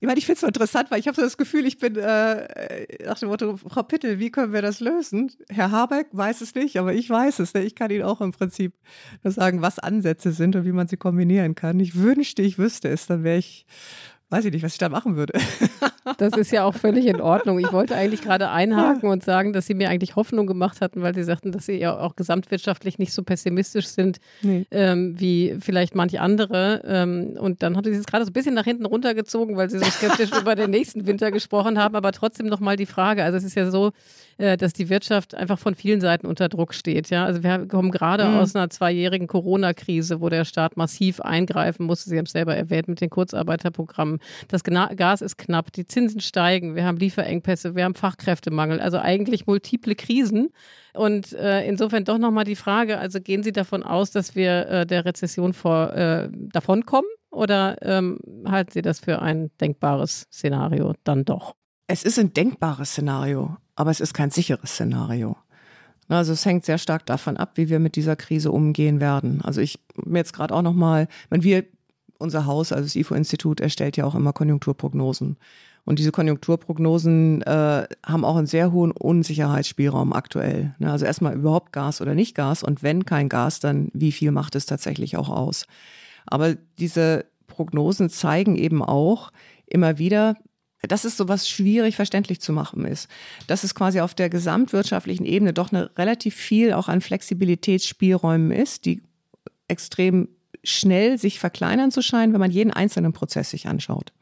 Ich 0.00 0.06
meine, 0.06 0.18
ich 0.18 0.26
finde 0.26 0.34
es 0.34 0.40
so 0.42 0.46
interessant, 0.46 0.92
weil 0.92 1.00
ich 1.00 1.08
habe 1.08 1.16
so 1.16 1.22
das 1.22 1.36
Gefühl, 1.36 1.66
ich 1.66 1.78
bin 1.78 1.96
äh, 1.96 3.04
nach 3.04 3.18
dem 3.18 3.30
Motto, 3.30 3.56
Frau 3.56 3.82
Pittel, 3.82 4.20
wie 4.20 4.30
können 4.30 4.52
wir 4.52 4.62
das 4.62 4.78
lösen? 4.78 5.32
Herr 5.48 5.72
Habeck 5.72 6.06
weiß 6.12 6.40
es 6.40 6.54
nicht, 6.54 6.78
aber 6.78 6.94
ich 6.94 7.10
weiß 7.10 7.40
es. 7.40 7.52
Ne? 7.52 7.64
Ich 7.64 7.74
kann 7.74 7.90
Ihnen 7.90 8.04
auch 8.04 8.20
im 8.20 8.30
Prinzip 8.30 8.74
nur 9.24 9.32
sagen, 9.32 9.60
was 9.60 9.80
Ansätze 9.80 10.30
sind 10.30 10.54
und 10.54 10.64
wie 10.64 10.72
man 10.72 10.86
sie 10.86 10.96
kombinieren 10.98 11.56
kann. 11.56 11.80
Ich 11.80 11.96
wünschte, 11.96 12.42
ich 12.42 12.58
wüsste 12.58 12.88
es, 12.88 13.08
dann 13.08 13.24
wäre 13.24 13.38
ich 13.38 13.66
weiß 14.30 14.44
ich 14.44 14.52
nicht, 14.52 14.62
was 14.62 14.72
ich 14.72 14.78
da 14.78 14.88
machen 14.88 15.16
würde. 15.16 15.34
Das 16.16 16.32
ist 16.36 16.50
ja 16.50 16.64
auch 16.64 16.74
völlig 16.74 17.06
in 17.06 17.20
Ordnung. 17.20 17.58
Ich 17.58 17.72
wollte 17.72 17.94
eigentlich 17.94 18.22
gerade 18.22 18.50
einhaken 18.50 19.10
und 19.10 19.24
sagen, 19.24 19.52
dass 19.52 19.66
Sie 19.66 19.74
mir 19.74 19.90
eigentlich 19.90 20.16
Hoffnung 20.16 20.46
gemacht 20.46 20.80
hatten, 20.80 21.02
weil 21.02 21.14
Sie 21.14 21.22
sagten, 21.22 21.52
dass 21.52 21.66
Sie 21.66 21.74
ja 21.74 21.98
auch 21.98 22.16
gesamtwirtschaftlich 22.16 22.98
nicht 22.98 23.12
so 23.12 23.22
pessimistisch 23.22 23.86
sind 23.86 24.18
nee. 24.42 24.66
ähm, 24.70 25.18
wie 25.18 25.56
vielleicht 25.60 25.94
manche 25.94 26.20
andere. 26.20 26.82
Ähm, 26.86 27.36
und 27.38 27.62
dann 27.62 27.76
hatte 27.76 27.92
Sie 27.92 27.98
es 27.98 28.06
gerade 28.06 28.24
so 28.24 28.30
ein 28.30 28.32
bisschen 28.32 28.54
nach 28.54 28.64
hinten 28.64 28.86
runtergezogen, 28.86 29.56
weil 29.56 29.70
Sie 29.70 29.78
so 29.78 29.84
skeptisch 29.84 30.30
über 30.40 30.54
den 30.54 30.70
nächsten 30.70 31.06
Winter 31.06 31.30
gesprochen 31.30 31.78
haben. 31.78 31.94
Aber 31.94 32.12
trotzdem 32.12 32.46
nochmal 32.46 32.76
die 32.76 32.86
Frage. 32.86 33.24
Also 33.24 33.36
es 33.36 33.44
ist 33.44 33.54
ja 33.54 33.70
so, 33.70 33.92
äh, 34.38 34.56
dass 34.56 34.72
die 34.72 34.88
Wirtschaft 34.88 35.34
einfach 35.34 35.58
von 35.58 35.74
vielen 35.74 36.00
Seiten 36.00 36.26
unter 36.26 36.48
Druck 36.48 36.74
steht. 36.74 37.10
Ja? 37.10 37.24
Also 37.24 37.42
wir 37.42 37.66
kommen 37.66 37.90
gerade 37.90 38.24
mhm. 38.24 38.36
aus 38.36 38.56
einer 38.56 38.70
zweijährigen 38.70 39.26
Corona-Krise, 39.26 40.20
wo 40.20 40.28
der 40.28 40.44
Staat 40.44 40.76
massiv 40.76 41.20
eingreifen 41.20 41.86
musste. 41.86 42.08
Sie 42.10 42.16
haben 42.16 42.26
es 42.26 42.32
selber 42.32 42.56
erwähnt 42.56 42.88
mit 42.88 43.00
den 43.00 43.10
Kurzarbeiterprogrammen. 43.10 44.17
Das 44.48 44.62
Gas 44.64 45.20
ist 45.20 45.38
knapp, 45.38 45.72
die 45.72 45.86
Zinsen 45.86 46.20
steigen, 46.20 46.74
wir 46.74 46.84
haben 46.84 46.98
Lieferengpässe, 46.98 47.74
wir 47.74 47.84
haben 47.84 47.94
Fachkräftemangel, 47.94 48.80
also 48.80 48.98
eigentlich 48.98 49.46
multiple 49.46 49.94
Krisen. 49.94 50.50
Und 50.94 51.32
äh, 51.32 51.66
insofern 51.66 52.04
doch 52.04 52.18
nochmal 52.18 52.44
die 52.44 52.56
Frage, 52.56 52.98
also 52.98 53.20
gehen 53.20 53.42
Sie 53.42 53.52
davon 53.52 53.82
aus, 53.82 54.10
dass 54.10 54.34
wir 54.34 54.68
äh, 54.68 54.86
der 54.86 55.04
Rezession 55.04 55.52
vor, 55.52 55.92
äh, 55.92 56.28
davonkommen 56.32 57.10
oder 57.30 57.76
ähm, 57.82 58.18
halten 58.46 58.72
Sie 58.72 58.82
das 58.82 59.00
für 59.00 59.20
ein 59.20 59.50
denkbares 59.60 60.26
Szenario 60.32 60.94
dann 61.04 61.24
doch? 61.24 61.54
Es 61.86 62.02
ist 62.02 62.18
ein 62.18 62.32
denkbares 62.32 62.90
Szenario 62.90 63.56
aber 63.78 63.92
es 63.92 64.00
ist 64.00 64.12
kein 64.12 64.30
sicheres 64.30 64.72
Szenario. 64.72 65.36
Also 66.08 66.32
es 66.32 66.44
hängt 66.44 66.64
sehr 66.64 66.78
stark 66.78 67.06
davon 67.06 67.36
ab, 67.36 67.52
wie 67.54 67.68
wir 67.68 67.78
mit 67.78 67.94
dieser 67.94 68.16
Krise 68.16 68.50
umgehen 68.50 68.98
werden. 68.98 69.40
Also 69.42 69.60
ich 69.60 69.78
mir 69.94 70.18
jetzt 70.18 70.32
gerade 70.32 70.52
auch 70.52 70.62
noch 70.62 70.74
mal, 70.74 71.06
wenn 71.30 71.44
wir 71.44 71.64
unser 72.18 72.46
Haus, 72.46 72.72
also 72.72 72.84
das 72.84 72.96
IFO-Institut, 72.96 73.60
erstellt 73.60 73.96
ja 73.96 74.04
auch 74.04 74.14
immer 74.14 74.32
Konjunkturprognosen. 74.32 75.36
Und 75.84 75.98
diese 75.98 76.12
Konjunkturprognosen 76.12 77.42
äh, 77.42 77.86
haben 78.04 78.24
auch 78.24 78.36
einen 78.36 78.46
sehr 78.46 78.72
hohen 78.72 78.90
Unsicherheitsspielraum 78.90 80.12
aktuell. 80.12 80.74
Ne? 80.78 80.92
Also 80.92 81.06
erstmal 81.06 81.34
überhaupt 81.34 81.72
Gas 81.72 82.02
oder 82.02 82.14
nicht 82.14 82.34
Gas 82.34 82.62
und 82.62 82.82
wenn 82.82 83.06
kein 83.06 83.28
Gas, 83.28 83.60
dann 83.60 83.88
wie 83.94 84.12
viel 84.12 84.30
macht 84.30 84.54
es 84.54 84.66
tatsächlich 84.66 85.16
auch 85.16 85.30
aus? 85.30 85.66
Aber 86.26 86.56
diese 86.78 87.24
Prognosen 87.46 88.10
zeigen 88.10 88.56
eben 88.56 88.82
auch 88.82 89.32
immer 89.66 89.98
wieder, 89.98 90.36
das 90.82 91.04
ist 91.04 91.16
so 91.16 91.28
was 91.28 91.48
schwierig 91.48 91.96
verständlich 91.96 92.40
zu 92.40 92.52
machen 92.52 92.84
ist, 92.84 93.08
dass 93.46 93.64
es 93.64 93.74
quasi 93.74 94.00
auf 94.00 94.14
der 94.14 94.28
gesamtwirtschaftlichen 94.28 95.24
Ebene 95.24 95.52
doch 95.52 95.72
eine 95.72 95.90
relativ 95.96 96.34
viel 96.34 96.72
auch 96.72 96.88
an 96.88 97.00
Flexibilitätsspielräumen 97.00 98.52
ist, 98.52 98.84
die 98.84 99.02
extrem 99.68 100.28
schnell 100.64 101.18
sich 101.18 101.38
verkleinern 101.38 101.90
zu 101.90 102.02
scheinen, 102.02 102.32
wenn 102.32 102.40
man 102.40 102.50
jeden 102.50 102.72
einzelnen 102.72 103.12
Prozess 103.12 103.50
sich 103.50 103.66
anschaut. 103.66 104.12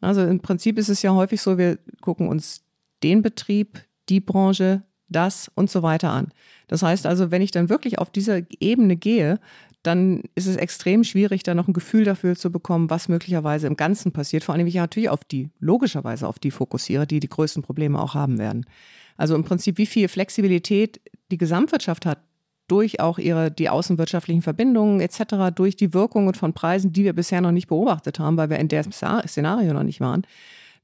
Also 0.00 0.22
im 0.22 0.40
Prinzip 0.40 0.78
ist 0.78 0.88
es 0.88 1.02
ja 1.02 1.14
häufig 1.14 1.42
so, 1.42 1.58
wir 1.58 1.78
gucken 2.00 2.28
uns 2.28 2.62
den 3.02 3.22
Betrieb, 3.22 3.84
die 4.08 4.20
Branche, 4.20 4.82
das 5.08 5.50
und 5.54 5.70
so 5.70 5.82
weiter 5.82 6.10
an. 6.10 6.32
Das 6.68 6.82
heißt 6.82 7.06
also, 7.06 7.30
wenn 7.30 7.42
ich 7.42 7.50
dann 7.50 7.68
wirklich 7.68 7.98
auf 7.98 8.10
dieser 8.10 8.40
Ebene 8.60 8.96
gehe, 8.96 9.40
dann 9.82 10.22
ist 10.34 10.46
es 10.46 10.56
extrem 10.56 11.04
schwierig, 11.04 11.42
da 11.42 11.54
noch 11.54 11.66
ein 11.66 11.72
Gefühl 11.72 12.04
dafür 12.04 12.36
zu 12.36 12.52
bekommen, 12.52 12.90
was 12.90 13.08
möglicherweise 13.08 13.66
im 13.66 13.76
Ganzen 13.76 14.12
passiert. 14.12 14.44
Vor 14.44 14.54
allem, 14.54 14.66
wie 14.66 14.70
ich 14.70 14.76
natürlich 14.76 15.08
auf 15.08 15.24
die, 15.24 15.50
logischerweise 15.58 16.28
auf 16.28 16.38
die 16.38 16.50
fokussiere, 16.50 17.06
die 17.06 17.20
die 17.20 17.28
größten 17.28 17.62
Probleme 17.62 18.00
auch 18.00 18.14
haben 18.14 18.38
werden. 18.38 18.66
Also 19.16 19.34
im 19.34 19.44
Prinzip, 19.44 19.78
wie 19.78 19.86
viel 19.86 20.08
Flexibilität 20.08 21.00
die 21.30 21.38
Gesamtwirtschaft 21.38 22.04
hat, 22.06 22.18
durch 22.70 23.00
auch 23.00 23.18
ihre, 23.18 23.50
die 23.50 23.68
außenwirtschaftlichen 23.68 24.42
Verbindungen 24.42 25.00
etc., 25.00 25.52
durch 25.54 25.76
die 25.76 25.92
Wirkungen 25.92 26.34
von 26.34 26.52
Preisen, 26.52 26.92
die 26.92 27.04
wir 27.04 27.12
bisher 27.12 27.40
noch 27.40 27.52
nicht 27.52 27.68
beobachtet 27.68 28.18
haben, 28.18 28.36
weil 28.36 28.50
wir 28.50 28.58
in 28.58 28.68
der 28.68 28.84
Szenario 28.84 29.72
noch 29.72 29.82
nicht 29.82 30.00
waren. 30.00 30.26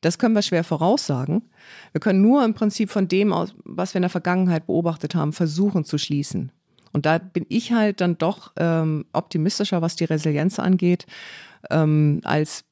Das 0.00 0.18
können 0.18 0.34
wir 0.34 0.42
schwer 0.42 0.64
voraussagen. 0.64 1.42
Wir 1.92 2.00
können 2.00 2.20
nur 2.20 2.44
im 2.44 2.54
Prinzip 2.54 2.90
von 2.90 3.08
dem 3.08 3.32
aus, 3.32 3.54
was 3.64 3.94
wir 3.94 3.98
in 3.98 4.02
der 4.02 4.10
Vergangenheit 4.10 4.66
beobachtet 4.66 5.14
haben, 5.14 5.32
versuchen 5.32 5.84
zu 5.84 5.98
schließen. 5.98 6.52
Und 6.92 7.06
da 7.06 7.18
bin 7.18 7.46
ich 7.48 7.72
halt 7.72 8.00
dann 8.00 8.18
doch 8.18 8.52
ähm, 8.56 9.06
optimistischer, 9.12 9.82
was 9.82 9.96
die 9.96 10.04
Resilienz 10.04 10.58
angeht, 10.58 11.06
ähm, 11.70 12.20
als 12.24 12.64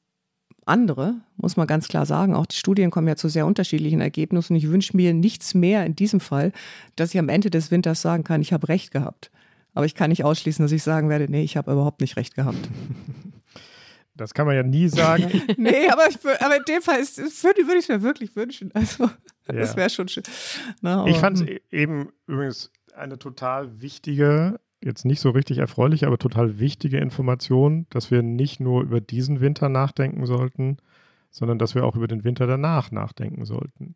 andere, 0.65 1.15
muss 1.37 1.57
man 1.57 1.67
ganz 1.67 1.87
klar 1.87 2.05
sagen. 2.05 2.35
Auch 2.35 2.45
die 2.45 2.55
Studien 2.55 2.91
kommen 2.91 3.07
ja 3.07 3.15
zu 3.15 3.29
sehr 3.29 3.45
unterschiedlichen 3.45 4.01
Ergebnissen. 4.01 4.55
Ich 4.55 4.69
wünsche 4.69 4.95
mir 4.95 5.13
nichts 5.13 5.53
mehr 5.53 5.85
in 5.85 5.95
diesem 5.95 6.19
Fall, 6.19 6.51
dass 6.95 7.13
ich 7.13 7.19
am 7.19 7.29
Ende 7.29 7.49
des 7.49 7.71
Winters 7.71 8.01
sagen 8.01 8.23
kann, 8.23 8.41
ich 8.41 8.53
habe 8.53 8.67
recht 8.67 8.91
gehabt. 8.91 9.31
Aber 9.73 9.85
ich 9.85 9.93
kann 9.93 10.09
nicht 10.09 10.23
ausschließen, 10.23 10.63
dass 10.63 10.71
ich 10.71 10.83
sagen 10.83 11.09
werde, 11.09 11.29
nee, 11.29 11.43
ich 11.43 11.57
habe 11.57 11.71
überhaupt 11.71 12.01
nicht 12.01 12.17
recht 12.17 12.35
gehabt. 12.35 12.57
Das 14.17 14.33
kann 14.33 14.47
man 14.47 14.55
ja 14.55 14.63
nie 14.63 14.87
sagen. 14.87 15.41
nee, 15.57 15.89
aber, 15.89 16.07
ich, 16.09 16.17
aber 16.41 16.55
in 16.55 16.63
dem 16.69 16.81
Fall 16.81 17.01
ist, 17.01 17.17
würde, 17.17 17.63
würde 17.63 17.79
ich 17.79 17.83
es 17.83 17.89
mir 17.89 18.01
wirklich 18.01 18.33
wünschen. 18.37 18.71
Also, 18.73 19.09
ja. 19.47 19.53
das 19.53 19.75
wäre 19.75 19.89
schon 19.89 20.07
schön. 20.07 20.23
Na, 20.79 21.05
ich 21.05 21.17
fand 21.17 21.41
es 21.41 21.45
hm. 21.45 21.59
eben 21.69 22.09
übrigens 22.25 22.71
eine 22.95 23.19
total 23.19 23.81
wichtige, 23.81 24.57
jetzt 24.85 25.03
nicht 25.03 25.19
so 25.19 25.31
richtig 25.31 25.57
erfreuliche, 25.57 26.07
aber 26.07 26.17
total 26.17 26.59
wichtige 26.59 26.99
Information, 26.99 27.87
dass 27.89 28.11
wir 28.11 28.21
nicht 28.21 28.59
nur 28.59 28.83
über 28.83 29.01
diesen 29.01 29.41
Winter 29.41 29.67
nachdenken 29.67 30.25
sollten, 30.25 30.77
sondern 31.31 31.57
dass 31.57 31.75
wir 31.75 31.85
auch 31.85 31.95
über 31.95 32.07
den 32.07 32.23
Winter 32.23 32.47
danach 32.47 32.91
nachdenken 32.91 33.45
sollten. 33.45 33.95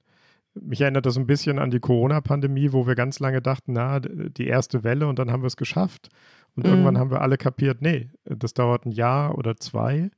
Mich 0.55 0.81
erinnert 0.81 1.05
das 1.05 1.15
ein 1.15 1.27
bisschen 1.27 1.59
an 1.59 1.69
die 1.69 1.79
Corona-Pandemie, 1.79 2.73
wo 2.73 2.87
wir 2.87 2.95
ganz 2.95 3.19
lange 3.19 3.41
dachten, 3.41 3.73
na, 3.73 3.99
die 3.99 4.47
erste 4.47 4.83
Welle 4.83 5.07
und 5.07 5.19
dann 5.19 5.31
haben 5.31 5.43
wir 5.43 5.47
es 5.47 5.57
geschafft. 5.57 6.09
Und 6.55 6.65
mhm. 6.65 6.71
irgendwann 6.71 6.97
haben 6.97 7.11
wir 7.11 7.21
alle 7.21 7.37
kapiert, 7.37 7.81
nee, 7.81 8.09
das 8.25 8.55
dauert 8.55 8.85
ein 8.85 8.91
Jahr 8.91 9.37
oder 9.37 9.55
zwei. 9.57 10.09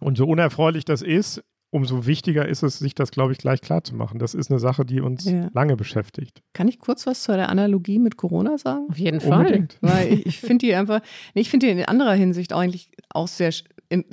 Und 0.00 0.16
so 0.16 0.26
unerfreulich 0.26 0.84
das 0.84 1.02
ist, 1.02 1.42
umso 1.72 2.04
wichtiger 2.06 2.46
ist 2.46 2.62
es, 2.62 2.78
sich 2.78 2.94
das, 2.94 3.10
glaube 3.10 3.32
ich, 3.32 3.38
gleich 3.38 3.62
klar 3.62 3.82
zu 3.82 3.96
machen. 3.96 4.18
Das 4.18 4.34
ist 4.34 4.50
eine 4.50 4.60
Sache, 4.60 4.84
die 4.84 5.00
uns 5.00 5.24
ja. 5.24 5.48
lange 5.54 5.74
beschäftigt. 5.74 6.42
Kann 6.52 6.68
ich 6.68 6.78
kurz 6.78 7.06
was 7.06 7.22
zu 7.22 7.32
der 7.32 7.48
Analogie 7.48 7.98
mit 7.98 8.18
Corona 8.18 8.58
sagen? 8.58 8.86
Auf 8.90 8.98
jeden 8.98 9.20
Fall. 9.20 9.46
Unbedingt. 9.46 9.78
Weil 9.80 10.12
ich, 10.12 10.26
ich 10.26 10.38
finde 10.38 10.66
die 10.66 10.74
einfach, 10.74 11.00
ich 11.32 11.48
finde 11.48 11.66
die 11.66 11.72
in 11.72 11.84
anderer 11.86 12.12
Hinsicht 12.12 12.52
eigentlich 12.52 12.90
auch 13.08 13.26
sehr, 13.26 13.52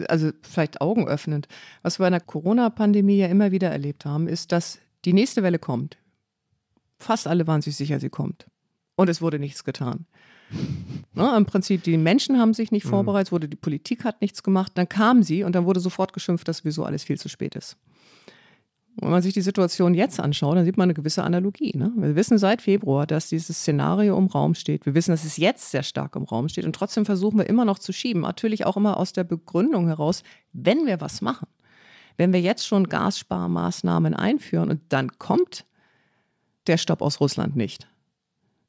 also 0.08 0.32
vielleicht 0.42 0.80
augenöffnend. 0.80 1.50
Was 1.82 2.00
wir 2.00 2.06
bei 2.06 2.12
der 2.12 2.22
Corona-Pandemie 2.22 3.18
ja 3.18 3.28
immer 3.28 3.52
wieder 3.52 3.70
erlebt 3.70 4.06
haben, 4.06 4.30
ist, 4.30 4.54
dass 4.54 4.80
die 5.04 5.14
nächste 5.14 5.44
Welle 5.44 5.60
kommt. 5.60 5.98
Fast 6.98 7.28
alle 7.28 7.46
waren 7.46 7.62
sich 7.62 7.76
sicher, 7.76 8.00
sie 8.00 8.10
kommt. 8.10 8.48
Und 8.96 9.10
es 9.10 9.22
wurde 9.22 9.38
nichts 9.38 9.66
getan. 9.66 10.06
Ne, 11.14 11.34
Im 11.36 11.46
Prinzip, 11.46 11.84
die 11.84 11.98
Menschen 11.98 12.40
haben 12.40 12.54
sich 12.54 12.72
nicht 12.72 12.86
mhm. 12.86 12.90
vorbereitet, 12.90 13.32
wurde 13.32 13.50
die 13.50 13.58
Politik 13.58 14.04
hat 14.04 14.22
nichts 14.22 14.44
gemacht, 14.44 14.72
dann 14.76 14.88
kam 14.88 15.24
sie 15.24 15.44
und 15.44 15.54
dann 15.54 15.66
wurde 15.66 15.80
sofort 15.80 16.14
geschimpft, 16.14 16.48
dass 16.48 16.60
sowieso 16.60 16.84
alles 16.84 17.04
viel 17.04 17.18
zu 17.18 17.30
spät 17.30 17.56
ist. 17.56 17.78
Wenn 19.02 19.12
man 19.12 19.22
sich 19.22 19.34
die 19.34 19.42
Situation 19.42 19.94
jetzt 19.94 20.20
anschaut, 20.20 20.58
dann 20.58 20.66
sieht 20.66 20.76
man 20.76 20.88
eine 20.88 20.94
gewisse 20.94 21.24
Analogie. 21.24 21.72
Ne? 21.76 21.94
Wir 21.96 22.16
wissen 22.16 22.38
seit 22.38 22.62
Februar, 22.62 23.08
dass 23.08 23.30
dieses 23.30 23.60
Szenario 23.60 24.18
im 24.18 24.28
Raum 24.28 24.56
steht. 24.56 24.86
Wir 24.86 24.94
wissen, 24.94 25.12
dass 25.12 25.24
es 25.24 25.38
jetzt 25.38 25.72
sehr 25.72 25.84
stark 25.84 26.16
im 26.16 26.24
Raum 26.24 26.50
steht 26.50 26.66
und 26.66 26.76
trotzdem 26.76 27.06
versuchen 27.06 27.38
wir 27.38 27.48
immer 27.48 27.64
noch 27.64 27.80
zu 27.80 27.94
schieben. 27.94 28.24
Natürlich 28.24 28.66
auch 28.66 28.76
immer 28.76 28.98
aus 28.98 29.14
der 29.14 29.24
Begründung 29.24 29.88
heraus, 29.88 30.24
wenn 30.52 30.86
wir 30.86 31.00
was 31.00 31.22
machen, 31.22 31.48
wenn 32.18 32.34
wir 32.34 32.42
jetzt 32.42 32.68
schon 32.68 32.90
Gassparmaßnahmen 32.90 34.14
einführen 34.14 34.70
und 34.70 34.82
dann 34.90 35.18
kommt 35.18 35.66
der 36.68 36.78
Stopp 36.78 37.02
aus 37.02 37.22
Russland 37.22 37.56
nicht, 37.56 37.88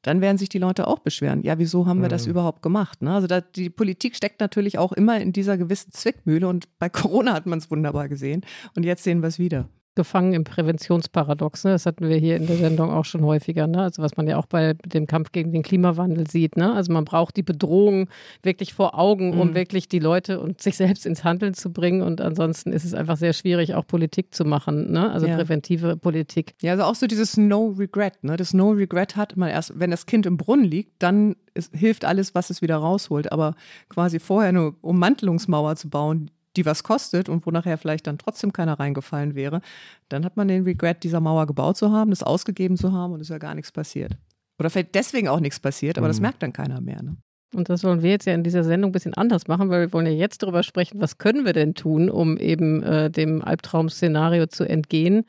dann 0.01 0.21
werden 0.21 0.37
sich 0.37 0.49
die 0.49 0.59
Leute 0.59 0.87
auch 0.87 0.99
beschweren. 0.99 1.43
Ja, 1.43 1.57
wieso 1.59 1.85
haben 1.85 2.01
wir 2.01 2.09
das 2.09 2.25
mhm. 2.25 2.31
überhaupt 2.31 2.61
gemacht? 2.61 3.01
Ne? 3.01 3.13
Also 3.13 3.27
da, 3.27 3.41
die 3.41 3.69
Politik 3.69 4.15
steckt 4.15 4.39
natürlich 4.39 4.77
auch 4.77 4.91
immer 4.91 5.19
in 5.19 5.33
dieser 5.33 5.57
gewissen 5.57 5.91
Zwickmühle 5.91 6.47
und 6.47 6.67
bei 6.79 6.89
Corona 6.89 7.33
hat 7.33 7.45
man 7.45 7.59
es 7.59 7.69
wunderbar 7.69 8.09
gesehen 8.09 8.41
und 8.75 8.83
jetzt 8.83 9.03
sehen 9.03 9.21
wir 9.21 9.27
es 9.27 9.39
wieder 9.39 9.69
gefangen 9.95 10.33
im 10.33 10.43
Präventionsparadox. 10.45 11.65
Ne? 11.65 11.71
Das 11.71 11.85
hatten 11.85 12.07
wir 12.07 12.15
hier 12.15 12.37
in 12.37 12.47
der 12.47 12.55
Sendung 12.55 12.91
auch 12.91 13.03
schon 13.03 13.23
häufiger. 13.25 13.67
Ne? 13.67 13.81
Also 13.81 14.01
was 14.01 14.15
man 14.15 14.25
ja 14.27 14.37
auch 14.37 14.45
bei 14.45 14.73
dem 14.85 15.05
Kampf 15.05 15.31
gegen 15.33 15.51
den 15.51 15.63
Klimawandel 15.63 16.29
sieht. 16.29 16.55
Ne? 16.55 16.73
Also 16.73 16.93
man 16.93 17.03
braucht 17.03 17.35
die 17.35 17.43
Bedrohung 17.43 18.09
wirklich 18.41 18.73
vor 18.73 18.97
Augen, 18.97 19.37
um 19.37 19.49
mhm. 19.49 19.55
wirklich 19.55 19.89
die 19.89 19.99
Leute 19.99 20.39
und 20.39 20.61
sich 20.61 20.77
selbst 20.77 21.05
ins 21.05 21.25
Handeln 21.25 21.53
zu 21.53 21.73
bringen. 21.73 22.01
Und 22.01 22.21
ansonsten 22.21 22.71
ist 22.71 22.85
es 22.85 22.93
einfach 22.93 23.17
sehr 23.17 23.33
schwierig, 23.33 23.75
auch 23.75 23.85
Politik 23.85 24.33
zu 24.33 24.45
machen. 24.45 24.91
Ne? 24.91 25.11
Also 25.11 25.27
ja. 25.27 25.35
präventive 25.35 25.97
Politik. 25.97 26.53
Ja, 26.61 26.71
also 26.71 26.83
auch 26.83 26.95
so 26.95 27.05
dieses 27.05 27.35
No 27.35 27.75
Regret. 27.77 28.23
Ne? 28.23 28.37
Das 28.37 28.53
No 28.53 28.71
Regret 28.71 29.17
hat 29.17 29.35
man 29.35 29.49
erst, 29.49 29.77
wenn 29.77 29.91
das 29.91 30.05
Kind 30.05 30.25
im 30.25 30.37
Brunnen 30.37 30.65
liegt, 30.65 31.03
dann 31.03 31.35
ist, 31.53 31.75
hilft 31.75 32.05
alles, 32.05 32.33
was 32.33 32.49
es 32.49 32.61
wieder 32.61 32.77
rausholt. 32.77 33.31
Aber 33.31 33.55
quasi 33.89 34.19
vorher 34.19 34.49
eine 34.49 34.71
Ummantelungsmauer 34.81 35.75
zu 35.75 35.89
bauen, 35.89 36.31
die 36.57 36.65
was 36.65 36.83
kostet 36.83 37.29
und 37.29 37.45
wo 37.45 37.51
nachher 37.51 37.77
vielleicht 37.77 38.07
dann 38.07 38.17
trotzdem 38.17 38.53
keiner 38.53 38.79
reingefallen 38.79 39.35
wäre, 39.35 39.61
dann 40.09 40.25
hat 40.25 40.37
man 40.37 40.47
den 40.47 40.63
Regret, 40.63 41.03
dieser 41.03 41.19
Mauer 41.19 41.47
gebaut 41.47 41.77
zu 41.77 41.91
haben, 41.91 42.09
das 42.09 42.23
ausgegeben 42.23 42.77
zu 42.77 42.91
haben 42.91 43.13
und 43.13 43.21
ist 43.21 43.29
ja 43.29 43.37
gar 43.37 43.55
nichts 43.55 43.71
passiert. 43.71 44.17
Oder 44.59 44.69
vielleicht 44.69 44.95
deswegen 44.95 45.27
auch 45.27 45.39
nichts 45.39 45.59
passiert, 45.59 45.97
aber 45.97 46.07
mhm. 46.07 46.11
das 46.11 46.19
merkt 46.19 46.43
dann 46.43 46.53
keiner 46.53 46.81
mehr. 46.81 47.01
Ne? 47.01 47.17
Und 47.53 47.69
das 47.69 47.83
wollen 47.83 48.01
wir 48.01 48.11
jetzt 48.11 48.25
ja 48.25 48.33
in 48.33 48.43
dieser 48.43 48.63
Sendung 48.63 48.89
ein 48.89 48.93
bisschen 48.93 49.13
anders 49.13 49.47
machen, 49.47 49.69
weil 49.69 49.81
wir 49.81 49.93
wollen 49.93 50.05
ja 50.05 50.11
jetzt 50.11 50.43
darüber 50.43 50.63
sprechen, 50.63 51.01
was 51.01 51.17
können 51.17 51.45
wir 51.45 51.53
denn 51.53 51.73
tun, 51.73 52.09
um 52.09 52.37
eben 52.37 52.81
äh, 52.83 53.09
dem 53.09 53.41
Albtraum-Szenario 53.43 54.47
zu 54.47 54.63
entgehen, 54.63 55.25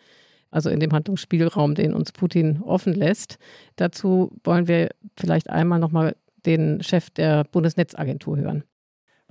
also 0.50 0.70
in 0.70 0.80
dem 0.80 0.92
Handlungsspielraum, 0.92 1.74
den 1.74 1.94
uns 1.94 2.12
Putin 2.12 2.60
offen 2.62 2.94
lässt. 2.94 3.38
Dazu 3.76 4.32
wollen 4.44 4.68
wir 4.68 4.90
vielleicht 5.18 5.50
einmal 5.50 5.80
nochmal 5.80 6.14
den 6.46 6.82
Chef 6.82 7.10
der 7.10 7.44
Bundesnetzagentur 7.44 8.36
hören. 8.36 8.64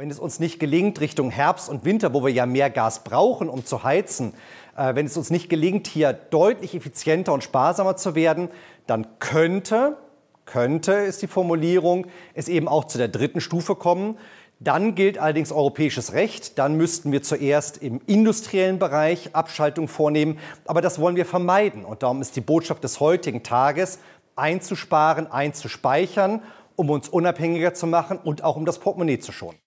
Wenn 0.01 0.09
es 0.09 0.17
uns 0.17 0.39
nicht 0.39 0.59
gelingt, 0.59 0.99
Richtung 0.99 1.29
Herbst 1.29 1.69
und 1.69 1.85
Winter, 1.85 2.11
wo 2.11 2.23
wir 2.23 2.31
ja 2.31 2.47
mehr 2.47 2.71
Gas 2.71 3.03
brauchen, 3.03 3.47
um 3.47 3.65
zu 3.65 3.83
heizen, 3.83 4.33
äh, 4.75 4.95
wenn 4.95 5.05
es 5.05 5.15
uns 5.15 5.29
nicht 5.29 5.47
gelingt, 5.47 5.85
hier 5.85 6.11
deutlich 6.11 6.73
effizienter 6.73 7.33
und 7.33 7.43
sparsamer 7.43 7.97
zu 7.97 8.15
werden, 8.15 8.49
dann 8.87 9.05
könnte, 9.19 9.97
könnte 10.45 10.93
ist 10.93 11.21
die 11.21 11.27
Formulierung, 11.27 12.07
es 12.33 12.47
eben 12.47 12.67
auch 12.67 12.85
zu 12.85 12.97
der 12.97 13.09
dritten 13.09 13.41
Stufe 13.41 13.75
kommen. 13.75 14.17
Dann 14.59 14.95
gilt 14.95 15.19
allerdings 15.19 15.51
europäisches 15.51 16.13
Recht. 16.13 16.57
Dann 16.57 16.77
müssten 16.77 17.11
wir 17.11 17.21
zuerst 17.21 17.77
im 17.77 18.01
industriellen 18.07 18.79
Bereich 18.79 19.35
Abschaltung 19.35 19.87
vornehmen. 19.87 20.39
Aber 20.65 20.81
das 20.81 20.97
wollen 20.97 21.15
wir 21.15 21.27
vermeiden. 21.27 21.85
Und 21.85 22.01
darum 22.01 22.23
ist 22.23 22.35
die 22.35 22.41
Botschaft 22.41 22.83
des 22.83 22.99
heutigen 23.01 23.43
Tages, 23.43 23.99
einzusparen, 24.35 25.31
einzuspeichern, 25.31 26.41
um 26.75 26.89
uns 26.89 27.07
unabhängiger 27.07 27.75
zu 27.75 27.85
machen 27.85 28.17
und 28.17 28.43
auch 28.43 28.55
um 28.55 28.65
das 28.65 28.79
Portemonnaie 28.79 29.19
zu 29.19 29.31
schonen. 29.31 29.59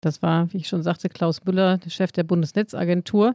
Das 0.00 0.22
war, 0.22 0.52
wie 0.52 0.58
ich 0.58 0.68
schon 0.68 0.82
sagte, 0.82 1.08
Klaus 1.08 1.44
Müller, 1.44 1.78
der 1.78 1.90
Chef 1.90 2.12
der 2.12 2.24
Bundesnetzagentur, 2.24 3.34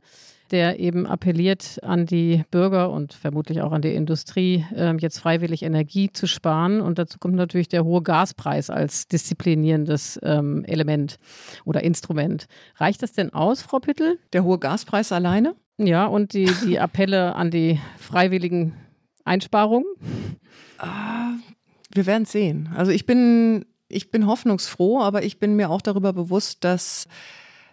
der 0.51 0.79
eben 0.79 1.05
appelliert 1.05 1.79
an 1.83 2.05
die 2.05 2.43
Bürger 2.51 2.91
und 2.91 3.13
vermutlich 3.13 3.61
auch 3.61 3.71
an 3.71 3.81
die 3.81 3.93
Industrie, 3.93 4.65
ähm, 4.75 4.99
jetzt 4.99 5.19
freiwillig 5.19 5.63
Energie 5.63 6.11
zu 6.11 6.27
sparen. 6.27 6.81
Und 6.81 6.97
dazu 6.97 7.17
kommt 7.19 7.35
natürlich 7.35 7.67
der 7.67 7.83
hohe 7.83 8.01
Gaspreis 8.01 8.69
als 8.69 9.07
disziplinierendes 9.07 10.19
ähm, 10.23 10.63
Element 10.65 11.17
oder 11.65 11.83
Instrument. 11.83 12.45
Reicht 12.77 13.03
das 13.03 13.13
denn 13.13 13.33
aus, 13.33 13.61
Frau 13.61 13.79
Pittel? 13.79 14.19
Der 14.33 14.43
hohe 14.43 14.59
Gaspreis 14.59 15.11
alleine? 15.11 15.55
Ja, 15.77 16.05
und 16.05 16.33
die, 16.33 16.49
die 16.65 16.79
Appelle 16.79 17.35
an 17.35 17.51
die 17.51 17.79
freiwilligen 17.97 18.73
Einsparungen? 19.23 19.87
Ah, 20.77 21.33
wir 21.93 22.05
werden 22.05 22.25
sehen. 22.25 22.69
Also 22.75 22.91
ich 22.91 23.05
bin 23.05 23.65
ich 23.87 24.11
bin 24.11 24.27
hoffnungsfroh, 24.27 25.01
aber 25.01 25.23
ich 25.23 25.39
bin 25.39 25.55
mir 25.55 25.69
auch 25.69 25.81
darüber 25.81 26.13
bewusst, 26.13 26.63
dass 26.63 27.07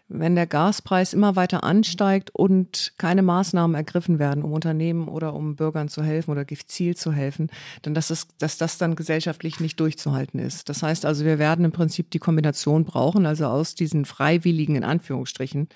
wenn 0.08 0.34
der 0.34 0.46
Gaspreis 0.46 1.14
immer 1.14 1.36
weiter 1.36 1.64
ansteigt 1.64 2.30
und 2.34 2.92
keine 2.98 3.22
Maßnahmen 3.22 3.74
ergriffen 3.74 4.18
werden, 4.18 4.42
um 4.42 4.52
Unternehmen 4.52 5.08
oder 5.08 5.32
um 5.32 5.56
Bürgern 5.56 5.88
zu 5.88 6.02
helfen 6.02 6.30
oder 6.30 6.44
gezielt 6.44 6.98
zu 6.98 7.12
helfen, 7.12 7.50
dann 7.80 7.94
dass, 7.94 8.10
es, 8.10 8.28
dass 8.38 8.58
das 8.58 8.76
dann 8.76 8.94
gesellschaftlich 8.94 9.58
nicht 9.60 9.80
durchzuhalten 9.80 10.38
ist. 10.38 10.68
Das 10.68 10.82
heißt 10.82 11.06
also, 11.06 11.24
wir 11.24 11.38
werden 11.38 11.64
im 11.64 11.72
Prinzip 11.72 12.10
die 12.10 12.18
Kombination 12.18 12.84
brauchen, 12.84 13.24
also 13.24 13.46
aus 13.46 13.74
diesen 13.74 14.04
freiwilligen, 14.04 14.76
in 14.76 14.84
Anführungsstrichen, 14.84 15.68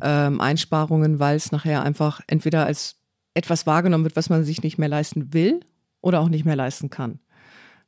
ähm, 0.00 0.40
Einsparungen, 0.40 1.18
weil 1.18 1.36
es 1.36 1.50
nachher 1.50 1.82
einfach 1.82 2.20
entweder 2.28 2.66
als 2.66 2.96
etwas 3.34 3.66
wahrgenommen 3.66 4.04
wird, 4.04 4.16
was 4.16 4.30
man 4.30 4.44
sich 4.44 4.62
nicht 4.62 4.78
mehr 4.78 4.88
leisten 4.88 5.32
will 5.34 5.60
oder 6.00 6.20
auch 6.20 6.28
nicht 6.28 6.44
mehr 6.44 6.56
leisten 6.56 6.90
kann 6.90 7.18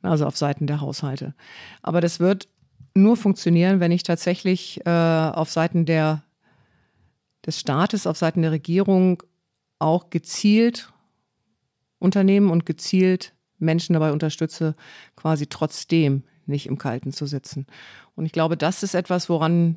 also 0.06 0.26
auf 0.26 0.36
Seiten 0.36 0.66
der 0.66 0.80
Haushalte. 0.80 1.34
Aber 1.82 2.00
das 2.00 2.20
wird 2.20 2.48
nur 2.94 3.16
funktionieren, 3.16 3.80
wenn 3.80 3.92
ich 3.92 4.02
tatsächlich 4.02 4.80
äh, 4.86 4.90
auf 4.90 5.50
Seiten 5.50 5.84
der, 5.84 6.24
des 7.44 7.60
Staates, 7.60 8.06
auf 8.06 8.16
Seiten 8.16 8.42
der 8.42 8.52
Regierung 8.52 9.22
auch 9.78 10.10
gezielt 10.10 10.92
Unternehmen 11.98 12.50
und 12.50 12.66
gezielt 12.66 13.34
Menschen 13.58 13.94
dabei 13.94 14.12
unterstütze, 14.12 14.74
quasi 15.16 15.46
trotzdem 15.46 16.24
nicht 16.46 16.66
im 16.66 16.78
Kalten 16.78 17.12
zu 17.12 17.26
sitzen. 17.26 17.66
Und 18.14 18.26
ich 18.26 18.32
glaube, 18.32 18.56
das 18.56 18.82
ist 18.82 18.94
etwas, 18.94 19.28
woran 19.28 19.76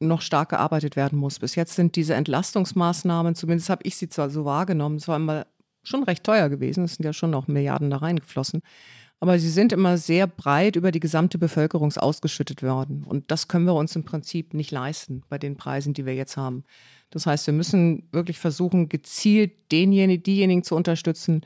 noch 0.00 0.20
stark 0.20 0.50
gearbeitet 0.50 0.96
werden 0.96 1.18
muss. 1.18 1.38
Bis 1.38 1.54
jetzt 1.54 1.76
sind 1.76 1.96
diese 1.96 2.14
Entlastungsmaßnahmen, 2.14 3.34
zumindest 3.34 3.70
habe 3.70 3.84
ich 3.84 3.96
sie 3.96 4.08
zwar 4.08 4.30
so 4.30 4.44
wahrgenommen, 4.44 4.96
es 4.96 5.08
war 5.08 5.16
immer 5.16 5.46
schon 5.84 6.02
recht 6.02 6.24
teuer 6.24 6.48
gewesen, 6.48 6.84
es 6.84 6.94
sind 6.94 7.04
ja 7.04 7.12
schon 7.12 7.30
noch 7.30 7.48
Milliarden 7.48 7.90
da 7.90 7.98
reingeflossen, 7.98 8.62
aber 9.22 9.38
sie 9.38 9.50
sind 9.50 9.72
immer 9.72 9.98
sehr 9.98 10.26
breit 10.26 10.74
über 10.74 10.90
die 10.90 10.98
gesamte 10.98 11.38
Bevölkerung 11.38 11.92
ausgeschüttet 11.92 12.64
worden. 12.64 13.04
Und 13.04 13.30
das 13.30 13.46
können 13.46 13.66
wir 13.66 13.74
uns 13.74 13.94
im 13.94 14.02
Prinzip 14.02 14.52
nicht 14.52 14.72
leisten 14.72 15.22
bei 15.28 15.38
den 15.38 15.54
Preisen, 15.54 15.94
die 15.94 16.06
wir 16.06 16.16
jetzt 16.16 16.36
haben. 16.36 16.64
Das 17.10 17.26
heißt, 17.26 17.46
wir 17.46 17.54
müssen 17.54 18.08
wirklich 18.10 18.40
versuchen, 18.40 18.88
gezielt 18.88 19.52
denjenigen, 19.70 20.24
diejenigen 20.24 20.64
zu 20.64 20.74
unterstützen, 20.74 21.42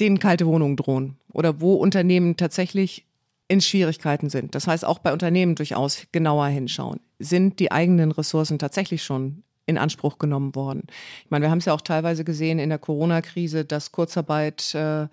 denen 0.00 0.18
kalte 0.18 0.46
Wohnungen 0.46 0.76
drohen 0.76 1.18
oder 1.30 1.60
wo 1.60 1.74
Unternehmen 1.74 2.38
tatsächlich 2.38 3.04
in 3.48 3.60
Schwierigkeiten 3.60 4.30
sind. 4.30 4.54
Das 4.54 4.66
heißt, 4.66 4.86
auch 4.86 5.00
bei 5.00 5.12
Unternehmen 5.12 5.56
durchaus 5.56 6.06
genauer 6.12 6.46
hinschauen. 6.46 7.00
Sind 7.18 7.60
die 7.60 7.70
eigenen 7.70 8.12
Ressourcen 8.12 8.58
tatsächlich 8.58 9.02
schon 9.02 9.42
in 9.66 9.78
Anspruch 9.78 10.18
genommen 10.18 10.54
worden. 10.54 10.84
Ich 11.24 11.30
meine, 11.30 11.44
wir 11.44 11.50
haben 11.50 11.58
es 11.58 11.64
ja 11.64 11.72
auch 11.72 11.80
teilweise 11.80 12.24
gesehen 12.24 12.58
in 12.58 12.70
der 12.70 12.78
Corona-Krise, 12.78 13.64
dass 13.64 13.92
Kurzarbeit 13.92 14.74
äh, 14.74 15.08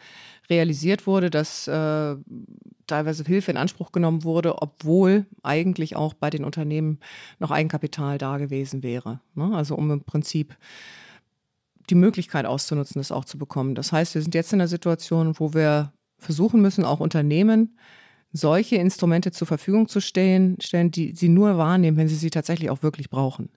realisiert 0.50 1.06
wurde, 1.06 1.30
dass 1.30 1.68
äh, 1.68 2.16
teilweise 2.88 3.24
Hilfe 3.24 3.52
in 3.52 3.58
Anspruch 3.58 3.92
genommen 3.92 4.24
wurde, 4.24 4.62
obwohl 4.62 5.26
eigentlich 5.44 5.96
auch 5.96 6.14
bei 6.14 6.30
den 6.30 6.44
Unternehmen 6.44 7.00
noch 7.40 7.52
Eigenkapital 7.52 8.18
da 8.18 8.38
gewesen 8.38 8.84
wäre. 8.84 9.20
Ne? 9.36 9.52
Also 9.54 9.76
um 9.76 9.92
im 9.92 10.04
Prinzip 10.04 10.58
die 11.90 11.96
Möglichkeit 11.96 12.46
auszunutzen, 12.46 13.00
das 13.00 13.12
auch 13.12 13.26
zu 13.26 13.38
bekommen. 13.38 13.76
Das 13.76 13.92
heißt, 13.92 14.16
wir 14.16 14.22
sind 14.22 14.36
jetzt 14.36 14.54
in 14.54 14.60
einer 14.60 14.68
Situation, 14.68 15.40
wo 15.40 15.54
wir 15.54 15.94
versuchen 16.18 16.62
müssen, 16.62 16.84
auch 16.84 17.00
Unternehmen 17.00 17.78
solche 18.34 18.76
Instrumente 18.76 19.32
zur 19.32 19.48
Verfügung 19.48 19.88
zu 19.88 20.02
stellen, 20.02 20.58
stellen, 20.62 20.92
die 20.92 21.16
sie 21.16 21.30
nur 21.30 21.58
wahrnehmen, 21.58 21.98
wenn 21.98 22.10
sie 22.10 22.16
sie 22.16 22.30
tatsächlich 22.30 22.70
auch 22.70 22.84
wirklich 22.84 23.10
brauchen. 23.10 23.50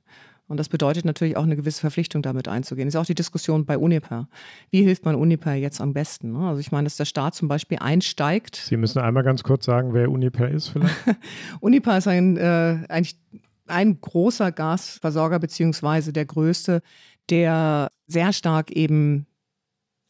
Und 0.51 0.57
das 0.57 0.69
bedeutet 0.69 1.05
natürlich 1.05 1.37
auch 1.37 1.45
eine 1.45 1.55
gewisse 1.55 1.81
Verpflichtung 1.81 2.23
damit 2.23 2.49
einzugehen. 2.49 2.89
Das 2.89 2.97
ist 2.97 3.01
auch 3.01 3.07
die 3.07 3.15
Diskussion 3.15 3.67
bei 3.67 3.79
Uniper. 3.79 4.29
Wie 4.73 4.83
hilft 4.83 5.05
man 5.05 5.15
Uniper 5.15 5.55
jetzt 5.55 5.81
am 5.81 5.93
besten? 5.93 6.33
Ne? 6.33 6.49
Also 6.49 6.59
ich 6.59 6.73
meine, 6.73 6.87
dass 6.87 6.97
der 6.97 7.05
Staat 7.05 7.37
zum 7.37 7.47
Beispiel 7.47 7.79
einsteigt. 7.79 8.57
Sie 8.57 8.77
müssen 8.77 8.99
einmal 8.99 9.23
ganz 9.23 9.45
kurz 9.45 9.65
sagen, 9.65 9.95
wer 9.95 10.11
Uniper 10.11 10.49
ist 10.49 10.71
vielleicht. 10.71 10.97
Uniper 11.61 11.97
ist 11.97 12.09
ein, 12.09 12.37
äh, 12.37 12.79
eigentlich 12.89 13.17
ein 13.69 14.01
großer 14.01 14.51
Gasversorger 14.51 15.39
beziehungsweise 15.39 16.13
der 16.13 16.25
größte, 16.25 16.83
der 17.31 17.89
sehr 18.09 18.33
stark 18.33 18.73
eben 18.73 19.27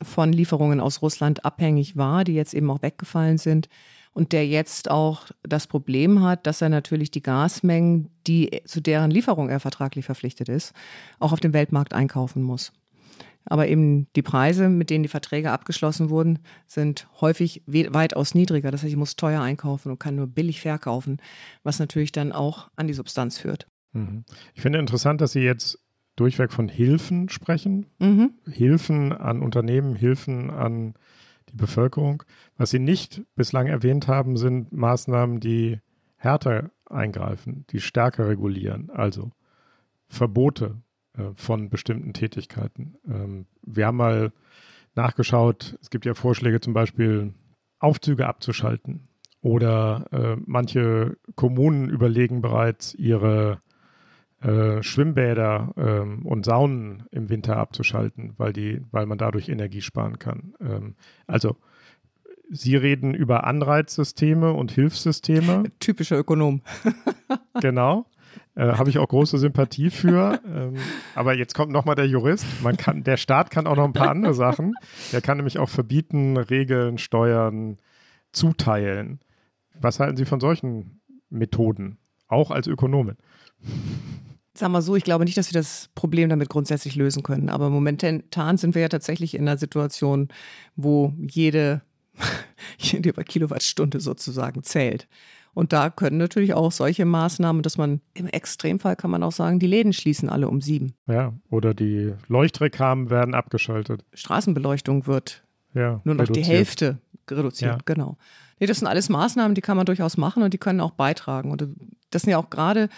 von 0.03 0.32
Lieferungen 0.32 0.80
aus 0.80 1.03
Russland 1.03 1.45
abhängig 1.45 1.99
war, 1.99 2.24
die 2.24 2.32
jetzt 2.32 2.55
eben 2.55 2.70
auch 2.70 2.80
weggefallen 2.80 3.36
sind 3.36 3.68
und 4.12 4.32
der 4.32 4.46
jetzt 4.46 4.90
auch 4.90 5.26
das 5.42 5.66
Problem 5.66 6.22
hat, 6.22 6.46
dass 6.46 6.62
er 6.62 6.68
natürlich 6.68 7.11
die 7.11 7.22
Gasmengen, 7.22 8.11
die 8.26 8.62
zu 8.64 8.80
deren 8.80 9.11
Lieferung 9.11 9.48
er 9.48 9.61
vertraglich 9.61 10.04
verpflichtet 10.04 10.48
ist, 10.48 10.72
auch 11.18 11.32
auf 11.32 11.40
dem 11.40 11.52
Weltmarkt 11.52 11.94
einkaufen 11.94 12.42
muss. 12.42 12.72
Aber 13.46 13.68
eben 13.68 14.06
die 14.16 14.22
Preise, 14.22 14.68
mit 14.68 14.90
denen 14.90 15.02
die 15.02 15.08
Verträge 15.08 15.50
abgeschlossen 15.50 16.11
wurden, 16.11 16.40
sind 16.66 17.08
häufig 17.20 17.62
weitaus 17.66 18.34
niedriger. 18.34 18.70
Das 18.70 18.82
heißt, 18.82 18.90
ich 18.90 18.96
muss 18.96 19.16
teuer 19.16 19.40
einkaufen 19.40 19.90
und 19.90 19.98
kann 19.98 20.16
nur 20.16 20.26
billig 20.26 20.61
verkaufen, 20.61 21.18
was 21.62 21.78
natürlich 21.78 22.12
dann 22.12 22.32
auch 22.32 22.68
an 22.76 22.86
die 22.86 22.94
Substanz 22.94 23.38
führt. 23.38 23.66
Mhm. 23.92 24.24
Ich 24.54 24.61
finde 24.61 24.78
interessant, 24.78 25.20
dass 25.20 25.32
Sie 25.32 25.40
jetzt 25.40 25.78
durchweg 26.16 26.52
von 26.52 26.68
Hilfen 26.68 27.28
sprechen. 27.28 27.86
Mhm. 27.98 28.34
Hilfen 28.46 29.12
an 29.12 29.40
Unternehmen, 29.42 29.96
Hilfen 29.96 30.50
an 30.50 30.94
die 31.51 31.57
Bevölkerung. 31.57 32.22
Was 32.57 32.70
Sie 32.70 32.78
nicht 32.78 33.22
bislang 33.36 33.66
erwähnt 33.66 34.09
haben, 34.09 34.36
sind 34.36 34.72
Maßnahmen, 34.72 35.40
die 35.40 35.80
härter 36.16 36.70
eingreifen, 36.86 37.64
die 37.70 37.80
stärker 37.80 38.28
regulieren, 38.28 38.90
also 38.90 39.32
Verbote 40.09 40.82
äh, 41.16 41.22
von 41.34 41.70
bestimmten 41.70 42.12
Tätigkeiten. 42.12 42.96
Ähm, 43.07 43.46
wir 43.62 43.86
haben 43.86 43.96
mal 43.96 44.32
nachgeschaut, 44.94 45.78
es 45.80 45.90
gibt 45.90 46.05
ja 46.05 46.14
Vorschläge 46.14 46.61
zum 46.61 46.74
Beispiel, 46.74 47.32
Aufzüge 47.78 48.26
abzuschalten 48.26 49.09
oder 49.40 50.07
äh, 50.12 50.36
manche 50.44 51.16
Kommunen 51.34 51.88
überlegen 51.88 52.42
bereits, 52.42 52.94
ihre 52.94 53.62
äh, 54.41 54.82
Schwimmbäder 54.82 55.72
ähm, 55.76 56.24
und 56.24 56.45
Saunen 56.45 57.05
im 57.11 57.28
Winter 57.28 57.57
abzuschalten, 57.57 58.34
weil, 58.36 58.53
die, 58.53 58.80
weil 58.91 59.07
man 59.07 59.18
dadurch 59.18 59.49
Energie 59.49 59.82
sparen 59.82 60.18
kann. 60.18 60.55
Ähm, 60.61 60.95
also 61.26 61.57
Sie 62.53 62.74
reden 62.74 63.14
über 63.14 63.45
Anreizsysteme 63.45 64.53
und 64.53 64.72
Hilfssysteme. 64.72 65.64
Typischer 65.78 66.18
Ökonom. 66.18 66.62
genau. 67.61 68.07
Äh, 68.57 68.72
Habe 68.72 68.91
ich 68.91 68.99
auch 68.99 69.07
große 69.07 69.38
Sympathie 69.38 69.91
für. 69.91 70.41
Ähm, 70.45 70.74
aber 71.14 71.34
jetzt 71.36 71.55
kommt 71.55 71.70
nochmal 71.70 71.95
der 71.95 72.09
Jurist. 72.09 72.45
Man 72.62 72.76
kann, 72.76 73.05
der 73.05 73.18
Staat 73.18 73.51
kann 73.51 73.68
auch 73.68 73.76
noch 73.76 73.84
ein 73.84 73.93
paar 73.93 74.11
andere 74.11 74.34
Sachen. 74.34 74.74
Der 75.12 75.20
kann 75.20 75.36
nämlich 75.36 75.59
auch 75.59 75.68
verbieten, 75.68 76.36
Regeln, 76.36 76.99
Steuern, 76.99 77.76
zuteilen. 78.32 79.20
Was 79.78 80.01
halten 80.01 80.16
Sie 80.16 80.24
von 80.24 80.41
solchen 80.41 81.01
Methoden? 81.30 81.99
Auch 82.26 82.51
als 82.51 82.66
Ökonomin. 82.66 83.16
Sagen 84.55 84.72
wir 84.72 84.82
so, 84.82 84.96
ich 84.96 85.05
glaube 85.05 85.24
nicht, 85.24 85.36
dass 85.36 85.53
wir 85.53 85.59
das 85.59 85.90
Problem 85.94 86.28
damit 86.28 86.48
grundsätzlich 86.48 86.96
lösen 86.96 87.22
können. 87.22 87.48
Aber 87.48 87.70
momentan 87.70 88.57
sind 88.57 88.74
wir 88.74 88.82
ja 88.82 88.88
tatsächlich 88.88 89.34
in 89.34 89.42
einer 89.42 89.59
Situation, 89.59 90.28
wo 90.76 91.14
jede, 91.18 91.82
jede 92.78 93.12
Kilowattstunde 93.12 94.01
sozusagen 94.01 94.62
zählt. 94.62 95.07
Und 95.53 95.72
da 95.72 95.90
können 95.90 96.18
natürlich 96.18 96.55
auch 96.55 96.70
solche 96.70 97.05
Maßnahmen, 97.05 97.62
dass 97.62 97.76
man 97.76 98.01
im 98.14 98.26
Extremfall 98.26 98.96
kann 98.96 99.11
man 99.11 99.22
auch 99.22 99.32
sagen, 99.32 99.59
die 99.59 99.66
Läden 99.66 99.92
schließen 99.92 100.28
alle 100.28 100.48
um 100.48 100.61
sieben. 100.61 100.94
Ja, 101.09 101.32
oder 101.51 101.74
die 101.74 102.14
Leuchtreklamen 102.28 103.11
werden 103.11 103.34
abgeschaltet. 103.34 104.05
Straßenbeleuchtung 104.14 105.07
wird 105.07 105.42
ja, 105.74 106.01
nur 106.05 106.14
noch 106.14 106.22
reduziert. 106.22 106.46
die 106.46 106.51
Hälfte 106.51 106.98
reduziert, 107.30 107.72
ja. 107.72 107.78
genau. 107.84 108.16
Nee, 108.61 108.66
das 108.66 108.78
sind 108.78 108.88
alles 108.88 109.09
Maßnahmen, 109.09 109.55
die 109.55 109.61
kann 109.61 109.76
man 109.76 109.86
durchaus 109.86 110.16
machen 110.16 110.42
und 110.42 110.53
die 110.53 110.59
können 110.59 110.80
auch 110.80 110.92
beitragen. 110.92 111.51
Und 111.51 111.66
das 112.11 112.22
sind 112.22 112.30
ja 112.30 112.38
auch 112.38 112.51
gerade, 112.51 112.88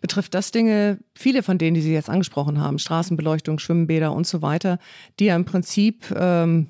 betrifft 0.00 0.34
das 0.34 0.50
Dinge, 0.50 0.98
viele 1.14 1.42
von 1.42 1.58
denen, 1.58 1.74
die 1.74 1.80
Sie 1.80 1.92
jetzt 1.92 2.10
angesprochen 2.10 2.60
haben, 2.60 2.78
Straßenbeleuchtung, 2.78 3.58
Schwimmbäder 3.58 4.12
und 4.12 4.26
so 4.26 4.42
weiter, 4.42 4.78
die 5.18 5.26
ja 5.26 5.36
im 5.36 5.44
Prinzip, 5.44 6.14
ähm, 6.16 6.68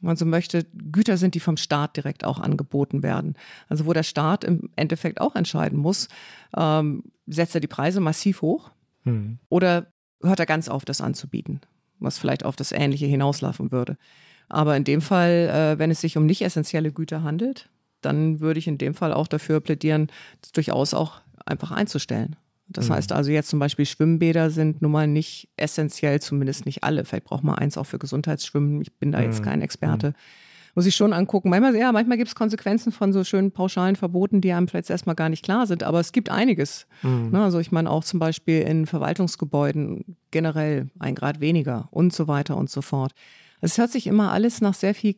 man 0.00 0.16
so 0.16 0.24
möchte, 0.24 0.64
Güter 0.90 1.16
sind, 1.16 1.34
die 1.34 1.40
vom 1.40 1.56
Staat 1.56 1.96
direkt 1.96 2.24
auch 2.24 2.40
angeboten 2.40 3.02
werden. 3.02 3.36
Also 3.68 3.86
wo 3.86 3.92
der 3.92 4.02
Staat 4.02 4.42
im 4.44 4.70
Endeffekt 4.74 5.20
auch 5.20 5.36
entscheiden 5.36 5.78
muss, 5.78 6.08
ähm, 6.56 7.04
setzt 7.26 7.54
er 7.54 7.60
die 7.60 7.68
Preise 7.68 8.00
massiv 8.00 8.42
hoch 8.42 8.72
hm. 9.04 9.38
oder 9.48 9.92
hört 10.22 10.40
er 10.40 10.46
ganz 10.46 10.68
auf, 10.68 10.84
das 10.84 11.00
anzubieten, 11.00 11.60
was 11.98 12.18
vielleicht 12.18 12.44
auf 12.44 12.56
das 12.56 12.72
Ähnliche 12.72 13.06
hinauslaufen 13.06 13.70
würde. 13.70 13.96
Aber 14.48 14.76
in 14.76 14.84
dem 14.84 15.00
Fall, 15.00 15.48
äh, 15.48 15.78
wenn 15.78 15.90
es 15.90 16.00
sich 16.00 16.16
um 16.16 16.26
nicht 16.26 16.42
essentielle 16.42 16.92
Güter 16.92 17.22
handelt, 17.22 17.70
dann 18.00 18.40
würde 18.40 18.58
ich 18.58 18.66
in 18.66 18.78
dem 18.78 18.94
Fall 18.94 19.12
auch 19.12 19.28
dafür 19.28 19.60
plädieren, 19.60 20.08
das 20.40 20.52
durchaus 20.52 20.94
auch 20.94 21.20
einfach 21.46 21.70
einzustellen. 21.70 22.36
Das 22.72 22.88
mhm. 22.88 22.94
heißt 22.94 23.12
also 23.12 23.30
jetzt 23.30 23.48
zum 23.48 23.58
Beispiel 23.58 23.86
Schwimmbäder 23.86 24.50
sind 24.50 24.82
nun 24.82 24.92
mal 24.92 25.06
nicht 25.06 25.48
essentiell, 25.56 26.20
zumindest 26.20 26.66
nicht 26.66 26.84
alle. 26.84 27.04
Vielleicht 27.04 27.24
braucht 27.24 27.44
man 27.44 27.56
eins 27.56 27.76
auch 27.78 27.86
für 27.86 27.98
Gesundheitsschwimmen. 27.98 28.80
Ich 28.80 28.92
bin 28.98 29.12
da 29.12 29.20
jetzt 29.20 29.40
mhm. 29.40 29.44
kein 29.44 29.62
Experte. 29.62 30.08
Mhm. 30.08 30.14
Muss 30.74 30.86
ich 30.86 30.96
schon 30.96 31.12
angucken. 31.12 31.50
Manchmal, 31.50 31.76
ja, 31.76 31.92
manchmal 31.92 32.16
gibt 32.16 32.28
es 32.28 32.34
Konsequenzen 32.34 32.92
von 32.92 33.12
so 33.12 33.24
schönen 33.24 33.52
pauschalen 33.52 33.94
Verboten, 33.94 34.40
die 34.40 34.52
einem 34.52 34.68
vielleicht 34.68 34.88
erstmal 34.88 35.14
gar 35.14 35.28
nicht 35.28 35.44
klar 35.44 35.66
sind. 35.66 35.82
Aber 35.82 36.00
es 36.00 36.12
gibt 36.12 36.30
einiges. 36.30 36.86
Mhm. 37.02 37.30
Ne, 37.30 37.42
also 37.42 37.58
ich 37.58 37.72
meine 37.72 37.90
auch 37.90 38.04
zum 38.04 38.18
Beispiel 38.18 38.62
in 38.62 38.86
Verwaltungsgebäuden 38.86 40.16
generell 40.30 40.90
ein 40.98 41.14
Grad 41.14 41.40
weniger 41.40 41.88
und 41.90 42.14
so 42.14 42.26
weiter 42.26 42.56
und 42.56 42.70
so 42.70 42.80
fort. 42.80 43.12
Es 43.60 43.76
hört 43.76 43.90
sich 43.90 44.06
immer 44.06 44.32
alles 44.32 44.60
nach 44.60 44.74
sehr 44.74 44.94
viel 44.94 45.16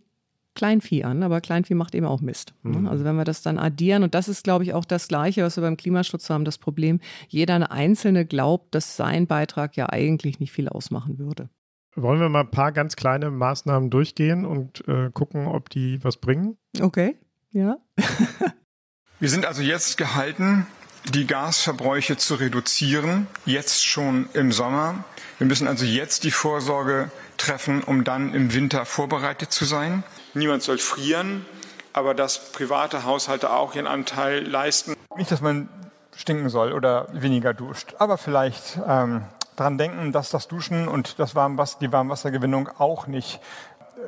Kleinvieh 0.54 1.04
an, 1.04 1.22
aber 1.22 1.40
Kleinvieh 1.40 1.74
macht 1.74 1.94
eben 1.94 2.06
auch 2.06 2.20
Mist. 2.20 2.54
Ne? 2.62 2.80
Mhm. 2.80 2.88
Also 2.88 3.04
wenn 3.04 3.16
wir 3.16 3.24
das 3.24 3.42
dann 3.42 3.58
addieren, 3.58 4.02
und 4.02 4.14
das 4.14 4.28
ist, 4.28 4.44
glaube 4.44 4.64
ich, 4.64 4.72
auch 4.72 4.84
das 4.84 5.08
Gleiche, 5.08 5.42
was 5.42 5.56
wir 5.56 5.62
beim 5.62 5.76
Klimaschutz 5.76 6.30
haben, 6.30 6.44
das 6.44 6.58
Problem, 6.58 7.00
jeder 7.28 7.70
Einzelne 7.70 8.24
glaubt, 8.24 8.74
dass 8.74 8.96
sein 8.96 9.26
Beitrag 9.26 9.76
ja 9.76 9.88
eigentlich 9.88 10.40
nicht 10.40 10.52
viel 10.52 10.68
ausmachen 10.68 11.18
würde. 11.18 11.48
Wollen 11.96 12.20
wir 12.20 12.28
mal 12.28 12.40
ein 12.40 12.50
paar 12.50 12.72
ganz 12.72 12.96
kleine 12.96 13.30
Maßnahmen 13.30 13.90
durchgehen 13.90 14.44
und 14.44 14.86
äh, 14.88 15.10
gucken, 15.12 15.46
ob 15.46 15.70
die 15.70 16.02
was 16.02 16.16
bringen? 16.16 16.56
Okay, 16.80 17.16
ja. 17.52 17.76
wir 19.20 19.28
sind 19.28 19.46
also 19.46 19.62
jetzt 19.62 19.96
gehalten, 19.96 20.66
die 21.12 21.26
Gasverbräuche 21.26 22.16
zu 22.16 22.34
reduzieren, 22.34 23.26
jetzt 23.44 23.84
schon 23.86 24.28
im 24.32 24.50
Sommer. 24.50 25.04
Wir 25.38 25.46
müssen 25.46 25.68
also 25.68 25.84
jetzt 25.84 26.24
die 26.24 26.30
Vorsorge 26.30 27.10
treffen, 27.36 27.82
um 27.82 28.04
dann 28.04 28.34
im 28.34 28.54
Winter 28.54 28.86
vorbereitet 28.86 29.52
zu 29.52 29.64
sein. 29.64 30.02
Niemand 30.34 30.62
soll 30.62 30.78
frieren, 30.78 31.46
aber 31.92 32.14
dass 32.14 32.52
private 32.52 33.04
Haushalte 33.04 33.50
auch 33.52 33.74
ihren 33.74 33.86
Anteil 33.86 34.44
leisten. 34.44 34.94
Nicht, 35.16 35.30
dass 35.30 35.40
man 35.40 35.68
stinken 36.16 36.48
soll 36.48 36.72
oder 36.72 37.08
weniger 37.12 37.54
duscht, 37.54 37.94
aber 37.98 38.18
vielleicht 38.18 38.78
ähm, 38.86 39.24
daran 39.56 39.78
denken, 39.78 40.12
dass 40.12 40.30
das 40.30 40.48
Duschen 40.48 40.88
und 40.88 41.18
das 41.18 41.34
Warmwasser, 41.34 41.78
die 41.80 41.92
Warmwassergewinnung 41.92 42.68
auch 42.78 43.06
nicht 43.06 43.40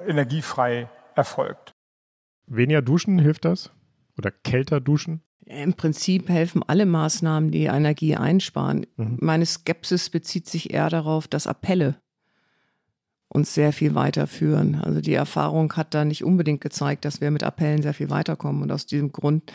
energiefrei 0.06 0.88
erfolgt. 1.14 1.72
Weniger 2.46 2.82
duschen 2.82 3.18
hilft 3.18 3.44
das? 3.44 3.70
Oder 4.18 4.30
kälter 4.30 4.80
duschen? 4.80 5.22
Im 5.44 5.74
Prinzip 5.74 6.28
helfen 6.28 6.62
alle 6.66 6.86
Maßnahmen, 6.86 7.50
die 7.50 7.66
Energie 7.66 8.16
einsparen. 8.16 8.86
Mhm. 8.96 9.18
Meine 9.20 9.46
Skepsis 9.46 10.10
bezieht 10.10 10.48
sich 10.48 10.72
eher 10.72 10.90
darauf, 10.90 11.28
dass 11.28 11.46
Appelle 11.46 12.00
uns 13.28 13.54
sehr 13.54 13.72
viel 13.72 13.94
weiterführen. 13.94 14.76
Also 14.82 15.00
die 15.00 15.14
Erfahrung 15.14 15.72
hat 15.74 15.94
da 15.94 16.04
nicht 16.04 16.24
unbedingt 16.24 16.60
gezeigt, 16.60 17.04
dass 17.04 17.20
wir 17.20 17.30
mit 17.30 17.42
Appellen 17.42 17.82
sehr 17.82 17.94
viel 17.94 18.10
weiterkommen. 18.10 18.62
Und 18.62 18.72
aus 18.72 18.86
diesem 18.86 19.12
Grund 19.12 19.52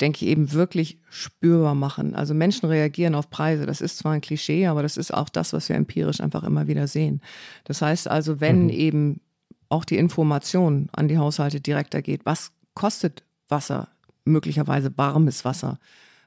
denke 0.00 0.24
ich 0.24 0.30
eben 0.30 0.52
wirklich 0.52 0.98
spürbar 1.08 1.74
machen. 1.74 2.14
Also 2.14 2.34
Menschen 2.34 2.68
reagieren 2.68 3.14
auf 3.14 3.30
Preise. 3.30 3.66
Das 3.66 3.80
ist 3.80 3.98
zwar 3.98 4.12
ein 4.12 4.20
Klischee, 4.20 4.66
aber 4.66 4.82
das 4.82 4.96
ist 4.96 5.14
auch 5.14 5.28
das, 5.28 5.52
was 5.52 5.68
wir 5.68 5.76
empirisch 5.76 6.20
einfach 6.20 6.42
immer 6.42 6.66
wieder 6.66 6.88
sehen. 6.88 7.22
Das 7.64 7.80
heißt 7.82 8.08
also, 8.08 8.40
wenn 8.40 8.64
mhm. 8.64 8.70
eben 8.70 9.20
auch 9.68 9.84
die 9.84 9.96
Information 9.96 10.88
an 10.92 11.08
die 11.08 11.18
Haushalte 11.18 11.60
direkter 11.60 12.02
geht, 12.02 12.26
was 12.26 12.52
kostet 12.74 13.22
Wasser, 13.48 13.88
möglicherweise 14.24 14.92
warmes 14.96 15.44
Wasser, 15.44 15.78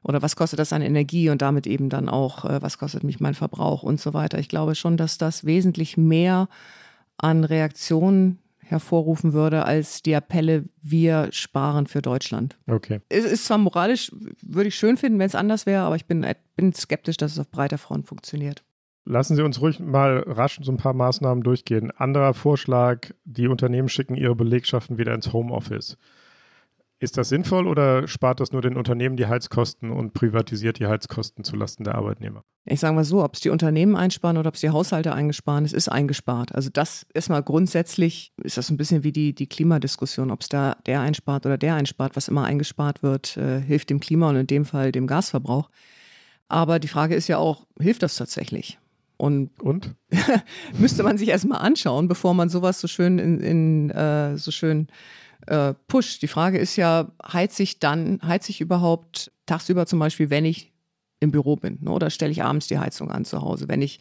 oder 0.06 0.22
was 0.22 0.36
kostet 0.36 0.60
das 0.60 0.72
an 0.72 0.84
Energie 0.84 1.30
und 1.30 1.42
damit 1.42 1.66
eben 1.66 1.90
dann 1.90 2.10
auch, 2.10 2.46
äh, 2.46 2.62
was 2.62 2.78
kostet 2.78 3.04
mich 3.04 3.20
mein 3.20 3.34
Verbrauch 3.34 3.82
und 3.82 4.00
so 4.00 4.14
weiter. 4.14 4.38
Ich 4.38 4.50
glaube 4.50 4.76
schon, 4.76 4.98
dass 4.98 5.18
das 5.18 5.46
wesentlich 5.46 5.98
mehr 5.98 6.48
an 7.18 7.44
Reaktionen 7.44 8.38
hervorrufen 8.60 9.34
würde 9.34 9.66
als 9.66 10.02
die 10.04 10.16
Appelle, 10.16 10.66
wir 10.82 11.30
sparen 11.32 11.88
für 11.88 12.02
Deutschland. 12.02 12.58
Okay. 12.68 13.02
Es 13.10 13.26
ist 13.26 13.46
zwar 13.46 13.58
moralisch, 13.58 14.12
würde 14.42 14.68
ich 14.68 14.76
schön 14.76 14.98
finden, 14.98 15.20
wenn 15.20 15.28
es 15.28 15.36
anders 15.36 15.66
wäre, 15.66 15.84
aber 15.84 15.96
ich 15.96 16.06
bin, 16.06 16.26
bin 16.56 16.74
skeptisch, 16.74 17.18
dass 17.18 17.34
es 17.34 17.40
auf 17.40 17.50
breiter 17.50 17.78
Front 17.78 18.08
funktioniert. 18.08 18.64
Lassen 19.06 19.36
Sie 19.36 19.44
uns 19.44 19.62
ruhig 19.62 19.80
mal 19.80 20.24
rasch 20.26 20.60
so 20.62 20.72
ein 20.72 20.78
paar 20.78 20.94
Maßnahmen 20.94 21.44
durchgehen. 21.44 21.92
Anderer 21.92 22.34
Vorschlag, 22.34 23.12
die 23.24 23.48
Unternehmen 23.48 23.90
schicken 23.90 24.16
ihre 24.16 24.36
Belegschaften 24.36 24.98
wieder 24.98 25.14
ins 25.14 25.32
Homeoffice. 25.32 25.98
Ist 27.06 27.18
das 27.18 27.30
sinnvoll 27.30 27.68
oder 27.68 28.08
spart 28.08 28.40
das 28.40 28.52
nur 28.52 28.64
den 28.64 28.76
Unternehmen 28.76 29.16
die 29.16 29.28
Heizkosten 29.28 29.92
und 29.92 30.16
privatisiert 30.16 30.80
die 30.80 30.88
Heizkosten 30.88 31.44
zulasten 31.44 31.84
der 31.84 31.94
Arbeitnehmer? 31.94 32.42
Ich 32.66 32.80
sage 32.80 32.96
mal 32.96 33.04
so, 33.04 33.24
ob 33.24 33.36
es 33.36 33.42
die 33.42 33.52
Unternehmen 33.52 33.96
einsparen 33.96 34.38
oder 34.38 34.48
ob 34.48 34.56
es 34.56 34.62
die 34.62 34.72
Haushalte 34.72 35.14
eingesparen, 35.14 35.66
es 35.66 35.74
ist 35.74 35.88
eingespart. 35.88 36.56
Also 36.56 36.72
das 36.74 37.06
erstmal 37.14 37.44
grundsätzlich 37.44 38.34
ist 38.42 38.58
das 38.58 38.72
ein 38.72 38.78
bisschen 38.78 39.04
wie 39.04 39.12
die, 39.12 39.36
die 39.36 39.46
Klimadiskussion, 39.46 40.32
ob 40.32 40.42
es 40.42 40.50
da 40.50 40.78
der 40.88 41.02
einspart 41.02 41.46
oder 41.46 41.60
der 41.60 41.76
einspart. 41.76 42.16
Was 42.16 42.28
immer 42.28 42.46
eingespart 42.46 43.04
wird, 43.04 43.38
äh, 43.38 43.62
hilft 43.62 43.92
dem 43.92 44.00
Klima 44.00 44.30
und 44.30 44.38
in 44.38 44.48
dem 44.48 44.66
Fall 44.66 44.92
dem 44.92 45.06
Gasverbrauch. 45.06 45.70
Aber 46.48 46.80
die 46.80 46.88
Frage 46.88 47.14
ist 47.14 47.28
ja 47.28 47.38
auch, 47.38 47.68
hilft 47.80 48.02
das 48.02 48.16
tatsächlich? 48.16 48.80
Und, 49.18 49.62
und? 49.62 49.94
müsste 50.80 51.04
man 51.04 51.20
sich 51.20 51.30
erstmal 51.30 51.62
anschauen, 51.62 52.08
bevor 52.08 52.34
man 52.34 52.50
sowas 52.50 52.82
so 52.82 52.88
schön 52.88 53.20
in, 53.20 53.40
in 53.42 53.90
äh, 53.92 54.38
so 54.38 54.50
schön 54.50 54.88
äh, 55.48 55.74
pusht. 55.88 56.22
Die 56.22 56.28
Frage 56.28 56.58
ist 56.58 56.76
ja, 56.76 57.12
heizt 57.24 57.56
sich 57.56 57.80
dann, 57.80 58.20
heizt 58.24 58.48
sich 58.48 58.62
überhaupt 58.62 59.32
tagsüber 59.46 59.86
zum 59.86 60.00
Beispiel, 60.00 60.30
wenn 60.30 60.46
ich 60.46 60.74
im 61.20 61.32
Büro 61.32 61.56
bin, 61.56 61.80
ne? 61.82 61.92
oder 61.92 62.10
stelle 62.10 62.32
ich 62.32 62.44
abends 62.44 62.68
die 62.68 62.80
Heizung 62.80 63.12
an 63.12 63.26
zu 63.26 63.42
Hause? 63.42 63.68
Wenn 63.68 63.82
ich, 63.82 64.00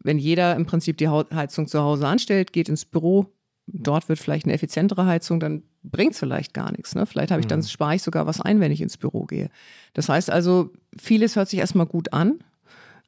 wenn 0.00 0.18
jeder 0.18 0.54
im 0.56 0.66
Prinzip 0.66 0.98
die 0.98 1.08
Heizung 1.08 1.66
zu 1.66 1.80
Hause 1.80 2.06
anstellt, 2.06 2.52
geht 2.52 2.68
ins 2.68 2.84
Büro, 2.84 3.26
dort 3.66 4.08
wird 4.08 4.18
vielleicht 4.18 4.46
eine 4.46 4.54
effizientere 4.54 5.06
Heizung, 5.06 5.40
dann 5.40 5.62
bringt 5.82 6.12
es 6.12 6.18
vielleicht 6.18 6.54
gar 6.54 6.72
nichts. 6.72 6.94
Ne? 6.94 7.06
Vielleicht 7.06 7.30
habe 7.30 7.40
ich 7.40 7.46
dann, 7.46 7.60
mhm. 7.60 7.64
spare 7.64 7.94
ich 7.94 8.02
sogar 8.02 8.26
was 8.26 8.40
ein, 8.40 8.60
wenn 8.60 8.72
ich 8.72 8.80
ins 8.80 8.96
Büro 8.96 9.24
gehe. 9.24 9.50
Das 9.94 10.08
heißt 10.08 10.30
also, 10.30 10.70
vieles 10.96 11.36
hört 11.36 11.48
sich 11.48 11.58
erstmal 11.58 11.86
gut 11.86 12.12
an, 12.12 12.40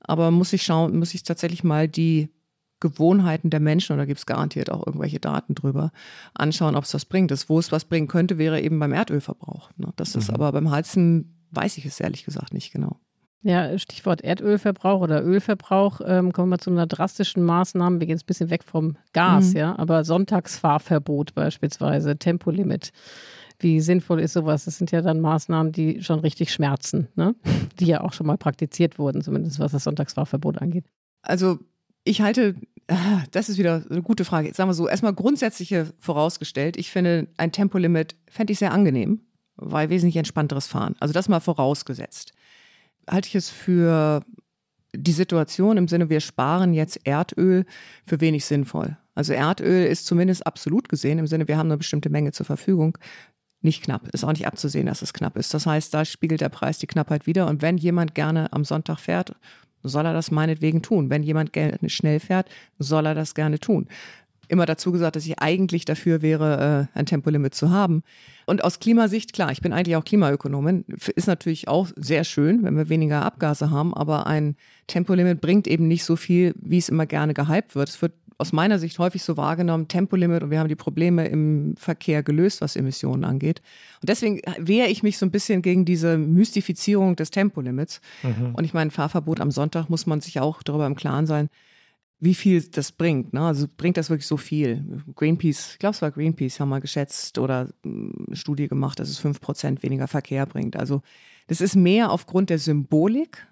aber 0.00 0.30
muss 0.30 0.52
ich 0.52 0.62
schauen, 0.62 0.98
muss 0.98 1.14
ich 1.14 1.22
tatsächlich 1.22 1.64
mal 1.64 1.88
die 1.88 2.28
Gewohnheiten 2.84 3.48
der 3.48 3.60
Menschen, 3.60 3.94
oder 3.94 4.04
gibt 4.04 4.18
es 4.18 4.26
garantiert 4.26 4.70
auch 4.70 4.86
irgendwelche 4.86 5.18
Daten 5.18 5.54
drüber, 5.54 5.90
anschauen, 6.34 6.76
ob 6.76 6.84
es 6.84 6.92
was 6.92 7.06
bringt. 7.06 7.30
Das, 7.30 7.48
wo 7.48 7.58
es 7.58 7.72
was 7.72 7.86
bringen 7.86 8.08
könnte, 8.08 8.36
wäre 8.36 8.60
eben 8.60 8.78
beim 8.78 8.92
Erdölverbrauch. 8.92 9.70
Ne? 9.78 9.88
Das 9.96 10.14
ist 10.14 10.28
mhm. 10.28 10.34
aber 10.34 10.52
beim 10.52 10.70
Heizen, 10.70 11.46
weiß 11.50 11.78
ich 11.78 11.86
es 11.86 11.98
ehrlich 11.98 12.26
gesagt 12.26 12.52
nicht 12.52 12.72
genau. 12.72 13.00
Ja, 13.40 13.78
Stichwort 13.78 14.20
Erdölverbrauch 14.22 15.00
oder 15.00 15.24
Ölverbrauch. 15.24 16.02
Ähm, 16.04 16.32
kommen 16.32 16.50
wir 16.50 16.58
zu 16.58 16.68
einer 16.70 16.86
drastischen 16.86 17.42
Maßnahme. 17.42 18.00
Wir 18.00 18.06
gehen 18.06 18.16
jetzt 18.16 18.24
ein 18.24 18.26
bisschen 18.26 18.50
weg 18.50 18.64
vom 18.64 18.96
Gas, 19.14 19.52
mhm. 19.52 19.58
ja, 19.58 19.78
aber 19.78 20.04
Sonntagsfahrverbot 20.04 21.34
beispielsweise, 21.34 22.18
Tempolimit. 22.18 22.92
Wie 23.60 23.80
sinnvoll 23.80 24.20
ist 24.20 24.34
sowas? 24.34 24.66
Das 24.66 24.76
sind 24.76 24.90
ja 24.90 25.00
dann 25.00 25.20
Maßnahmen, 25.20 25.72
die 25.72 26.02
schon 26.02 26.18
richtig 26.18 26.52
schmerzen, 26.52 27.08
ne? 27.16 27.34
die 27.80 27.86
ja 27.86 28.02
auch 28.02 28.12
schon 28.12 28.26
mal 28.26 28.36
praktiziert 28.36 28.98
wurden, 28.98 29.22
zumindest 29.22 29.58
was 29.58 29.72
das 29.72 29.84
Sonntagsfahrverbot 29.84 30.60
angeht. 30.60 30.84
Also 31.22 31.60
ich 32.04 32.20
halte, 32.20 32.54
ah, 32.88 33.22
das 33.30 33.48
ist 33.48 33.58
wieder 33.58 33.84
eine 33.90 34.02
gute 34.02 34.24
Frage. 34.24 34.46
Jetzt 34.46 34.56
sagen 34.56 34.70
wir 34.70 34.74
so, 34.74 34.88
erstmal 34.88 35.14
grundsätzliche 35.14 35.92
vorausgestellt. 35.98 36.76
Ich 36.76 36.90
finde, 36.90 37.28
ein 37.36 37.52
Tempolimit 37.52 38.16
fände 38.28 38.52
ich 38.52 38.58
sehr 38.58 38.72
angenehm, 38.72 39.20
weil 39.56 39.90
wesentlich 39.90 40.16
entspannteres 40.16 40.66
Fahren. 40.66 40.94
Also 41.00 41.12
das 41.12 41.28
mal 41.28 41.40
vorausgesetzt. 41.40 42.32
Halte 43.08 43.28
ich 43.28 43.34
es 43.34 43.50
für 43.50 44.22
die 44.94 45.12
Situation 45.12 45.76
im 45.76 45.88
Sinne, 45.88 46.08
wir 46.08 46.20
sparen 46.20 46.72
jetzt 46.72 47.00
Erdöl 47.04 47.64
für 48.06 48.20
wenig 48.20 48.44
sinnvoll. 48.44 48.96
Also 49.14 49.32
Erdöl 49.32 49.86
ist 49.86 50.06
zumindest 50.06 50.46
absolut 50.46 50.88
gesehen, 50.88 51.18
im 51.18 51.26
Sinne, 51.26 51.48
wir 51.48 51.56
haben 51.56 51.68
eine 51.68 51.78
bestimmte 51.78 52.10
Menge 52.10 52.32
zur 52.32 52.46
Verfügung, 52.46 52.98
nicht 53.60 53.82
knapp. 53.82 54.08
Ist 54.08 54.24
auch 54.24 54.32
nicht 54.32 54.46
abzusehen, 54.46 54.86
dass 54.86 55.02
es 55.02 55.14
knapp 55.14 55.36
ist. 55.36 55.54
Das 55.54 55.66
heißt, 55.66 55.94
da 55.94 56.04
spiegelt 56.04 56.42
der 56.42 56.50
Preis 56.50 56.78
die 56.78 56.86
Knappheit 56.86 57.26
wieder. 57.26 57.48
Und 57.48 57.62
wenn 57.62 57.78
jemand 57.78 58.14
gerne 58.14 58.52
am 58.52 58.64
Sonntag 58.64 58.98
fährt 58.98 59.34
soll 59.84 60.06
er 60.06 60.12
das 60.12 60.30
meinetwegen 60.30 60.82
tun. 60.82 61.10
Wenn 61.10 61.22
jemand 61.22 61.52
schnell 61.86 62.20
fährt, 62.20 62.48
soll 62.78 63.06
er 63.06 63.14
das 63.14 63.34
gerne 63.34 63.60
tun. 63.60 63.86
Immer 64.48 64.66
dazu 64.66 64.92
gesagt, 64.92 65.16
dass 65.16 65.24
ich 65.24 65.38
eigentlich 65.38 65.84
dafür 65.84 66.20
wäre, 66.20 66.88
äh, 66.94 66.98
ein 66.98 67.06
Tempolimit 67.06 67.54
zu 67.54 67.70
haben. 67.70 68.02
Und 68.46 68.62
aus 68.62 68.78
Klimasicht, 68.78 69.32
klar, 69.32 69.50
ich 69.52 69.62
bin 69.62 69.72
eigentlich 69.72 69.96
auch 69.96 70.04
Klimaökonomin, 70.04 70.84
ist 71.14 71.26
natürlich 71.26 71.68
auch 71.68 71.88
sehr 71.96 72.24
schön, 72.24 72.62
wenn 72.62 72.76
wir 72.76 72.90
weniger 72.90 73.24
Abgase 73.24 73.70
haben, 73.70 73.94
aber 73.94 74.26
ein 74.26 74.56
Tempolimit 74.86 75.40
bringt 75.40 75.66
eben 75.66 75.88
nicht 75.88 76.04
so 76.04 76.16
viel, 76.16 76.54
wie 76.60 76.76
es 76.76 76.90
immer 76.90 77.06
gerne 77.06 77.32
gehypt 77.32 77.74
wird. 77.74 77.88
Es 77.88 78.02
wird 78.02 78.12
aus 78.38 78.52
meiner 78.52 78.78
Sicht 78.78 78.98
häufig 78.98 79.22
so 79.22 79.36
wahrgenommen, 79.36 79.88
Tempolimit 79.88 80.42
und 80.42 80.50
wir 80.50 80.58
haben 80.58 80.68
die 80.68 80.74
Probleme 80.74 81.26
im 81.26 81.74
Verkehr 81.76 82.22
gelöst, 82.22 82.60
was 82.60 82.76
Emissionen 82.76 83.24
angeht. 83.24 83.62
Und 84.00 84.08
deswegen 84.08 84.40
wehre 84.58 84.88
ich 84.88 85.02
mich 85.02 85.18
so 85.18 85.26
ein 85.26 85.30
bisschen 85.30 85.62
gegen 85.62 85.84
diese 85.84 86.18
Mystifizierung 86.18 87.16
des 87.16 87.30
Tempolimits. 87.30 88.00
Mhm. 88.22 88.54
Und 88.54 88.64
ich 88.64 88.74
meine, 88.74 88.90
Fahrverbot 88.90 89.40
am 89.40 89.50
Sonntag 89.50 89.88
muss 89.88 90.06
man 90.06 90.20
sich 90.20 90.40
auch 90.40 90.62
darüber 90.62 90.86
im 90.86 90.96
Klaren 90.96 91.26
sein, 91.26 91.48
wie 92.20 92.34
viel 92.34 92.62
das 92.62 92.92
bringt. 92.92 93.32
Ne? 93.32 93.42
Also 93.42 93.66
bringt 93.76 93.96
das 93.96 94.10
wirklich 94.10 94.26
so 94.26 94.36
viel? 94.36 95.02
Greenpeace, 95.14 95.72
ich 95.72 95.78
glaube 95.78 95.94
es 95.94 96.02
war 96.02 96.10
Greenpeace, 96.10 96.58
haben 96.58 96.70
mal 96.70 96.80
geschätzt 96.80 97.38
oder 97.38 97.68
hm, 97.82 98.26
eine 98.26 98.36
Studie 98.36 98.68
gemacht, 98.68 98.98
dass 98.98 99.08
es 99.08 99.18
fünf 99.18 99.40
Prozent 99.40 99.82
weniger 99.82 100.08
Verkehr 100.08 100.46
bringt. 100.46 100.76
Also 100.76 101.02
das 101.46 101.60
ist 101.60 101.76
mehr 101.76 102.10
aufgrund 102.10 102.50
der 102.50 102.58
Symbolik 102.58 103.46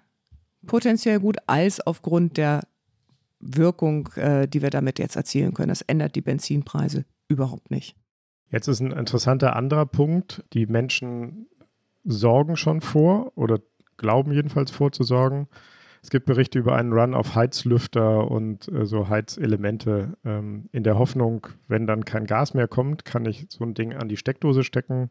potenziell 0.65 1.19
gut 1.19 1.37
als 1.45 1.85
aufgrund 1.85 2.37
der 2.37 2.61
Wirkung, 3.43 4.09
äh, 4.15 4.47
die 4.47 4.61
wir 4.61 4.69
damit 4.69 4.99
jetzt 4.99 5.15
erzielen 5.15 5.53
können. 5.53 5.69
Das 5.69 5.81
ändert 5.81 6.15
die 6.15 6.21
Benzinpreise 6.21 7.05
überhaupt 7.27 7.71
nicht. 7.71 7.95
Jetzt 8.49 8.67
ist 8.67 8.79
ein 8.79 8.91
interessanter 8.91 9.55
anderer 9.55 9.85
Punkt. 9.85 10.43
Die 10.53 10.65
Menschen 10.65 11.47
sorgen 12.03 12.55
schon 12.55 12.81
vor 12.81 13.31
oder 13.35 13.59
glauben 13.97 14.31
jedenfalls 14.31 14.71
vorzusorgen. 14.71 15.47
Es 16.03 16.09
gibt 16.09 16.25
Berichte 16.25 16.59
über 16.59 16.75
einen 16.75 16.91
Run 16.91 17.13
auf 17.13 17.33
Heizlüfter 17.33 18.29
und 18.29 18.67
äh, 18.67 18.85
so 18.85 19.07
Heizelemente 19.07 20.17
ähm, 20.25 20.67
in 20.73 20.83
der 20.83 20.97
Hoffnung, 20.99 21.47
wenn 21.69 21.87
dann 21.87 22.03
kein 22.03 22.25
Gas 22.25 22.53
mehr 22.53 22.67
kommt, 22.67 23.05
kann 23.05 23.25
ich 23.25 23.45
so 23.49 23.63
ein 23.63 23.73
Ding 23.73 23.93
an 23.93 24.09
die 24.09 24.17
Steckdose 24.17 24.63
stecken 24.63 25.09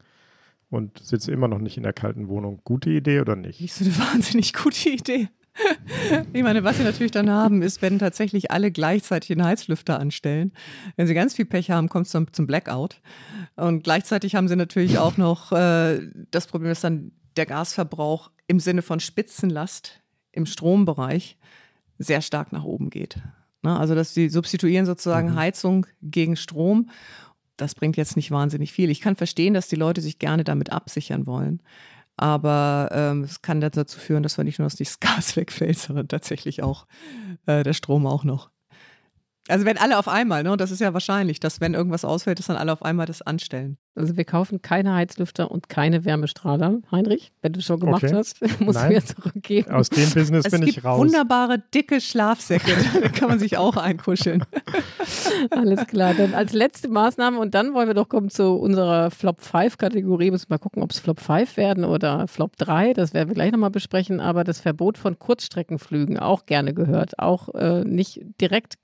und 0.68 0.98
sitze 0.98 1.32
immer 1.32 1.48
noch 1.48 1.58
nicht 1.58 1.78
in 1.78 1.82
der 1.82 1.94
kalten 1.94 2.28
Wohnung. 2.28 2.60
Gute 2.64 2.90
Idee 2.90 3.20
oder 3.20 3.36
nicht? 3.36 3.60
Nicht 3.60 3.74
so 3.74 3.84
eine 3.84 3.98
wahnsinnig 4.12 4.52
gute 4.52 4.90
Idee. 4.90 5.28
Ich 6.32 6.42
meine, 6.42 6.64
was 6.64 6.78
sie 6.78 6.84
natürlich 6.84 7.12
dann 7.12 7.30
haben, 7.30 7.62
ist, 7.62 7.82
wenn 7.82 7.98
tatsächlich 7.98 8.50
alle 8.50 8.70
gleichzeitig 8.70 9.32
einen 9.32 9.44
Heizlüfter 9.44 9.98
anstellen. 9.98 10.52
Wenn 10.96 11.06
sie 11.06 11.14
ganz 11.14 11.34
viel 11.34 11.44
Pech 11.44 11.70
haben, 11.70 11.88
kommt 11.88 12.06
es 12.06 12.12
zum, 12.12 12.32
zum 12.32 12.46
Blackout. 12.46 13.00
Und 13.56 13.84
gleichzeitig 13.84 14.34
haben 14.34 14.48
sie 14.48 14.56
natürlich 14.56 14.98
auch 14.98 15.16
noch 15.16 15.52
äh, 15.52 16.00
das 16.30 16.46
Problem, 16.46 16.70
dass 16.70 16.80
dann 16.80 17.12
der 17.36 17.46
Gasverbrauch 17.46 18.30
im 18.46 18.60
Sinne 18.60 18.82
von 18.82 19.00
Spitzenlast 19.00 20.00
im 20.32 20.46
Strombereich 20.46 21.38
sehr 21.98 22.22
stark 22.22 22.52
nach 22.52 22.64
oben 22.64 22.90
geht. 22.90 23.18
Ne? 23.62 23.78
Also, 23.78 23.94
dass 23.94 24.14
sie 24.14 24.28
substituieren 24.28 24.86
sozusagen 24.86 25.30
mhm. 25.30 25.36
Heizung 25.36 25.86
gegen 26.02 26.36
Strom. 26.36 26.90
Das 27.56 27.74
bringt 27.74 27.96
jetzt 27.96 28.16
nicht 28.16 28.30
wahnsinnig 28.30 28.72
viel. 28.72 28.90
Ich 28.90 29.00
kann 29.00 29.16
verstehen, 29.16 29.54
dass 29.54 29.68
die 29.68 29.76
Leute 29.76 30.00
sich 30.00 30.18
gerne 30.18 30.44
damit 30.44 30.72
absichern 30.72 31.26
wollen. 31.26 31.60
Aber 32.16 32.88
ähm, 32.92 33.24
es 33.24 33.42
kann 33.42 33.60
dazu 33.60 33.98
führen, 33.98 34.22
dass 34.22 34.36
wir 34.36 34.44
nicht 34.44 34.58
nur, 34.58 34.66
dass 34.66 34.76
das 34.76 35.00
Gas 35.00 35.36
wegfällt, 35.36 35.78
sondern 35.78 36.08
tatsächlich 36.08 36.62
auch 36.62 36.86
äh, 37.46 37.62
der 37.62 37.72
Strom 37.72 38.06
auch 38.06 38.24
noch. 38.24 38.51
Also 39.48 39.64
wenn 39.64 39.76
alle 39.76 39.98
auf 39.98 40.06
einmal, 40.06 40.44
ne? 40.44 40.52
Und 40.52 40.60
das 40.60 40.70
ist 40.70 40.80
ja 40.80 40.94
wahrscheinlich, 40.94 41.40
dass 41.40 41.60
wenn 41.60 41.74
irgendwas 41.74 42.04
ausfällt, 42.04 42.38
dass 42.38 42.46
dann 42.46 42.56
alle 42.56 42.72
auf 42.72 42.82
einmal 42.82 43.06
das 43.06 43.22
anstellen. 43.22 43.76
Also 43.94 44.16
wir 44.16 44.24
kaufen 44.24 44.62
keine 44.62 44.94
Heizlüfter 44.94 45.50
und 45.50 45.68
keine 45.68 46.06
Wärmestrahler. 46.06 46.80
Heinrich, 46.90 47.30
wenn 47.42 47.52
du 47.52 47.60
schon 47.60 47.78
gemacht 47.78 48.04
okay. 48.04 48.14
hast, 48.14 48.40
musst 48.60 48.78
Nein. 48.78 48.94
du 48.94 49.04
zurückgeben. 49.04 49.70
Aus 49.70 49.90
dem 49.90 50.08
Business 50.10 50.46
es 50.46 50.50
bin 50.52 50.66
ich 50.66 50.82
raus. 50.82 50.98
wunderbare, 50.98 51.58
dicke 51.74 52.00
Schlafsäcke. 52.00 52.72
da 53.02 53.08
kann 53.08 53.28
man 53.28 53.38
sich 53.38 53.58
auch 53.58 53.76
einkuscheln. 53.76 54.44
Alles 55.50 55.86
klar. 55.88 56.14
Dann 56.14 56.32
als 56.32 56.54
letzte 56.54 56.88
Maßnahme 56.88 57.38
und 57.38 57.54
dann 57.54 57.74
wollen 57.74 57.88
wir 57.88 57.94
doch 57.94 58.08
kommen 58.08 58.30
zu 58.30 58.54
unserer 58.54 59.10
Flop 59.10 59.42
5 59.42 59.76
Kategorie. 59.76 60.30
Müssen 60.30 60.48
wir 60.48 60.54
mal 60.54 60.58
gucken, 60.58 60.82
ob 60.82 60.92
es 60.92 60.98
Flop 60.98 61.20
5 61.20 61.58
werden 61.58 61.84
oder 61.84 62.28
Flop 62.28 62.56
3. 62.56 62.94
Das 62.94 63.12
werden 63.12 63.28
wir 63.28 63.34
gleich 63.34 63.52
nochmal 63.52 63.70
besprechen. 63.70 64.20
Aber 64.20 64.42
das 64.44 64.60
Verbot 64.60 64.96
von 64.96 65.18
Kurzstreckenflügen 65.18 66.18
auch 66.18 66.46
gerne 66.46 66.72
gehört. 66.72 67.18
Auch 67.18 67.54
äh, 67.54 67.84
nicht 67.84 68.22
direkt 68.40 68.80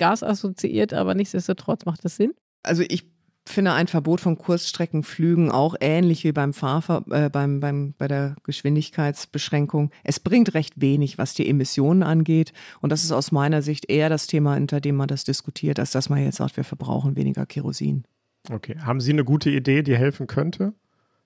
gasassoziiert, 0.48 0.92
aber 0.94 1.14
nichtsdestotrotz 1.14 1.84
macht 1.84 2.04
das 2.04 2.16
Sinn. 2.16 2.34
Also 2.62 2.82
ich 2.88 3.06
finde 3.46 3.72
ein 3.72 3.86
Verbot 3.86 4.20
von 4.20 4.36
Kurzstreckenflügen 4.36 5.50
auch 5.50 5.74
ähnlich 5.80 6.22
wie 6.24 6.32
beim 6.32 6.52
Fahrver 6.52 7.04
äh, 7.10 7.30
beim, 7.30 7.60
beim, 7.60 7.94
bei 7.96 8.06
der 8.06 8.36
Geschwindigkeitsbeschränkung. 8.42 9.90
Es 10.04 10.20
bringt 10.20 10.52
recht 10.52 10.80
wenig, 10.80 11.16
was 11.16 11.32
die 11.32 11.48
Emissionen 11.48 12.02
angeht. 12.02 12.52
Und 12.80 12.92
das 12.92 13.04
ist 13.04 13.12
aus 13.12 13.32
meiner 13.32 13.62
Sicht 13.62 13.90
eher 13.90 14.10
das 14.10 14.26
Thema, 14.26 14.56
unter 14.56 14.80
dem 14.80 14.96
man 14.96 15.08
das 15.08 15.24
diskutiert, 15.24 15.78
als 15.78 15.92
dass 15.92 16.10
man 16.10 16.22
jetzt 16.22 16.36
sagt, 16.36 16.58
wir 16.58 16.64
verbrauchen 16.64 17.16
weniger 17.16 17.46
Kerosin. 17.46 18.04
Okay. 18.50 18.76
Haben 18.80 19.00
Sie 19.00 19.12
eine 19.12 19.24
gute 19.24 19.50
Idee, 19.50 19.82
die 19.82 19.96
helfen 19.96 20.26
könnte, 20.26 20.74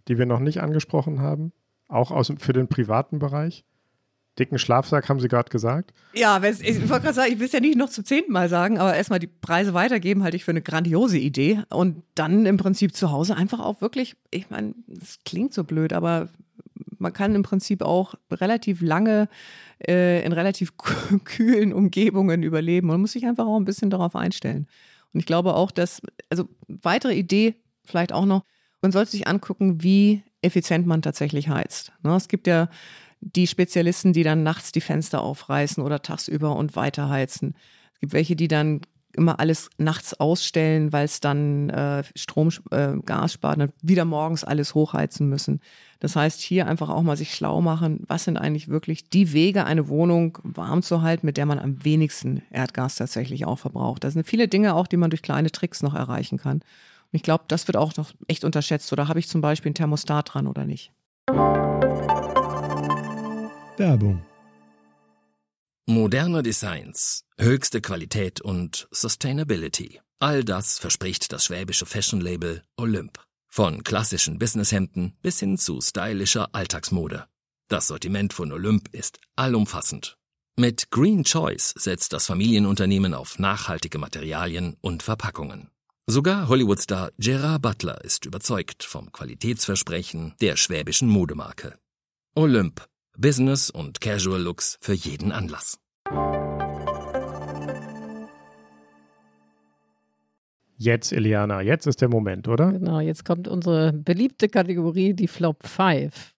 die 0.07 0.17
wir 0.17 0.27
noch 0.27 0.41
nicht 0.41 0.63
angesprochen 0.63 1.21
haben? 1.21 1.53
Auch 1.89 2.11
aus, 2.13 2.33
für 2.39 2.53
den 2.53 2.69
privaten 2.69 3.19
Bereich? 3.19 3.65
Dicken 4.39 4.59
Schlafsack, 4.59 5.09
haben 5.09 5.21
Sie 5.21 5.29
gerade 5.29 5.51
gesagt? 5.51 5.93
Ja, 6.15 6.43
ich 6.43 6.89
wollte 6.89 7.03
gerade 7.03 7.13
sagen, 7.13 7.33
ich 7.33 7.39
will 7.39 7.47
es 7.47 7.53
ja 7.53 7.61
nicht 7.61 7.77
noch 7.77 7.91
zum 7.91 8.05
zehnten 8.05 8.33
Mal 8.33 8.49
sagen, 8.49 8.79
aber 8.79 8.95
erstmal 8.95 9.19
die 9.19 9.27
Preise 9.27 9.75
weitergeben, 9.75 10.23
halte 10.23 10.37
ich 10.37 10.45
für 10.45 10.53
eine 10.53 10.63
grandiose 10.63 11.19
Idee. 11.19 11.63
Und 11.69 12.03
dann 12.15 12.47
im 12.47 12.57
Prinzip 12.57 12.95
zu 12.95 13.11
Hause 13.11 13.37
einfach 13.37 13.61
auch 13.61 13.83
wirklich, 13.83 14.17
ich 14.31 14.49
meine, 14.49 14.75
es 14.89 15.19
klingt 15.25 15.53
so 15.53 15.65
blöd, 15.65 15.93
aber 15.93 16.31
man 16.99 17.13
kann 17.13 17.35
im 17.35 17.43
Prinzip 17.43 17.83
auch 17.83 18.15
relativ 18.31 18.81
lange 18.81 19.29
äh, 19.87 20.25
in 20.25 20.33
relativ 20.33 20.73
kühlen 21.25 21.75
Umgebungen 21.75 22.43
überleben. 22.43 22.87
Man 22.87 23.01
muss 23.01 23.13
sich 23.13 23.27
einfach 23.27 23.47
auch 23.47 23.59
ein 23.59 23.67
bisschen 23.67 23.91
darauf 23.91 24.17
einstellen. 24.17 24.67
Und 25.13 25.21
ich 25.21 25.27
glaube 25.27 25.55
auch, 25.55 25.71
dass, 25.71 26.01
also 26.31 26.49
weitere 26.69 27.15
Idee 27.15 27.57
vielleicht 27.85 28.13
auch 28.13 28.25
noch, 28.25 28.45
man 28.81 28.93
sollte 28.93 29.11
sich 29.11 29.27
angucken, 29.27 29.83
wie 29.83 30.23
effizient 30.41 30.87
man 30.87 31.03
tatsächlich 31.03 31.49
heizt. 31.49 31.93
Ne, 32.03 32.15
es 32.17 32.29
gibt 32.29 32.47
ja 32.47 32.69
die 33.23 33.47
Spezialisten, 33.47 34.13
die 34.13 34.25
dann 34.25 34.43
nachts 34.43 34.73
die 34.73 34.81
Fenster 34.81 35.23
aufreißen 35.23 35.83
oder 35.83 36.03
tagsüber 36.03 36.57
und 36.57 36.77
weiterheizen. 36.77 37.55
Es 37.95 38.01
gibt 38.01 38.13
welche, 38.13 38.37
die 38.37 38.49
dann 38.49 38.83
immer 39.15 39.41
alles 39.41 39.71
nachts 39.79 40.19
ausstellen, 40.19 40.93
weil 40.93 41.05
es 41.05 41.21
dann 41.21 41.71
äh, 41.71 42.03
Strom, 42.17 42.49
äh, 42.71 42.95
Gas 43.05 43.35
spart 43.35 43.59
und 43.59 43.73
wieder 43.83 44.05
morgens 44.05 44.45
alles 44.45 44.75
hochheizen 44.75 45.29
müssen. 45.29 45.61
Das 46.01 46.17
heißt, 46.17 46.41
hier 46.41 46.67
einfach 46.67 46.89
auch 46.89 47.03
mal 47.03 47.17
sich 47.17 47.35
schlau 47.35 47.61
machen, 47.61 48.03
was 48.07 48.25
sind 48.25 48.39
eigentlich 48.39 48.69
wirklich 48.69 49.09
die 49.11 49.33
Wege, 49.33 49.65
eine 49.65 49.89
Wohnung 49.89 50.39
warm 50.43 50.83
zu 50.83 51.03
halten, 51.03 51.27
mit 51.27 51.37
der 51.37 51.47
man 51.47 51.59
am 51.59 51.85
wenigsten 51.85 52.43
Erdgas 52.51 52.97
tatsächlich 52.97 53.45
auch 53.45 53.59
verbraucht. 53.59 54.03
Das 54.03 54.15
sind 54.15 54.27
viele 54.27 54.49
Dinge 54.49 54.75
auch, 54.75 54.87
die 54.87 54.97
man 54.97 55.11
durch 55.11 55.23
kleine 55.23 55.53
Tricks 55.53 55.83
noch 55.83 55.95
erreichen 55.95 56.39
kann. 56.39 56.57
Und 56.57 57.17
ich 57.17 57.23
glaube, 57.23 57.45
das 57.49 57.69
wird 57.69 57.77
auch 57.77 57.95
noch 57.97 58.13
echt 58.27 58.45
unterschätzt. 58.45 58.93
Oder 58.93 59.09
habe 59.09 59.19
ich 59.19 59.29
zum 59.29 59.43
Beispiel 59.43 59.71
ein 59.71 59.75
Thermostat 59.75 60.33
dran 60.33 60.47
oder 60.47 60.65
nicht? 60.65 60.93
Werbung. 63.79 64.23
Moderne 65.87 66.43
Designs, 66.43 67.25
höchste 67.39 67.81
Qualität 67.81 68.41
und 68.41 68.87
Sustainability. 68.91 70.01
All 70.19 70.45
das 70.45 70.79
verspricht 70.79 71.33
das 71.33 71.47
schwäbische 71.47 71.87
Fashion-Label 71.87 72.63
Olymp. 72.77 73.19
Von 73.49 73.83
klassischen 73.83 74.39
Businesshemden 74.39 75.17
bis 75.23 75.41
hin 75.41 75.59
zu 75.59 75.81
stylischer 75.81 76.55
Alltagsmode. 76.55 77.27
Das 77.69 77.89
Sortiment 77.89 78.33
von 78.33 78.53
Olymp 78.53 78.89
ist 78.93 79.19
allumfassend. 79.37 80.19
Mit 80.57 80.91
Green 80.91 81.25
Choice 81.25 81.73
setzt 81.77 82.13
das 82.13 82.27
Familienunternehmen 82.27 83.15
auf 83.15 83.39
nachhaltige 83.39 83.99
Materialien 83.99 84.77
und 84.83 85.03
Verpackungen. 85.03 85.71
Sogar 86.07 86.49
Hollywoodstar 86.49 87.11
Gerard 87.19 87.63
Butler 87.63 88.05
ist 88.05 88.27
überzeugt 88.27 88.85
vom 88.85 89.11
Qualitätsversprechen 89.13 90.35
der 90.41 90.57
schwäbischen 90.57 91.09
Modemarke. 91.09 91.79
Olymp 92.35 92.87
Business 93.17 93.71
und 93.71 94.01
Casual 94.01 94.41
Looks 94.41 94.79
für 94.81 94.95
jeden 94.95 95.33
Anlass. 95.33 95.79
Jetzt, 100.79 101.13
Eliana, 101.13 101.61
jetzt 101.61 101.87
ist 101.87 102.01
der 102.01 102.09
Moment, 102.09 102.49
oder? 102.49 102.73
Genau, 102.73 102.99
jetzt 102.99 103.25
kommt 103.25 103.47
unsere 103.47 103.93
beliebte 103.93 104.49
Kategorie, 104.49 105.15
die 105.15 105.29
Flop 105.29 105.65
5. 105.65 106.35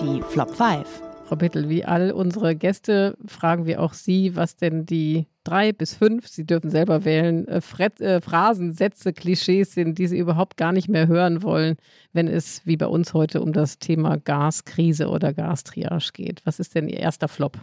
Die 0.00 0.22
Flop 0.28 0.54
5. 0.54 1.07
Frau 1.28 1.36
Bittel, 1.36 1.68
wie 1.68 1.84
all 1.84 2.10
unsere 2.10 2.56
Gäste 2.56 3.18
fragen 3.26 3.66
wir 3.66 3.82
auch 3.82 3.92
Sie, 3.92 4.34
was 4.34 4.56
denn 4.56 4.86
die 4.86 5.26
drei 5.44 5.72
bis 5.72 5.92
fünf, 5.92 6.26
Sie 6.26 6.46
dürfen 6.46 6.70
selber 6.70 7.04
wählen, 7.04 7.46
äh, 7.48 7.60
äh, 8.00 8.20
Phrasen, 8.22 8.72
Sätze, 8.72 9.12
Klischees 9.12 9.74
sind, 9.74 9.98
die 9.98 10.06
Sie 10.06 10.16
überhaupt 10.16 10.56
gar 10.56 10.72
nicht 10.72 10.88
mehr 10.88 11.06
hören 11.06 11.42
wollen, 11.42 11.76
wenn 12.14 12.28
es 12.28 12.62
wie 12.64 12.78
bei 12.78 12.86
uns 12.86 13.12
heute 13.12 13.42
um 13.42 13.52
das 13.52 13.78
Thema 13.78 14.16
Gaskrise 14.16 15.08
oder 15.08 15.34
Gastriage 15.34 16.12
geht. 16.14 16.40
Was 16.46 16.60
ist 16.60 16.74
denn 16.74 16.88
Ihr 16.88 17.00
erster 17.00 17.28
Flop? 17.28 17.58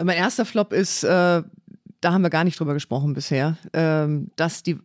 Mein 0.00 0.16
erster 0.16 0.44
Flop 0.44 0.72
ist, 0.72 1.02
äh, 1.02 1.42
da 2.00 2.12
haben 2.12 2.22
wir 2.22 2.30
gar 2.30 2.44
nicht 2.44 2.60
drüber 2.60 2.74
gesprochen 2.74 3.14
bisher, 3.14 3.58
ähm, 3.72 4.30
dass 4.36 4.62
die 4.62 4.78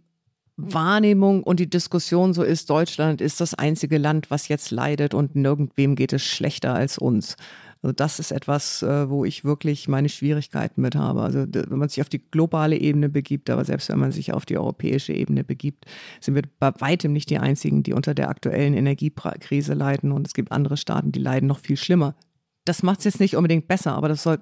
Wahrnehmung 0.57 1.43
und 1.43 1.59
die 1.59 1.69
Diskussion 1.69 2.33
so 2.33 2.41
ist, 2.41 2.69
Deutschland 2.71 3.21
ist 3.21 3.41
das 3.41 3.53
einzige 3.53 3.99
Land, 3.99 4.31
was 4.31 4.47
jetzt 4.47 4.71
leidet 4.71 5.13
und 5.13 5.35
nirgendwem 5.35 5.95
geht 5.95 6.13
es 6.13 6.23
schlechter 6.23 6.73
als 6.73 6.97
uns. 6.97 7.37
Also 7.83 7.93
das 7.93 8.19
ist 8.19 8.31
etwas, 8.31 8.81
äh, 8.81 9.09
wo 9.09 9.25
ich 9.25 9.43
wirklich 9.43 9.89
meine 9.89 10.07
Schwierigkeiten 10.07 10.81
mit 10.81 10.95
habe. 10.95 11.21
Also 11.21 11.45
wenn 11.47 11.77
man 11.77 11.89
sich 11.89 12.01
auf 12.01 12.09
die 12.09 12.19
globale 12.19 12.77
Ebene 12.77 13.09
begibt, 13.09 13.49
aber 13.49 13.65
selbst 13.65 13.89
wenn 13.89 13.99
man 13.99 14.13
sich 14.13 14.33
auf 14.33 14.45
die 14.45 14.57
europäische 14.57 15.13
Ebene 15.13 15.43
begibt, 15.43 15.85
sind 16.21 16.35
wir 16.35 16.43
bei 16.59 16.71
weitem 16.79 17.11
nicht 17.11 17.29
die 17.29 17.39
Einzigen, 17.39 17.83
die 17.83 17.93
unter 17.93 18.13
der 18.13 18.29
aktuellen 18.29 18.73
Energiekrise 18.73 19.73
leiden. 19.73 20.13
Und 20.13 20.25
es 20.25 20.33
gibt 20.33 20.53
andere 20.53 20.77
Staaten, 20.77 21.11
die 21.11 21.19
leiden 21.19 21.47
noch 21.47 21.59
viel 21.59 21.77
schlimmer. 21.77 22.15
Das 22.63 22.83
macht 22.83 22.99
es 22.99 23.05
jetzt 23.05 23.19
nicht 23.19 23.35
unbedingt 23.35 23.67
besser, 23.67 23.93
aber 23.93 24.07
das 24.07 24.23
soll 24.23 24.39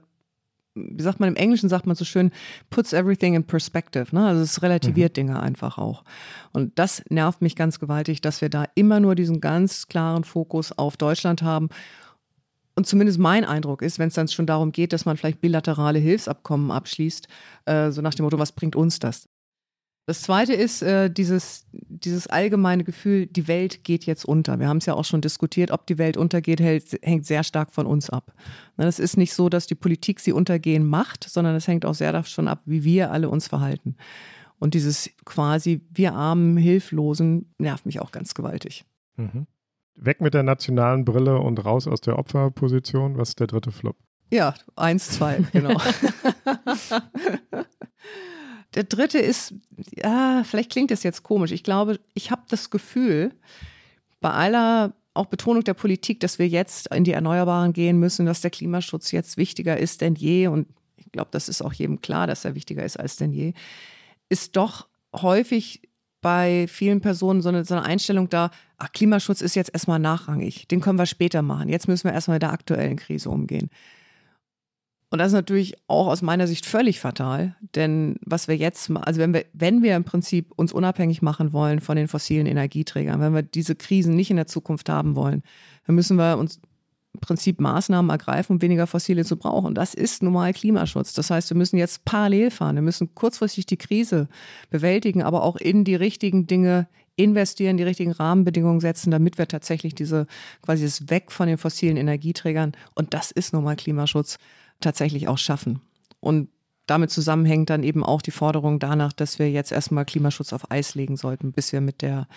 wie 0.73 1.03
sagt 1.03 1.19
man 1.19 1.29
im 1.29 1.35
Englischen, 1.35 1.69
sagt 1.69 1.85
man 1.85 1.95
so 1.95 2.05
schön, 2.05 2.31
puts 2.69 2.93
everything 2.93 3.33
in 3.33 3.43
perspective. 3.43 4.15
Ne? 4.15 4.25
Also 4.25 4.41
es 4.41 4.61
relativiert 4.61 5.11
mhm. 5.11 5.15
Dinge 5.15 5.39
einfach 5.41 5.77
auch. 5.77 6.03
Und 6.53 6.79
das 6.79 7.03
nervt 7.09 7.41
mich 7.41 7.55
ganz 7.55 7.79
gewaltig, 7.79 8.21
dass 8.21 8.41
wir 8.41 8.49
da 8.49 8.65
immer 8.75 8.99
nur 8.99 9.15
diesen 9.15 9.41
ganz 9.41 9.87
klaren 9.87 10.23
Fokus 10.23 10.71
auf 10.71 10.95
Deutschland 10.95 11.41
haben. 11.41 11.69
Und 12.75 12.87
zumindest 12.87 13.19
mein 13.19 13.43
Eindruck 13.43 13.81
ist, 13.81 13.99
wenn 13.99 14.07
es 14.07 14.13
dann 14.13 14.27
schon 14.27 14.45
darum 14.45 14.71
geht, 14.71 14.93
dass 14.93 15.05
man 15.05 15.17
vielleicht 15.17 15.41
bilaterale 15.41 15.99
Hilfsabkommen 15.99 16.71
abschließt, 16.71 17.27
äh, 17.65 17.91
so 17.91 18.01
nach 18.01 18.13
dem 18.13 18.23
Motto, 18.23 18.39
was 18.39 18.53
bringt 18.53 18.75
uns 18.75 18.99
das? 18.99 19.27
Das 20.07 20.23
zweite 20.23 20.53
ist 20.53 20.81
äh, 20.81 21.09
dieses, 21.09 21.67
dieses 21.71 22.27
allgemeine 22.27 22.83
Gefühl, 22.83 23.27
die 23.27 23.47
Welt 23.47 23.83
geht 23.83 24.05
jetzt 24.05 24.25
unter. 24.25 24.59
Wir 24.59 24.67
haben 24.67 24.77
es 24.77 24.87
ja 24.87 24.95
auch 24.95 25.05
schon 25.05 25.21
diskutiert, 25.21 25.71
ob 25.71 25.85
die 25.85 25.97
Welt 25.97 26.17
untergeht, 26.17 26.59
hält, 26.59 26.99
hängt 27.03 27.25
sehr 27.25 27.43
stark 27.43 27.71
von 27.71 27.85
uns 27.85 28.09
ab. 28.09 28.33
Es 28.77 28.99
ist 28.99 29.15
nicht 29.15 29.33
so, 29.33 29.47
dass 29.47 29.67
die 29.67 29.75
Politik 29.75 30.19
sie 30.19 30.33
untergehen 30.33 30.85
macht, 30.85 31.23
sondern 31.29 31.55
es 31.55 31.67
hängt 31.67 31.85
auch 31.85 31.93
sehr 31.93 32.11
davon 32.11 32.47
ab, 32.47 32.61
wie 32.65 32.83
wir 32.83 33.11
alle 33.11 33.29
uns 33.29 33.47
verhalten. 33.47 33.95
Und 34.57 34.73
dieses 34.73 35.09
quasi, 35.23 35.81
wir 35.91 36.13
armen 36.13 36.57
Hilflosen, 36.57 37.53
nervt 37.57 37.85
mich 37.85 37.99
auch 37.99 38.11
ganz 38.11 38.33
gewaltig. 38.33 38.85
Mhm. 39.17 39.45
Weg 39.95 40.21
mit 40.21 40.33
der 40.33 40.43
nationalen 40.43 41.05
Brille 41.05 41.39
und 41.39 41.63
raus 41.63 41.87
aus 41.87 42.01
der 42.01 42.17
Opferposition. 42.17 43.17
Was 43.17 43.29
ist 43.29 43.39
der 43.39 43.47
dritte 43.47 43.71
Flop? 43.71 43.95
Ja, 44.31 44.53
eins, 44.75 45.09
zwei, 45.09 45.43
genau. 45.51 45.79
Der 48.73 48.83
dritte 48.85 49.19
ist, 49.19 49.53
ja, 49.95 50.43
vielleicht 50.45 50.71
klingt 50.71 50.91
das 50.91 51.03
jetzt 51.03 51.23
komisch. 51.23 51.51
Ich 51.51 51.63
glaube, 51.63 51.99
ich 52.13 52.31
habe 52.31 52.43
das 52.47 52.69
Gefühl, 52.69 53.33
bei 54.21 54.31
aller 54.31 54.93
auch 55.13 55.25
Betonung 55.25 55.63
der 55.63 55.73
Politik, 55.73 56.21
dass 56.21 56.39
wir 56.39 56.47
jetzt 56.47 56.87
in 56.93 57.03
die 57.03 57.11
Erneuerbaren 57.11 57.73
gehen 57.73 57.99
müssen, 57.99 58.25
dass 58.25 58.39
der 58.39 58.51
Klimaschutz 58.51 59.11
jetzt 59.11 59.35
wichtiger 59.35 59.77
ist 59.77 59.99
denn 59.99 60.15
je. 60.15 60.47
Und 60.47 60.67
ich 60.95 61.11
glaube, 61.11 61.29
das 61.31 61.49
ist 61.49 61.61
auch 61.61 61.73
jedem 61.73 61.99
klar, 62.01 62.27
dass 62.27 62.45
er 62.45 62.55
wichtiger 62.55 62.83
ist 62.83 62.97
als 62.97 63.17
denn 63.17 63.33
je. 63.33 63.53
Ist 64.29 64.55
doch 64.55 64.87
häufig 65.13 65.81
bei 66.21 66.67
vielen 66.67 67.01
Personen 67.01 67.41
so 67.41 67.49
eine, 67.49 67.65
so 67.65 67.73
eine 67.75 67.83
Einstellung 67.83 68.29
da, 68.29 68.51
ach, 68.77 68.91
Klimaschutz 68.91 69.41
ist 69.41 69.55
jetzt 69.55 69.73
erstmal 69.73 69.99
nachrangig. 69.99 70.67
Den 70.67 70.79
können 70.79 70.99
wir 70.99 71.07
später 71.07 71.41
machen. 71.41 71.69
Jetzt 71.69 71.87
müssen 71.87 72.05
wir 72.05 72.13
erstmal 72.13 72.35
mit 72.35 72.43
der 72.43 72.53
aktuellen 72.53 72.97
Krise 72.97 73.29
umgehen. 73.29 73.69
Und 75.09 75.19
das 75.19 75.27
ist 75.27 75.33
natürlich 75.33 75.75
auch 75.87 76.07
aus 76.07 76.21
meiner 76.21 76.47
Sicht 76.47 76.65
völlig 76.65 77.01
fatal, 77.01 77.57
denn 77.75 78.15
was 78.25 78.47
wir 78.47 78.55
jetzt, 78.55 78.89
also 78.91 79.19
wenn 79.19 79.33
wir, 79.33 79.43
wenn 79.51 79.83
wir 79.83 79.97
im 79.97 80.05
Prinzip 80.05 80.53
uns 80.55 80.71
unabhängig 80.71 81.21
machen 81.21 81.51
wollen 81.51 81.81
von 81.81 81.97
den 81.97 82.07
fossilen 82.07 82.45
Energieträgern, 82.45 83.19
wenn 83.19 83.33
wir 83.33 83.41
diese 83.41 83.75
Krisen 83.75 84.15
nicht 84.15 84.29
in 84.29 84.37
der 84.37 84.47
Zukunft 84.47 84.87
haben 84.87 85.17
wollen, 85.17 85.43
dann 85.85 85.95
müssen 85.95 86.15
wir 86.15 86.37
uns 86.37 86.61
Prinzip 87.19 87.59
Maßnahmen 87.59 88.09
ergreifen, 88.09 88.53
um 88.53 88.61
weniger 88.61 88.87
fossile 88.87 89.25
zu 89.25 89.37
brauchen. 89.37 89.75
Das 89.75 89.93
ist 89.93 90.23
normal 90.23 90.53
Klimaschutz. 90.53 91.13
Das 91.13 91.29
heißt, 91.29 91.49
wir 91.49 91.57
müssen 91.57 91.77
jetzt 91.77 92.05
parallel 92.05 92.51
fahren. 92.51 92.75
Wir 92.75 92.81
müssen 92.81 93.13
kurzfristig 93.15 93.65
die 93.65 93.77
Krise 93.77 94.29
bewältigen, 94.69 95.21
aber 95.21 95.43
auch 95.43 95.57
in 95.57 95.83
die 95.83 95.95
richtigen 95.95 96.47
Dinge 96.47 96.87
investieren, 97.15 97.77
die 97.77 97.83
richtigen 97.83 98.11
Rahmenbedingungen 98.11 98.79
setzen, 98.79 99.11
damit 99.11 99.37
wir 99.37 99.47
tatsächlich 99.47 99.93
diese 99.95 100.27
quasi 100.61 100.85
das 100.85 101.09
Weg 101.09 101.31
von 101.31 101.47
den 101.47 101.57
fossilen 101.57 101.97
Energieträgern 101.97 102.71
und 102.95 103.13
das 103.13 103.31
ist 103.31 103.53
normal 103.53 103.75
Klimaschutz 103.75 104.37
tatsächlich 104.79 105.27
auch 105.27 105.37
schaffen. 105.37 105.81
Und 106.19 106.49
damit 106.87 107.11
zusammenhängt 107.11 107.69
dann 107.69 107.83
eben 107.83 108.03
auch 108.03 108.21
die 108.21 108.31
Forderung 108.31 108.79
danach, 108.79 109.13
dass 109.13 109.39
wir 109.39 109.51
jetzt 109.51 109.71
erstmal 109.71 110.05
Klimaschutz 110.05 110.51
auf 110.53 110.71
Eis 110.71 110.95
legen 110.95 111.15
sollten, 111.15 111.51
bis 111.51 111.71
wir 111.71 111.81
mit 111.81 112.01
der 112.01 112.27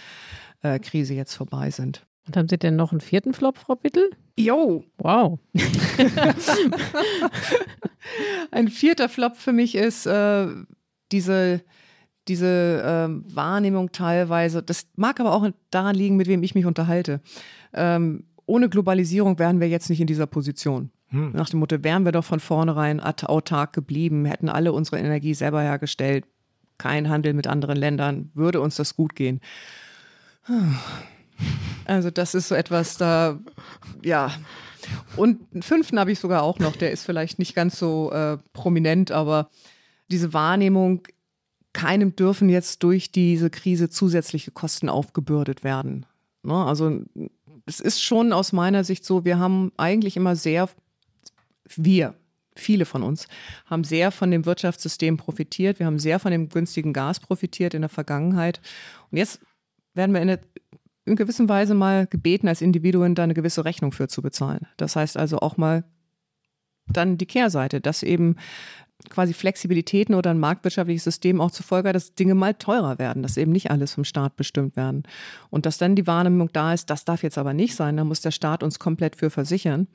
äh, 0.63 0.79
Krise 0.79 1.15
jetzt 1.15 1.35
vorbei 1.35 1.71
sind. 1.71 2.07
Und 2.27 2.37
haben 2.37 2.49
Sie 2.49 2.59
denn 2.59 2.77
noch 2.77 2.93
einen 2.93 3.01
vierten 3.01 3.35
Flop, 3.35 3.59
Frau 3.59 3.75
Bittel? 3.75 4.11
Jo. 4.39 4.85
Wow. 4.99 5.39
Ein 8.51 8.69
vierter 8.69 9.09
Flop 9.09 9.37
für 9.37 9.53
mich 9.53 9.75
ist 9.75 10.07
äh, 10.07 10.47
diese, 11.13 11.61
diese 12.27 12.49
äh, 12.83 13.35
Wahrnehmung 13.35 13.93
teilweise. 13.93 14.63
Das 14.63 14.87
mag 14.97 15.21
aber 15.21 15.35
auch 15.35 15.49
daran 15.71 15.95
liegen, 15.95 16.17
mit 16.17 16.27
wem 16.27 16.43
ich 16.43 16.55
mich 16.55 16.65
unterhalte. 16.65 17.21
Ähm, 17.75 18.25
ohne 18.47 18.69
Globalisierung 18.69 19.39
wären 19.39 19.61
wir 19.61 19.69
jetzt 19.69 19.91
nicht 19.91 20.01
in 20.01 20.07
dieser 20.07 20.27
Position. 20.27 20.91
Hm. 21.09 21.33
Nach 21.33 21.51
dem 21.51 21.61
Motto, 21.61 21.83
wären 21.85 22.05
wir 22.05 22.13
doch 22.13 22.25
von 22.25 22.41
vornherein 22.41 23.01
autark 23.01 23.73
geblieben, 23.73 24.25
hätten 24.25 24.49
alle 24.49 24.73
unsere 24.73 24.99
Energie 24.99 25.35
selber 25.35 25.63
hergestellt, 25.63 26.25
kein 26.79 27.09
Handel 27.09 27.35
mit 27.35 27.47
anderen 27.47 27.77
Ländern, 27.77 28.31
würde 28.35 28.61
uns 28.61 28.77
das 28.77 28.97
gut 28.97 29.15
gehen. 29.15 29.41
Also 31.85 32.11
das 32.11 32.35
ist 32.35 32.49
so 32.49 32.55
etwas 32.55 32.97
da, 32.97 33.39
ja. 34.03 34.33
Und 35.17 35.41
einen 35.53 35.63
fünften 35.63 35.99
habe 35.99 36.13
ich 36.13 36.19
sogar 36.19 36.43
auch 36.43 36.59
noch, 36.59 36.77
der 36.77 36.93
ist 36.93 37.05
vielleicht 37.05 37.39
nicht 37.39 37.55
ganz 37.55 37.79
so 37.79 38.11
äh, 38.13 38.39
prominent, 38.53 39.11
aber 39.11 39.51
diese 40.11 40.33
Wahrnehmung, 40.33 41.03
keinem 41.73 42.15
dürfen 42.15 42.49
jetzt 42.49 42.83
durch 42.83 43.11
diese 43.11 43.51
Krise 43.51 43.91
zusätzliche 43.91 44.51
Kosten 44.51 44.89
aufgebürdet 44.89 45.65
werden. 45.65 46.07
Ne? 46.43 46.55
Also 46.55 47.01
es 47.67 47.81
ist 47.81 48.03
schon 48.03 48.33
aus 48.33 48.53
meiner 48.53 48.85
Sicht 48.85 49.05
so, 49.05 49.25
wir 49.25 49.39
haben 49.39 49.73
eigentlich 49.77 50.17
immer 50.17 50.37
sehr 50.37 50.69
wir, 51.77 52.15
viele 52.57 52.85
von 52.85 53.03
uns, 53.03 53.27
haben 53.67 53.85
sehr 53.85 54.13
von 54.13 54.31
dem 54.31 54.47
Wirtschaftssystem 54.47 55.17
profitiert. 55.17 55.79
Wir 55.79 55.87
haben 55.87 55.99
sehr 55.99 56.21
von 56.21 56.31
dem 56.31 56.49
günstigen 56.49 56.93
Gas 56.93 57.21
profitiert 57.21 57.75
in 57.75 57.83
der 57.83 57.89
Vergangenheit. 57.89 58.61
Und 59.11 59.19
jetzt 59.19 59.41
werden 59.95 60.15
wir 60.15 60.23
in, 60.23 60.29
der, 60.29 60.41
in 61.05 61.17
gewisser 61.17 61.49
Weise 61.49 61.75
mal 61.75 62.07
gebeten, 62.07 62.49
als 62.49 62.63
Individuen 62.63 63.15
da 63.15 63.25
eine 63.25 63.35
gewisse 63.35 63.65
Rechnung 63.65 63.93
für 63.93 64.09
zu 64.09 64.23
bezahlen. 64.23 64.67
Das 64.77 64.97
heißt 64.97 65.17
also 65.17 65.39
auch 65.39 65.57
mal 65.57 65.85
dann 66.87 67.19
die 67.19 67.27
Kehrseite, 67.27 67.81
dass 67.81 68.03
eben 68.03 68.37
quasi 69.11 69.35
Flexibilitäten 69.35 70.15
oder 70.15 70.31
ein 70.31 70.39
marktwirtschaftliches 70.39 71.05
System 71.05 71.41
auch 71.41 71.51
zur 71.51 71.67
Folge 71.67 71.89
hat, 71.89 71.97
dass 71.97 72.15
Dinge 72.15 72.35
mal 72.35 72.55
teurer 72.55 72.99
werden, 72.99 73.23
dass 73.23 73.37
eben 73.37 73.53
nicht 73.53 73.71
alles 73.71 73.93
vom 73.93 74.05
Staat 74.05 74.37
bestimmt 74.37 74.77
werden. 74.77 75.03
Und 75.51 75.67
dass 75.67 75.79
dann 75.79 75.97
die 75.97 76.07
Wahrnehmung 76.07 76.51
da 76.53 76.73
ist, 76.73 76.89
das 76.91 77.05
darf 77.05 77.23
jetzt 77.23 77.39
aber 77.39 77.53
nicht 77.53 77.75
sein, 77.75 77.97
da 77.97 78.05
muss 78.05 78.21
der 78.21 78.31
Staat 78.31 78.63
uns 78.63 78.79
komplett 78.79 79.17
für 79.17 79.31
versichern 79.31 79.89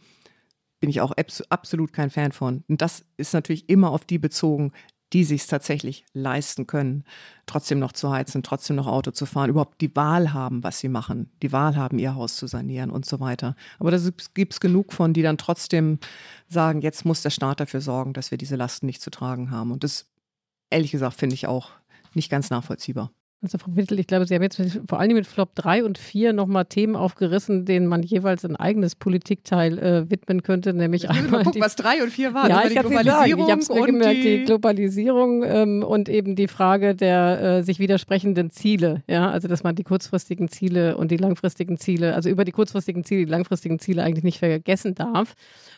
bin 0.79 0.89
ich 0.89 1.01
auch 1.01 1.13
absolut 1.49 1.93
kein 1.93 2.09
Fan 2.09 2.31
von. 2.31 2.63
Und 2.67 2.81
das 2.81 3.05
ist 3.17 3.33
natürlich 3.33 3.69
immer 3.69 3.91
auf 3.91 4.05
die 4.05 4.17
bezogen, 4.17 4.71
die 5.13 5.23
sich 5.23 5.47
tatsächlich 5.47 6.05
leisten 6.13 6.67
können, 6.67 7.03
trotzdem 7.45 7.79
noch 7.79 7.91
zu 7.93 8.11
heizen, 8.11 8.43
trotzdem 8.43 8.75
noch 8.75 8.87
Auto 8.87 9.11
zu 9.11 9.25
fahren, 9.25 9.49
überhaupt 9.49 9.81
die 9.81 9.95
Wahl 9.95 10.33
haben, 10.33 10.63
was 10.63 10.79
sie 10.79 10.89
machen, 10.89 11.31
die 11.41 11.51
Wahl 11.51 11.75
haben, 11.75 11.99
ihr 11.99 12.15
Haus 12.15 12.35
zu 12.35 12.47
sanieren 12.47 12.91
und 12.91 13.05
so 13.05 13.19
weiter. 13.19 13.55
Aber 13.79 13.91
da 13.91 13.97
gibt 14.33 14.53
es 14.53 14.59
genug 14.59 14.93
von, 14.93 15.13
die 15.13 15.21
dann 15.21 15.37
trotzdem 15.37 15.99
sagen, 16.47 16.81
jetzt 16.81 17.05
muss 17.05 17.21
der 17.21 17.31
Staat 17.31 17.59
dafür 17.59 17.81
sorgen, 17.81 18.13
dass 18.13 18.31
wir 18.31 18.37
diese 18.37 18.55
Lasten 18.55 18.85
nicht 18.85 19.01
zu 19.01 19.09
tragen 19.09 19.51
haben. 19.51 19.71
Und 19.71 19.83
das, 19.83 20.07
ehrlich 20.69 20.91
gesagt, 20.91 21.15
finde 21.15 21.33
ich 21.33 21.47
auch 21.47 21.71
nicht 22.13 22.29
ganz 22.29 22.49
nachvollziehbar. 22.49 23.11
Also 23.41 23.57
Frau 23.57 23.73
Wittel, 23.73 23.97
ich 23.99 24.07
glaube, 24.07 24.25
Sie 24.25 24.35
haben 24.35 24.41
jetzt 24.41 24.61
vor 24.89 24.99
allem 24.99 25.13
mit 25.13 25.25
Flop 25.25 25.55
3 25.55 25.85
und 25.85 25.97
4 25.97 26.33
nochmal 26.33 26.65
Themen 26.65 26.97
aufgerissen, 26.97 27.63
denen 27.63 27.87
man 27.87 28.03
jeweils 28.03 28.43
ein 28.43 28.57
eigenes 28.57 28.95
Politikteil 28.95 29.79
äh, 29.79 30.09
widmen 30.09 30.43
könnte, 30.43 30.73
nämlich 30.73 31.05
ich 31.05 31.09
einmal 31.09 31.43
gucken, 31.43 31.53
die, 31.53 31.61
was 31.61 31.77
3 31.77 32.03
und 32.03 32.09
4 32.09 32.33
waren. 32.33 32.49
Ja, 32.49 32.63
ich 32.63 32.73
die 32.73 32.79
Globalisierung 32.79 33.45
ich 33.45 33.51
habe 33.51 33.61
es 33.61 33.69
mir 33.69 33.85
gemerkt, 33.85 34.17
die, 34.17 34.39
die 34.39 34.43
Globalisierung 34.43 35.43
ähm, 35.43 35.83
und 35.83 36.09
eben 36.09 36.35
die 36.35 36.49
Frage 36.49 36.95
der 36.95 37.41
äh, 37.59 37.63
sich 37.63 37.79
widersprechenden 37.79 38.51
Ziele. 38.51 39.03
Ja, 39.07 39.29
also 39.31 39.47
dass 39.47 39.63
man 39.63 39.73
die 39.73 39.83
kurzfristigen 39.83 40.49
Ziele 40.49 40.97
und 40.97 41.09
die 41.09 41.17
langfristigen 41.17 41.77
Ziele, 41.77 42.15
also 42.15 42.27
über 42.27 42.43
die 42.43 42.51
kurzfristigen 42.51 43.05
Ziele, 43.05 43.25
die 43.25 43.31
langfristigen 43.31 43.79
Ziele 43.79 44.03
eigentlich 44.03 44.25
nicht 44.25 44.39
vergessen 44.39 44.95
darf. 44.95 45.35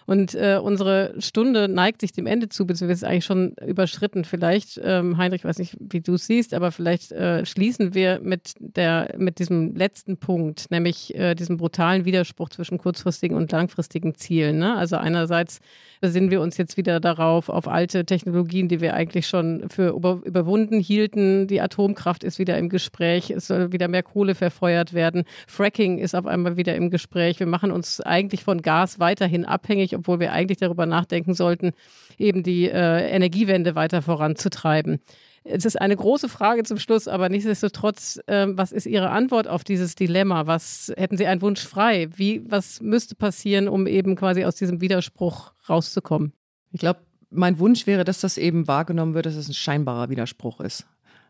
Und 0.07 0.33
äh, 0.33 0.59
unsere 0.61 1.13
Stunde 1.19 1.67
neigt 1.67 2.01
sich 2.01 2.11
dem 2.11 2.25
Ende 2.25 2.49
zu, 2.49 2.65
beziehungsweise 2.65 3.05
ist 3.05 3.09
eigentlich 3.09 3.25
schon 3.25 3.53
überschritten. 3.65 4.25
Vielleicht, 4.25 4.81
ähm, 4.83 5.17
Heinrich, 5.17 5.45
weiß 5.45 5.59
nicht, 5.59 5.77
wie 5.79 6.01
du 6.01 6.15
es 6.15 6.25
siehst, 6.25 6.55
aber 6.55 6.71
vielleicht 6.71 7.11
äh, 7.11 7.45
schließen 7.51 7.93
wir 7.93 8.19
mit, 8.21 8.53
der, 8.59 9.13
mit 9.17 9.39
diesem 9.39 9.75
letzten 9.75 10.17
Punkt, 10.17 10.71
nämlich 10.71 11.13
äh, 11.15 11.35
diesem 11.35 11.57
brutalen 11.57 12.05
Widerspruch 12.05 12.49
zwischen 12.49 12.77
kurzfristigen 12.77 13.35
und 13.35 13.51
langfristigen 13.51 14.15
Zielen. 14.15 14.59
Ne? 14.59 14.75
Also 14.75 14.95
einerseits 14.95 15.59
besinnen 15.99 16.31
wir 16.31 16.41
uns 16.41 16.57
jetzt 16.57 16.77
wieder 16.77 16.99
darauf, 16.99 17.49
auf 17.49 17.67
alte 17.67 18.05
Technologien, 18.05 18.69
die 18.69 18.81
wir 18.81 18.93
eigentlich 18.93 19.27
schon 19.27 19.69
für 19.69 19.89
über, 19.89 20.21
überwunden 20.23 20.79
hielten. 20.79 21.47
Die 21.47 21.61
Atomkraft 21.61 22.23
ist 22.23 22.39
wieder 22.39 22.57
im 22.57 22.69
Gespräch, 22.69 23.29
es 23.29 23.47
soll 23.47 23.71
wieder 23.71 23.87
mehr 23.87 24.03
Kohle 24.03 24.33
verfeuert 24.33 24.93
werden. 24.93 25.25
Fracking 25.47 25.99
ist 25.99 26.15
auf 26.15 26.25
einmal 26.25 26.57
wieder 26.57 26.75
im 26.75 26.89
Gespräch. 26.89 27.39
Wir 27.39 27.47
machen 27.47 27.71
uns 27.71 28.01
eigentlich 28.01 28.43
von 28.43 28.61
Gas 28.61 28.99
weiterhin 28.99 29.45
abhängig, 29.45 29.95
obwohl 29.95 30.19
wir 30.19 30.31
eigentlich 30.31 30.57
darüber 30.57 30.85
nachdenken 30.85 31.33
sollten, 31.33 31.71
eben 32.17 32.43
die 32.43 32.69
äh, 32.69 33.09
Energiewende 33.09 33.75
weiter 33.75 34.01
voranzutreiben. 34.01 35.01
Es 35.43 35.65
ist 35.65 35.81
eine 35.81 35.95
große 35.95 36.29
Frage 36.29 36.63
zum 36.63 36.77
Schluss, 36.77 37.07
aber 37.07 37.27
nichtsdestotrotz, 37.29 38.19
äh, 38.27 38.47
was 38.49 38.71
ist 38.71 38.85
Ihre 38.85 39.09
Antwort 39.09 39.47
auf 39.47 39.63
dieses 39.63 39.95
Dilemma? 39.95 40.45
Was 40.45 40.93
hätten 40.95 41.17
Sie 41.17 41.25
einen 41.25 41.41
Wunsch 41.41 41.61
frei? 41.61 42.09
Wie, 42.15 42.43
was 42.49 42.79
müsste 42.81 43.15
passieren, 43.15 43.67
um 43.67 43.87
eben 43.87 44.15
quasi 44.15 44.45
aus 44.45 44.55
diesem 44.55 44.81
Widerspruch 44.81 45.53
rauszukommen? 45.67 46.33
Ich 46.71 46.79
glaube, 46.79 46.99
mein 47.31 47.57
Wunsch 47.57 47.87
wäre, 47.87 48.03
dass 48.03 48.19
das 48.19 48.37
eben 48.37 48.67
wahrgenommen 48.67 49.13
wird, 49.15 49.25
dass 49.25 49.35
es 49.35 49.49
ein 49.49 49.53
scheinbarer 49.53 50.09
Widerspruch 50.09 50.59
ist. 50.59 50.85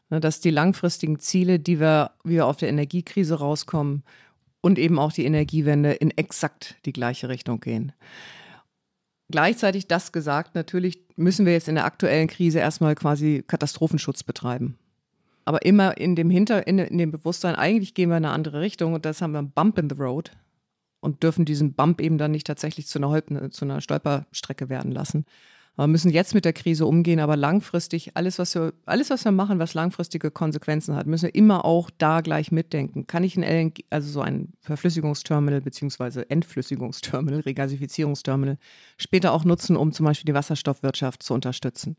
Ne, 0.09 0.19
dass 0.19 0.41
die 0.41 0.49
langfristigen 0.49 1.19
Ziele, 1.19 1.57
die 1.57 1.79
wir, 1.79 2.11
wie 2.25 2.33
wir 2.33 2.47
auf 2.47 2.57
der 2.57 2.67
Energiekrise 2.67 3.35
rauskommen 3.35 4.03
und 4.59 4.77
eben 4.77 4.99
auch 4.99 5.13
die 5.13 5.25
Energiewende 5.25 5.93
in 5.93 6.11
exakt 6.11 6.75
die 6.85 6.91
gleiche 6.91 7.29
Richtung 7.29 7.61
gehen 7.61 7.93
Gleichzeitig 9.31 9.87
das 9.87 10.11
gesagt, 10.11 10.55
natürlich 10.55 10.99
müssen 11.15 11.45
wir 11.45 11.53
jetzt 11.53 11.67
in 11.67 11.75
der 11.75 11.85
aktuellen 11.85 12.27
Krise 12.27 12.59
erstmal 12.59 12.95
quasi 12.95 13.43
Katastrophenschutz 13.47 14.23
betreiben. 14.23 14.77
Aber 15.45 15.65
immer 15.65 15.97
in 15.97 16.15
dem 16.15 16.29
Hinter, 16.29 16.67
in, 16.67 16.77
in 16.77 16.97
dem 16.97 17.11
Bewusstsein, 17.11 17.55
eigentlich 17.55 17.93
gehen 17.93 18.09
wir 18.09 18.17
in 18.17 18.25
eine 18.25 18.33
andere 18.33 18.61
Richtung 18.61 18.93
und 18.93 19.05
das 19.05 19.21
haben 19.21 19.31
wir 19.31 19.39
einen 19.39 19.51
Bump 19.51 19.77
in 19.79 19.89
the 19.89 19.95
Road 19.95 20.31
und 20.99 21.23
dürfen 21.23 21.45
diesen 21.45 21.73
Bump 21.73 21.99
eben 21.99 22.17
dann 22.17 22.31
nicht 22.31 22.45
tatsächlich 22.45 22.87
zu 22.87 22.99
einer, 22.99 23.49
zu 23.49 23.65
einer 23.65 23.81
Stolperstrecke 23.81 24.69
werden 24.69 24.91
lassen. 24.91 25.25
Wir 25.77 25.87
müssen 25.87 26.11
jetzt 26.11 26.33
mit 26.33 26.43
der 26.43 26.53
Krise 26.53 26.85
umgehen, 26.85 27.19
aber 27.19 27.37
langfristig, 27.37 28.11
alles 28.15 28.39
was, 28.39 28.55
wir, 28.55 28.73
alles, 28.85 29.09
was 29.09 29.23
wir 29.23 29.31
machen, 29.31 29.57
was 29.57 29.73
langfristige 29.73 30.29
Konsequenzen 30.29 30.95
hat, 30.95 31.07
müssen 31.07 31.25
wir 31.25 31.35
immer 31.35 31.63
auch 31.63 31.89
da 31.97 32.21
gleich 32.21 32.51
mitdenken. 32.51 33.07
Kann 33.07 33.23
ich 33.23 33.37
ein 33.37 33.43
LNG, 33.43 33.85
also 33.89 34.09
so 34.11 34.21
ein 34.21 34.49
Verflüssigungsterminal 34.59 35.61
beziehungsweise 35.61 36.29
Entflüssigungsterminal, 36.29 37.39
Regasifizierungsterminal 37.45 38.57
später 38.97 39.31
auch 39.31 39.45
nutzen, 39.45 39.77
um 39.77 39.93
zum 39.93 40.05
Beispiel 40.05 40.25
die 40.25 40.33
Wasserstoffwirtschaft 40.33 41.23
zu 41.23 41.33
unterstützen? 41.33 41.95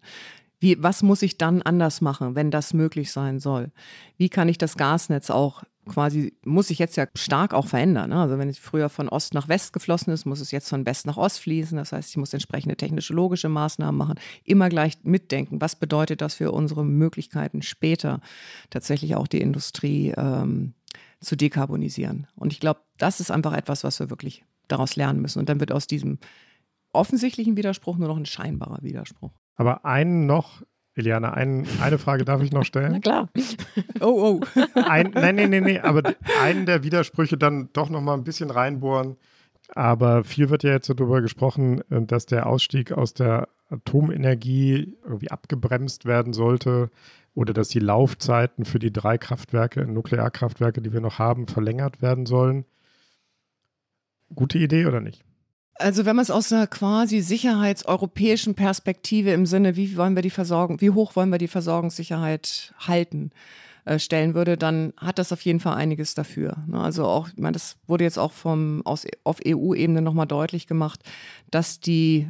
Wie, 0.61 0.81
was 0.81 1.03
muss 1.03 1.23
ich 1.23 1.39
dann 1.39 1.61
anders 1.63 2.01
machen, 2.03 2.37
wenn 2.37 2.53
das 2.53 2.75
möglich 2.75 3.11
sein 3.11 3.41
soll? 3.41 3.73
Wie 4.17 4.29
kann 4.29 4.49
ich 4.49 4.59
das 4.59 4.77
Gasnetz 4.77 5.29
auch 5.29 5.65
quasi, 5.89 6.35
muss 6.45 6.69
sich 6.69 6.79
jetzt 6.79 6.97
ja 6.97 7.07
stark 7.17 7.55
auch 7.55 7.67
verändern. 7.67 8.11
Ne? 8.11 8.21
Also 8.21 8.39
wenn 8.39 8.49
es 8.49 8.59
früher 8.59 8.89
von 8.89 9.09
Ost 9.09 9.35
nach 9.35 9.49
West 9.49 9.73
geflossen 9.73 10.13
ist, 10.13 10.27
muss 10.27 10.41
es 10.41 10.51
jetzt 10.51 10.69
von 10.69 10.87
West 10.87 11.07
nach 11.07 11.17
Ost 11.17 11.41
fließen. 11.41 11.77
Das 11.77 11.93
heißt, 11.93 12.11
ich 12.11 12.17
muss 12.17 12.33
entsprechende 12.33 12.77
technische, 12.77 13.15
logische 13.15 13.49
Maßnahmen 13.49 13.97
machen. 13.97 14.15
Immer 14.45 14.69
gleich 14.69 14.99
mitdenken, 15.03 15.61
was 15.61 15.77
bedeutet 15.77 16.21
das 16.21 16.35
für 16.35 16.53
unsere 16.53 16.85
Möglichkeiten 16.85 17.63
später, 17.63 18.21
tatsächlich 18.71 19.17
auch 19.17 19.27
die 19.27 19.41
Industrie 19.41 20.13
ähm, 20.17 20.75
zu 21.21 21.37
dekarbonisieren. 21.37 22.27
Und 22.37 22.53
ich 22.53 22.61
glaube, 22.61 22.81
das 22.99 23.21
ist 23.21 23.31
einfach 23.31 23.53
etwas, 23.53 23.85
was 23.85 23.99
wir 23.99 24.11
wirklich 24.11 24.45
daraus 24.69 24.97
lernen 24.97 25.21
müssen. 25.21 25.39
Und 25.39 25.49
dann 25.49 25.61
wird 25.61 25.73
aus 25.73 25.87
diesem 25.87 26.19
offensichtlichen 26.93 27.57
Widerspruch 27.57 27.97
nur 27.97 28.09
noch 28.09 28.17
ein 28.17 28.27
scheinbarer 28.27 28.83
Widerspruch. 28.83 29.33
Aber 29.57 29.85
einen 29.85 30.27
noch 30.27 30.63
Eliana, 30.95 31.33
ein, 31.33 31.67
eine 31.81 31.99
Frage 31.99 32.25
darf 32.25 32.43
ich 32.43 32.53
noch 32.53 32.65
stellen? 32.65 32.93
Na 32.93 33.01
klar. 33.01 33.29
Oh, 34.01 34.41
oh. 34.41 34.61
Ein, 34.75 35.13
nein, 35.15 35.37
nein, 35.37 35.51
nein, 35.51 35.63
nein, 35.63 35.81
aber 35.81 36.15
einen 36.43 36.67
der 36.67 36.83
Widersprüche 36.85 37.39
dann 37.39 37.71
doch 37.73 37.89
noch 37.89 38.01
mal 38.01 38.15
ein 38.15 38.25
bisschen 38.25 38.51
reinbohren. 38.51 39.17
Aber 39.75 40.23
viel 40.23 40.51
wird 40.51 40.65
ja 40.65 40.73
jetzt 40.73 40.91
darüber 40.91 41.23
gesprochen, 41.23 41.81
äh, 41.91 42.03
dass 42.03 42.27
der 42.27 42.47
Ausstieg 42.47 42.93
aus 42.93 43.15
der 43.15 43.49
Atomenergie 43.71 44.97
irgendwie 45.05 45.31
abgebremst 45.31 46.05
werden 46.05 46.35
sollte 46.35 46.91
oder 47.35 47.55
dass 47.55 47.69
die 47.69 47.79
Laufzeiten 47.79 48.67
für 48.67 48.79
die 48.79 48.93
drei 48.93 49.17
Kraftwerke, 49.17 49.87
Nuklearkraftwerke, 49.87 50.83
die 50.83 50.93
wir 50.93 51.01
noch 51.01 51.19
haben, 51.19 51.47
verlängert 51.47 52.03
werden 52.03 52.27
sollen. 52.27 52.67
Gute 54.35 54.59
Idee 54.59 54.85
oder 54.87 55.01
nicht? 55.01 55.25
Also 55.77 56.05
wenn 56.05 56.17
man 56.17 56.23
es 56.23 56.31
aus 56.31 56.53
einer 56.53 56.67
quasi 56.67 57.21
sicherheitseuropäischen 57.21 58.55
Perspektive 58.55 59.31
im 59.33 59.47
Sinne, 59.47 59.77
wie 59.77 59.97
wollen 59.97 60.15
wir 60.15 60.23
die 60.23 60.31
Versorgung, 60.31 60.81
wie 60.81 60.91
hoch 60.91 61.17
wollen 61.17 61.31
wir 61.31 61.39
die 61.39 61.49
Versorgungssicherheit 61.49 62.75
halten, 62.79 63.31
äh, 63.85 63.99
stellen 63.99 64.35
würde, 64.35 64.57
dann 64.57 64.93
hat 64.97 65.19
das 65.19 65.33
auf 65.33 65.41
jeden 65.41 65.59
Fall 65.59 65.75
einiges 65.75 66.15
dafür. 66.15 66.59
Ne? 66.69 66.81
Also 66.81 67.05
auch, 67.05 67.29
ich 67.29 67.39
meine, 67.39 67.53
das 67.53 67.77
wurde 67.89 68.05
jetzt 68.05 68.19
auch 68.19 68.33
vom, 68.33 68.83
aus, 68.85 69.07
auf 69.25 69.39
EU-Ebene 69.45 70.03
nochmal 70.03 70.27
deutlich 70.27 70.69
gemacht, 70.69 71.01
dass 71.51 71.81
die 71.81 72.29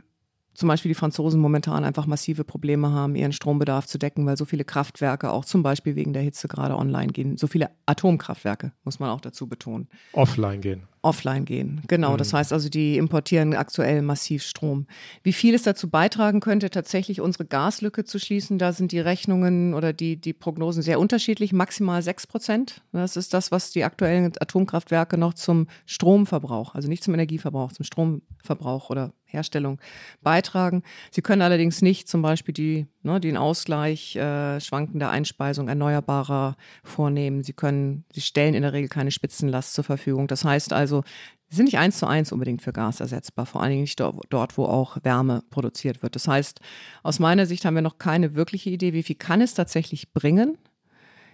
zum 0.55 0.69
Beispiel 0.69 0.91
die 0.91 0.95
Franzosen 0.95 1.41
momentan 1.41 1.85
einfach 1.85 2.07
massive 2.07 2.45
Probleme 2.45 2.91
haben, 2.91 3.17
ihren 3.17 3.33
Strombedarf 3.33 3.87
zu 3.87 3.99
decken, 3.99 4.25
weil 4.25 4.37
so 4.37 4.45
viele 4.45 4.65
Kraftwerke 4.65 5.31
auch 5.31 5.45
zum 5.45 5.63
Beispiel 5.63 5.97
wegen 5.97 6.13
der 6.13 6.23
Hitze 6.23 6.49
gerade 6.49 6.77
online 6.77 7.13
gehen. 7.13 7.37
So 7.37 7.47
viele 7.47 7.71
Atomkraftwerke, 7.87 8.73
muss 8.85 8.99
man 8.99 9.11
auch 9.11 9.21
dazu 9.21 9.47
betonen. 9.47 9.89
Offline 10.13 10.61
gehen 10.61 10.89
offline 11.03 11.45
gehen. 11.45 11.83
Genau, 11.89 12.13
mhm. 12.13 12.19
das 12.19 12.33
heißt 12.33 12.53
also, 12.53 12.69
die 12.69 12.97
importieren 12.97 13.55
aktuell 13.55 14.03
massiv 14.03 14.45
Strom. 14.45 14.87
Wie 15.23 15.33
viel 15.33 15.55
es 15.55 15.65
dazu 15.65 15.91
beitragen 15.91 16.41
könnte, 16.41 16.71
tatsächlich 16.71 17.21
unsere 17.21 17.45
Gaslücke 17.45 18.05
zu 18.05 18.19
schließen, 18.19 18.59
da 18.59 18.73
sind 18.73 18.93
die 18.93 19.01
Rechnungen 19.01 19.75
oder 19.75 19.93
die, 19.93 20.17
die 20.17 20.33
Prognosen 20.33 20.83
sehr 20.83 21.01
unterschiedlich. 21.01 21.53
Maximal 21.53 22.03
sechs 22.03 22.27
Prozent. 22.27 22.83
Das 22.93 23.17
ist 23.17 23.35
das, 23.35 23.51
was 23.51 23.73
die 23.73 23.85
aktuellen 23.85 24.33
Atomkraftwerke 24.41 25.19
noch 25.19 25.35
zum 25.35 25.67
Stromverbrauch, 25.87 26.75
also 26.75 26.89
nicht 26.89 27.03
zum 27.03 27.15
Energieverbrauch, 27.15 27.73
zum 27.73 27.85
Stromverbrauch 27.85 28.91
oder 28.91 29.13
Herstellung 29.33 29.81
beitragen. 30.23 30.83
Sie 31.11 31.23
können 31.23 31.43
allerdings 31.43 31.83
nicht 31.83 32.09
zum 32.09 32.23
Beispiel 32.23 32.55
die, 32.55 32.87
ne, 33.03 33.21
den 33.21 33.37
Ausgleich 33.37 34.15
äh, 34.17 34.61
schwankender 34.61 35.11
Einspeisung 35.11 35.69
erneuerbarer 35.69 36.57
vornehmen. 36.85 37.43
Sie 37.43 37.53
können, 37.53 38.05
sie 38.13 38.21
stellen 38.21 38.55
in 38.55 38.63
der 38.63 38.73
Regel 38.73 38.89
keine 38.89 39.11
Spitzenlast 39.11 39.75
zur 39.75 39.85
Verfügung. 39.85 40.29
Das 40.29 40.45
heißt 40.45 40.73
also, 40.73 40.92
also 40.93 41.05
sind 41.49 41.67
nicht 41.67 41.79
eins 41.79 41.99
zu 41.99 42.07
eins 42.07 42.33
unbedingt 42.33 42.63
für 42.63 42.73
Gas 42.73 43.01
ersetzbar, 43.01 43.45
vor 43.45 43.61
allen 43.63 43.71
Dingen 43.71 43.83
nicht 43.83 44.01
dort, 44.01 44.57
wo 44.57 44.65
auch 44.65 44.97
Wärme 45.03 45.43
produziert 45.51 46.03
wird. 46.03 46.15
Das 46.15 46.27
heißt, 46.27 46.61
aus 47.03 47.19
meiner 47.19 47.45
Sicht 47.45 47.65
haben 47.65 47.75
wir 47.75 47.83
noch 47.83 47.99
keine 47.99 48.35
wirkliche 48.35 48.71
Idee, 48.71 48.95
wie 48.95 49.03
viel 49.03 49.17
kann 49.17 49.43
es 49.43 49.53
tatsächlich 49.53 50.13
bringen? 50.13 50.57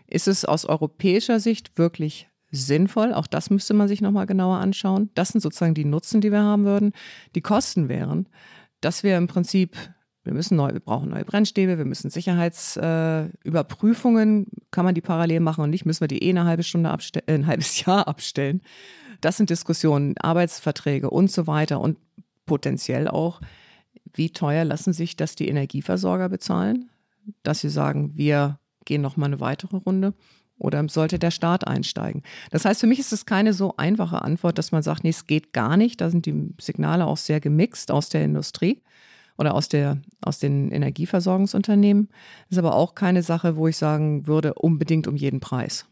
Ist 0.09 0.27
es 0.27 0.45
aus 0.45 0.65
europäischer 0.65 1.39
Sicht 1.39 1.79
wirklich 1.79 2.29
sinnvoll? 2.51 3.13
Auch 3.13 3.29
das 3.29 3.51
müsste 3.51 3.75
man 3.75 3.87
sich 3.87 4.01
nochmal 4.01 4.27
genauer 4.27 4.59
anschauen. 4.59 5.11
Das 5.15 5.29
sind 5.29 5.41
sozusagen 5.41 5.75
die 5.75 5.85
Nutzen, 5.85 6.21
die 6.21 6.33
wir 6.33 6.43
haben 6.43 6.65
würden. 6.65 6.93
Die 7.37 7.43
Kosten 7.43 7.89
wären, 7.89 8.29
dass 8.81 9.05
wir 9.05 9.17
im 9.17 9.29
Prinzip 9.29 9.77
wir 10.25 10.35
müssen 10.35 10.57
neu, 10.57 10.73
wir 10.73 10.81
brauchen 10.81 11.11
neue 11.11 11.25
Brennstäbe, 11.25 11.79
wir 11.79 11.85
müssen 11.85 12.11
Sicherheitsüberprüfungen, 12.11 14.47
äh, 14.47 14.51
kann 14.71 14.85
man 14.85 14.95
die 14.95 15.01
parallel 15.01 15.41
machen 15.41 15.65
und 15.65 15.71
nicht, 15.71 15.87
müssen 15.87 16.03
wir 16.03 16.09
die 16.09 16.23
eh 16.23 16.29
eine 16.31 16.45
halbe 16.45 16.65
Stunde 16.65 16.91
abstellen, 16.91 17.25
äh, 17.27 17.35
ein 17.35 17.47
halbes 17.47 17.81
Jahr 17.85 18.09
abstellen. 18.09 18.63
Das 19.21 19.37
sind 19.37 19.51
Diskussionen, 19.51 20.17
Arbeitsverträge 20.19 21.11
und 21.11 21.31
so 21.31 21.47
weiter 21.47 21.81
und 21.81 21.99
potenziell 22.47 23.09
auch, 23.09 23.41
wie 24.13 24.31
teuer 24.31 24.65
lassen 24.65 24.93
sich 24.93 25.17
das 25.17 25.35
die 25.35 25.49
Energieversorger 25.49 26.29
bezahlen, 26.29 26.91
dass 27.43 27.61
sie 27.61 27.69
sagen, 27.69 28.13
wir 28.15 28.59
gehen 28.85 29.03
noch 29.03 29.17
mal 29.17 29.27
eine 29.27 29.41
weitere 29.41 29.77
Runde 29.77 30.15
oder 30.57 30.89
sollte 30.89 31.19
der 31.19 31.31
Staat 31.31 31.67
einsteigen? 31.67 32.23
Das 32.51 32.65
heißt, 32.65 32.81
für 32.81 32.87
mich 32.87 32.99
ist 32.99 33.13
es 33.13 33.27
keine 33.27 33.53
so 33.53 33.77
einfache 33.77 34.23
Antwort, 34.23 34.59
dass 34.59 34.73
man 34.73 34.83
sagt, 34.83 35.05
nee, 35.05 35.11
es 35.11 35.27
geht 35.27 35.53
gar 35.53 35.77
nicht. 35.77 36.01
Da 36.01 36.11
sind 36.11 36.27
die 36.27 36.55
Signale 36.61 37.07
auch 37.07 37.17
sehr 37.17 37.41
gemixt 37.41 37.91
aus 37.91 38.09
der 38.09 38.25
Industrie 38.25 38.83
oder 39.39 39.55
aus, 39.55 39.69
der, 39.69 39.99
aus 40.21 40.39
den 40.41 40.71
Energieversorgungsunternehmen. 40.71 42.09
Das 42.49 42.57
ist 42.57 42.59
aber 42.59 42.75
auch 42.75 42.95
keine 42.95 43.23
Sache, 43.23 43.57
wo 43.57 43.69
ich 43.69 43.77
sagen 43.77 44.27
würde, 44.27 44.55
unbedingt 44.55 45.07
um 45.07 45.17
jeden 45.17 45.41
Preis. 45.41 45.87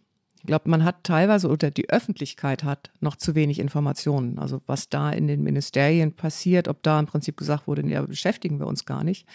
Ich 0.46 0.48
glaube, 0.48 0.70
man 0.70 0.84
hat 0.84 1.02
teilweise 1.02 1.48
oder 1.48 1.70
die 1.70 1.90
Öffentlichkeit 1.90 2.62
hat 2.62 2.90
noch 3.00 3.16
zu 3.16 3.34
wenig 3.34 3.58
Informationen. 3.58 4.38
Also 4.38 4.60
was 4.66 4.88
da 4.88 5.10
in 5.10 5.26
den 5.26 5.42
Ministerien 5.42 6.12
passiert, 6.12 6.68
ob 6.68 6.82
da 6.82 7.00
im 7.00 7.06
Prinzip 7.06 7.36
gesagt 7.36 7.66
wurde, 7.66 7.84
ja, 7.88 8.02
beschäftigen 8.02 8.60
wir 8.60 8.66
uns 8.66 8.84
gar 8.84 9.02
nicht. 9.02 9.26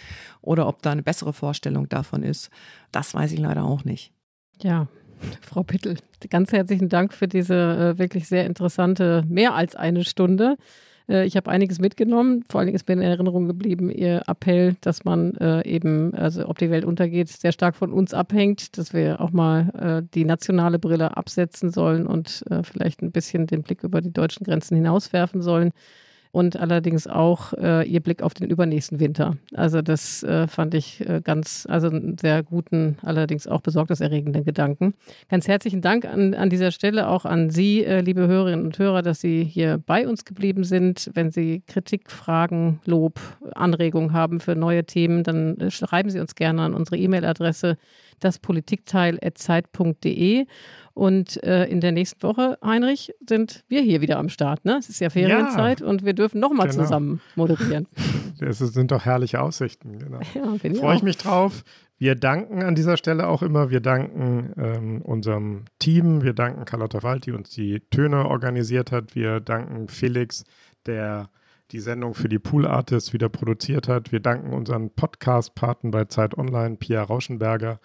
Oder 0.41 0.68
ob 0.68 0.82
da 0.82 0.91
eine 0.91 1.03
bessere 1.03 1.34
Vorstellung 1.34 1.89
davon 1.89 2.24
ist, 2.24 2.49
das 2.91 3.14
weiß 3.14 3.32
ich 3.34 3.39
leider 3.39 3.66
auch 3.66 3.84
nicht. 3.84 4.14
Ja, 4.62 4.88
Frau 5.41 5.64
Pittel, 5.64 5.97
ganz 6.30 6.51
herzlichen 6.51 6.88
Dank 6.88 7.14
für 7.14 7.28
diese 7.28 7.55
äh, 7.95 7.99
wirklich 7.99 8.28
sehr 8.28 8.45
interessante, 8.45 9.26
mehr 9.28 9.53
als 9.53 9.76
eine 9.76 10.05
Stunde. 10.05 10.57
Äh, 11.10 11.26
ich 11.26 11.36
habe 11.36 11.49
einiges 11.49 11.80
mitgenommen. 11.80 12.43
Vor 12.49 12.60
allen 12.60 12.68
Dingen 12.68 12.76
ist 12.76 12.88
mir 12.88 12.93
in 12.93 13.02
Erinnerung 13.02 13.47
geblieben 13.47 13.89
Ihr 13.89 14.24
Appell, 14.28 14.76
dass 14.82 15.04
man 15.04 15.36
äh, 15.36 15.68
eben, 15.68 16.14
also 16.14 16.47
ob 16.47 16.58
die 16.58 16.70
Welt 16.70 16.86
untergeht, 16.86 17.30
sehr 17.30 17.52
stark 17.52 17.76
von 17.76 17.91
uns 17.91 18.14
abhängt, 18.14 18.78
dass 18.78 18.93
wir 18.93 19.22
auch 19.22 19.32
mal 19.32 20.02
äh, 20.04 20.08
die 20.14 20.26
nationale 20.26 20.80
Brille 20.80 21.18
absetzen 21.18 21.72
sollen 21.72 22.08
und 22.08 22.43
äh, 22.49 22.64
vielleicht 22.64 23.02
ein 23.02 23.12
bisschen 23.12 23.47
den 23.47 23.64
Blick 23.64 23.84
über 23.84 24.02
die 24.02 24.14
deutschen 24.14 24.45
Grenzen 24.45 24.76
hinauswerfen 24.76 25.41
sollen 25.41 25.72
und 26.32 26.57
allerdings 26.57 27.07
auch 27.07 27.53
äh, 27.53 27.88
ihr 27.88 27.99
Blick 27.99 28.21
auf 28.21 28.34
den 28.34 28.49
übernächsten 28.49 28.99
Winter. 28.99 29.38
Also 29.53 29.82
das 29.82 30.23
äh, 30.23 30.47
fand 30.47 30.73
ich 30.73 31.07
äh, 31.07 31.21
ganz, 31.23 31.67
also 31.69 31.88
einen 31.88 32.17
sehr 32.17 32.43
guten, 32.43 32.97
allerdings 33.01 33.47
auch 33.47 33.61
besorgniserregenden 33.61 34.45
Gedanken. 34.45 34.93
Ganz 35.29 35.47
herzlichen 35.47 35.82
Dank 35.82 36.05
an, 36.05 36.34
an 36.34 36.49
dieser 36.49 36.71
Stelle 36.71 37.07
auch 37.07 37.25
an 37.25 37.49
Sie, 37.49 37.84
äh, 37.84 38.01
liebe 38.01 38.27
Hörerinnen 38.27 38.65
und 38.65 38.79
Hörer, 38.79 39.01
dass 39.01 39.19
Sie 39.19 39.43
hier 39.43 39.77
bei 39.86 40.07
uns 40.07 40.23
geblieben 40.23 40.63
sind. 40.63 41.11
Wenn 41.13 41.32
Sie 41.32 41.63
Kritik, 41.67 42.11
Fragen, 42.11 42.79
Lob, 42.86 43.19
Anregungen 43.53 44.13
haben 44.13 44.39
für 44.39 44.55
neue 44.55 44.86
Themen, 44.86 45.23
dann 45.23 45.57
äh, 45.57 45.69
schreiben 45.69 46.09
Sie 46.09 46.19
uns 46.19 46.36
gerne 46.36 46.61
an 46.61 46.73
unsere 46.73 46.97
E-Mail-Adresse 46.97 47.77
daspolitikteil.zeit.de. 48.21 50.45
Und 50.94 51.42
äh, 51.44 51.66
in 51.66 51.82
der 51.82 51.92
nächsten 51.92 52.22
Woche, 52.24 52.58
Heinrich, 52.64 53.14
sind 53.28 53.64
wir 53.68 53.82
hier 53.82 54.02
wieder 54.02 54.18
am 54.18 54.30
Start. 54.30 54.66
Ne? 54.66 54.78
Es 54.78 54.89
ist 54.89 55.00
ja 55.00 55.10
Ferienzeit 55.10 55.80
ja, 55.80 55.86
und 55.86 56.04
wir 56.04 56.14
dürfen 56.14 56.39
nochmal 56.39 56.70
genau. 56.70 56.84
zusammen 56.84 57.22
moderieren. 57.36 57.88
Das 58.39 58.58
sind 58.58 58.89
doch 58.89 59.06
herrliche 59.06 59.39
Aussichten. 59.39 60.00
Genau. 60.00 60.20
Ja, 60.34 60.74
Freue 60.74 60.96
ich 60.96 61.04
mich 61.04 61.18
drauf. 61.18 61.64
Wir 62.00 62.16
danken 62.16 62.64
an 62.64 62.74
dieser 62.74 62.98
Stelle 62.98 63.28
auch 63.28 63.44
immer. 63.44 63.70
Wir 63.70 63.82
danken 63.82 64.54
ähm, 64.58 65.02
unserem 65.04 65.66
Team. 65.78 66.24
Wir 66.24 66.34
danken 66.34 66.66
Carlotta 66.66 67.04
Wald, 67.04 67.28
die 67.28 67.34
uns 67.34 67.52
die 67.52 67.82
Töne 67.92 68.26
organisiert 68.26 68.92
hat. 68.92 69.14
Wir 69.14 69.42
danken 69.42 69.88
Felix, 69.89 70.44
der 70.88 71.30
die 71.72 71.80
Sendung 71.80 72.16
für 72.16 72.30
die 72.30 72.39
Pool 72.39 72.66
Artists 72.68 73.14
wieder 73.14 73.30
produziert 73.30 73.88
hat. 73.88 74.12
Wir 74.12 74.20
danken 74.20 74.54
unseren 74.54 74.89
Podcast-Paten 74.89 75.92
bei 75.92 76.06
Zeit 76.06 76.38
Online, 76.38 76.76
Pia 76.78 77.04
Rauschenberger. 77.04 77.80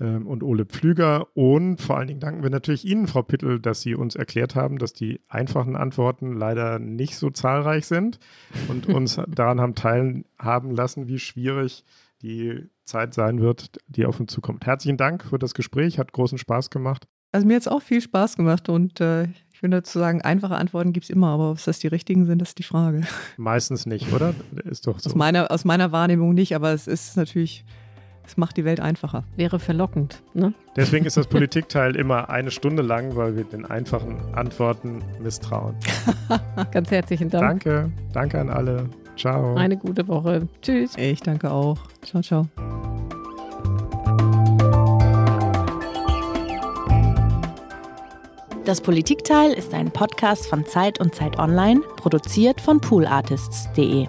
Ähm, 0.00 0.26
und 0.26 0.42
Ole 0.42 0.66
Pflüger. 0.66 1.28
Und 1.34 1.80
vor 1.80 1.98
allen 1.98 2.08
Dingen 2.08 2.20
danken 2.20 2.42
wir 2.42 2.50
natürlich 2.50 2.84
Ihnen, 2.84 3.06
Frau 3.06 3.22
Pittel, 3.22 3.60
dass 3.60 3.80
Sie 3.80 3.94
uns 3.94 4.14
erklärt 4.14 4.54
haben, 4.54 4.78
dass 4.78 4.92
die 4.92 5.20
einfachen 5.28 5.76
Antworten 5.76 6.32
leider 6.32 6.78
nicht 6.78 7.16
so 7.16 7.30
zahlreich 7.30 7.86
sind 7.86 8.18
und 8.68 8.86
uns 8.94 9.20
daran 9.28 9.60
haben 9.60 9.74
teilhaben 9.74 10.70
lassen, 10.70 11.08
wie 11.08 11.18
schwierig 11.18 11.84
die 12.22 12.68
Zeit 12.84 13.14
sein 13.14 13.40
wird, 13.40 13.78
die 13.88 14.06
auf 14.06 14.20
uns 14.20 14.32
zukommt. 14.32 14.64
Herzlichen 14.66 14.96
Dank 14.96 15.24
für 15.24 15.38
das 15.38 15.54
Gespräch, 15.54 15.98
hat 15.98 16.12
großen 16.12 16.38
Spaß 16.38 16.70
gemacht. 16.70 17.06
Also 17.32 17.46
mir 17.46 17.54
hat 17.54 17.62
es 17.62 17.68
auch 17.68 17.82
viel 17.82 18.00
Spaß 18.00 18.36
gemacht 18.36 18.68
und 18.68 19.00
äh, 19.00 19.24
ich 19.52 19.62
würde 19.62 19.76
dazu 19.78 19.98
sagen, 19.98 20.22
einfache 20.22 20.54
Antworten 20.56 20.92
gibt 20.92 21.04
es 21.04 21.10
immer, 21.10 21.28
aber 21.28 21.50
ob 21.50 21.64
das 21.64 21.78
die 21.78 21.88
richtigen 21.88 22.24
sind, 22.24 22.40
das 22.40 22.50
ist 22.50 22.58
die 22.58 22.62
Frage. 22.62 23.02
Meistens 23.36 23.86
nicht, 23.86 24.12
oder? 24.12 24.34
Ist 24.64 24.86
doch 24.86 24.98
so. 24.98 25.10
Aus 25.10 25.16
meiner, 25.16 25.50
aus 25.50 25.64
meiner 25.64 25.92
Wahrnehmung 25.92 26.34
nicht, 26.34 26.54
aber 26.54 26.72
es 26.72 26.86
ist 26.86 27.16
natürlich 27.16 27.64
es 28.26 28.36
macht 28.36 28.56
die 28.56 28.64
Welt 28.64 28.80
einfacher. 28.80 29.24
Wäre 29.36 29.58
verlockend. 29.58 30.22
Ne? 30.34 30.52
Deswegen 30.76 31.06
ist 31.06 31.16
das 31.16 31.26
Politikteil 31.26 31.96
immer 31.96 32.28
eine 32.30 32.50
Stunde 32.50 32.82
lang, 32.82 33.16
weil 33.16 33.36
wir 33.36 33.44
den 33.44 33.64
einfachen 33.64 34.34
Antworten 34.34 35.02
misstrauen. 35.22 35.74
Ganz 36.72 36.90
herzlichen 36.90 37.30
Dank. 37.30 37.64
Danke. 37.64 37.92
Danke 38.12 38.40
an 38.40 38.50
alle. 38.50 38.88
Ciao. 39.16 39.54
Eine 39.54 39.76
gute 39.76 40.06
Woche. 40.08 40.46
Tschüss. 40.60 40.96
Ich 40.96 41.20
danke 41.20 41.50
auch. 41.50 41.78
Ciao, 42.02 42.22
ciao. 42.22 42.46
Das 48.66 48.80
Politikteil 48.80 49.52
ist 49.52 49.72
ein 49.72 49.92
Podcast 49.92 50.48
von 50.48 50.66
Zeit 50.66 50.98
und 50.98 51.14
Zeit 51.14 51.38
Online, 51.38 51.80
produziert 51.96 52.60
von 52.60 52.80
poolartists.de. 52.80 54.08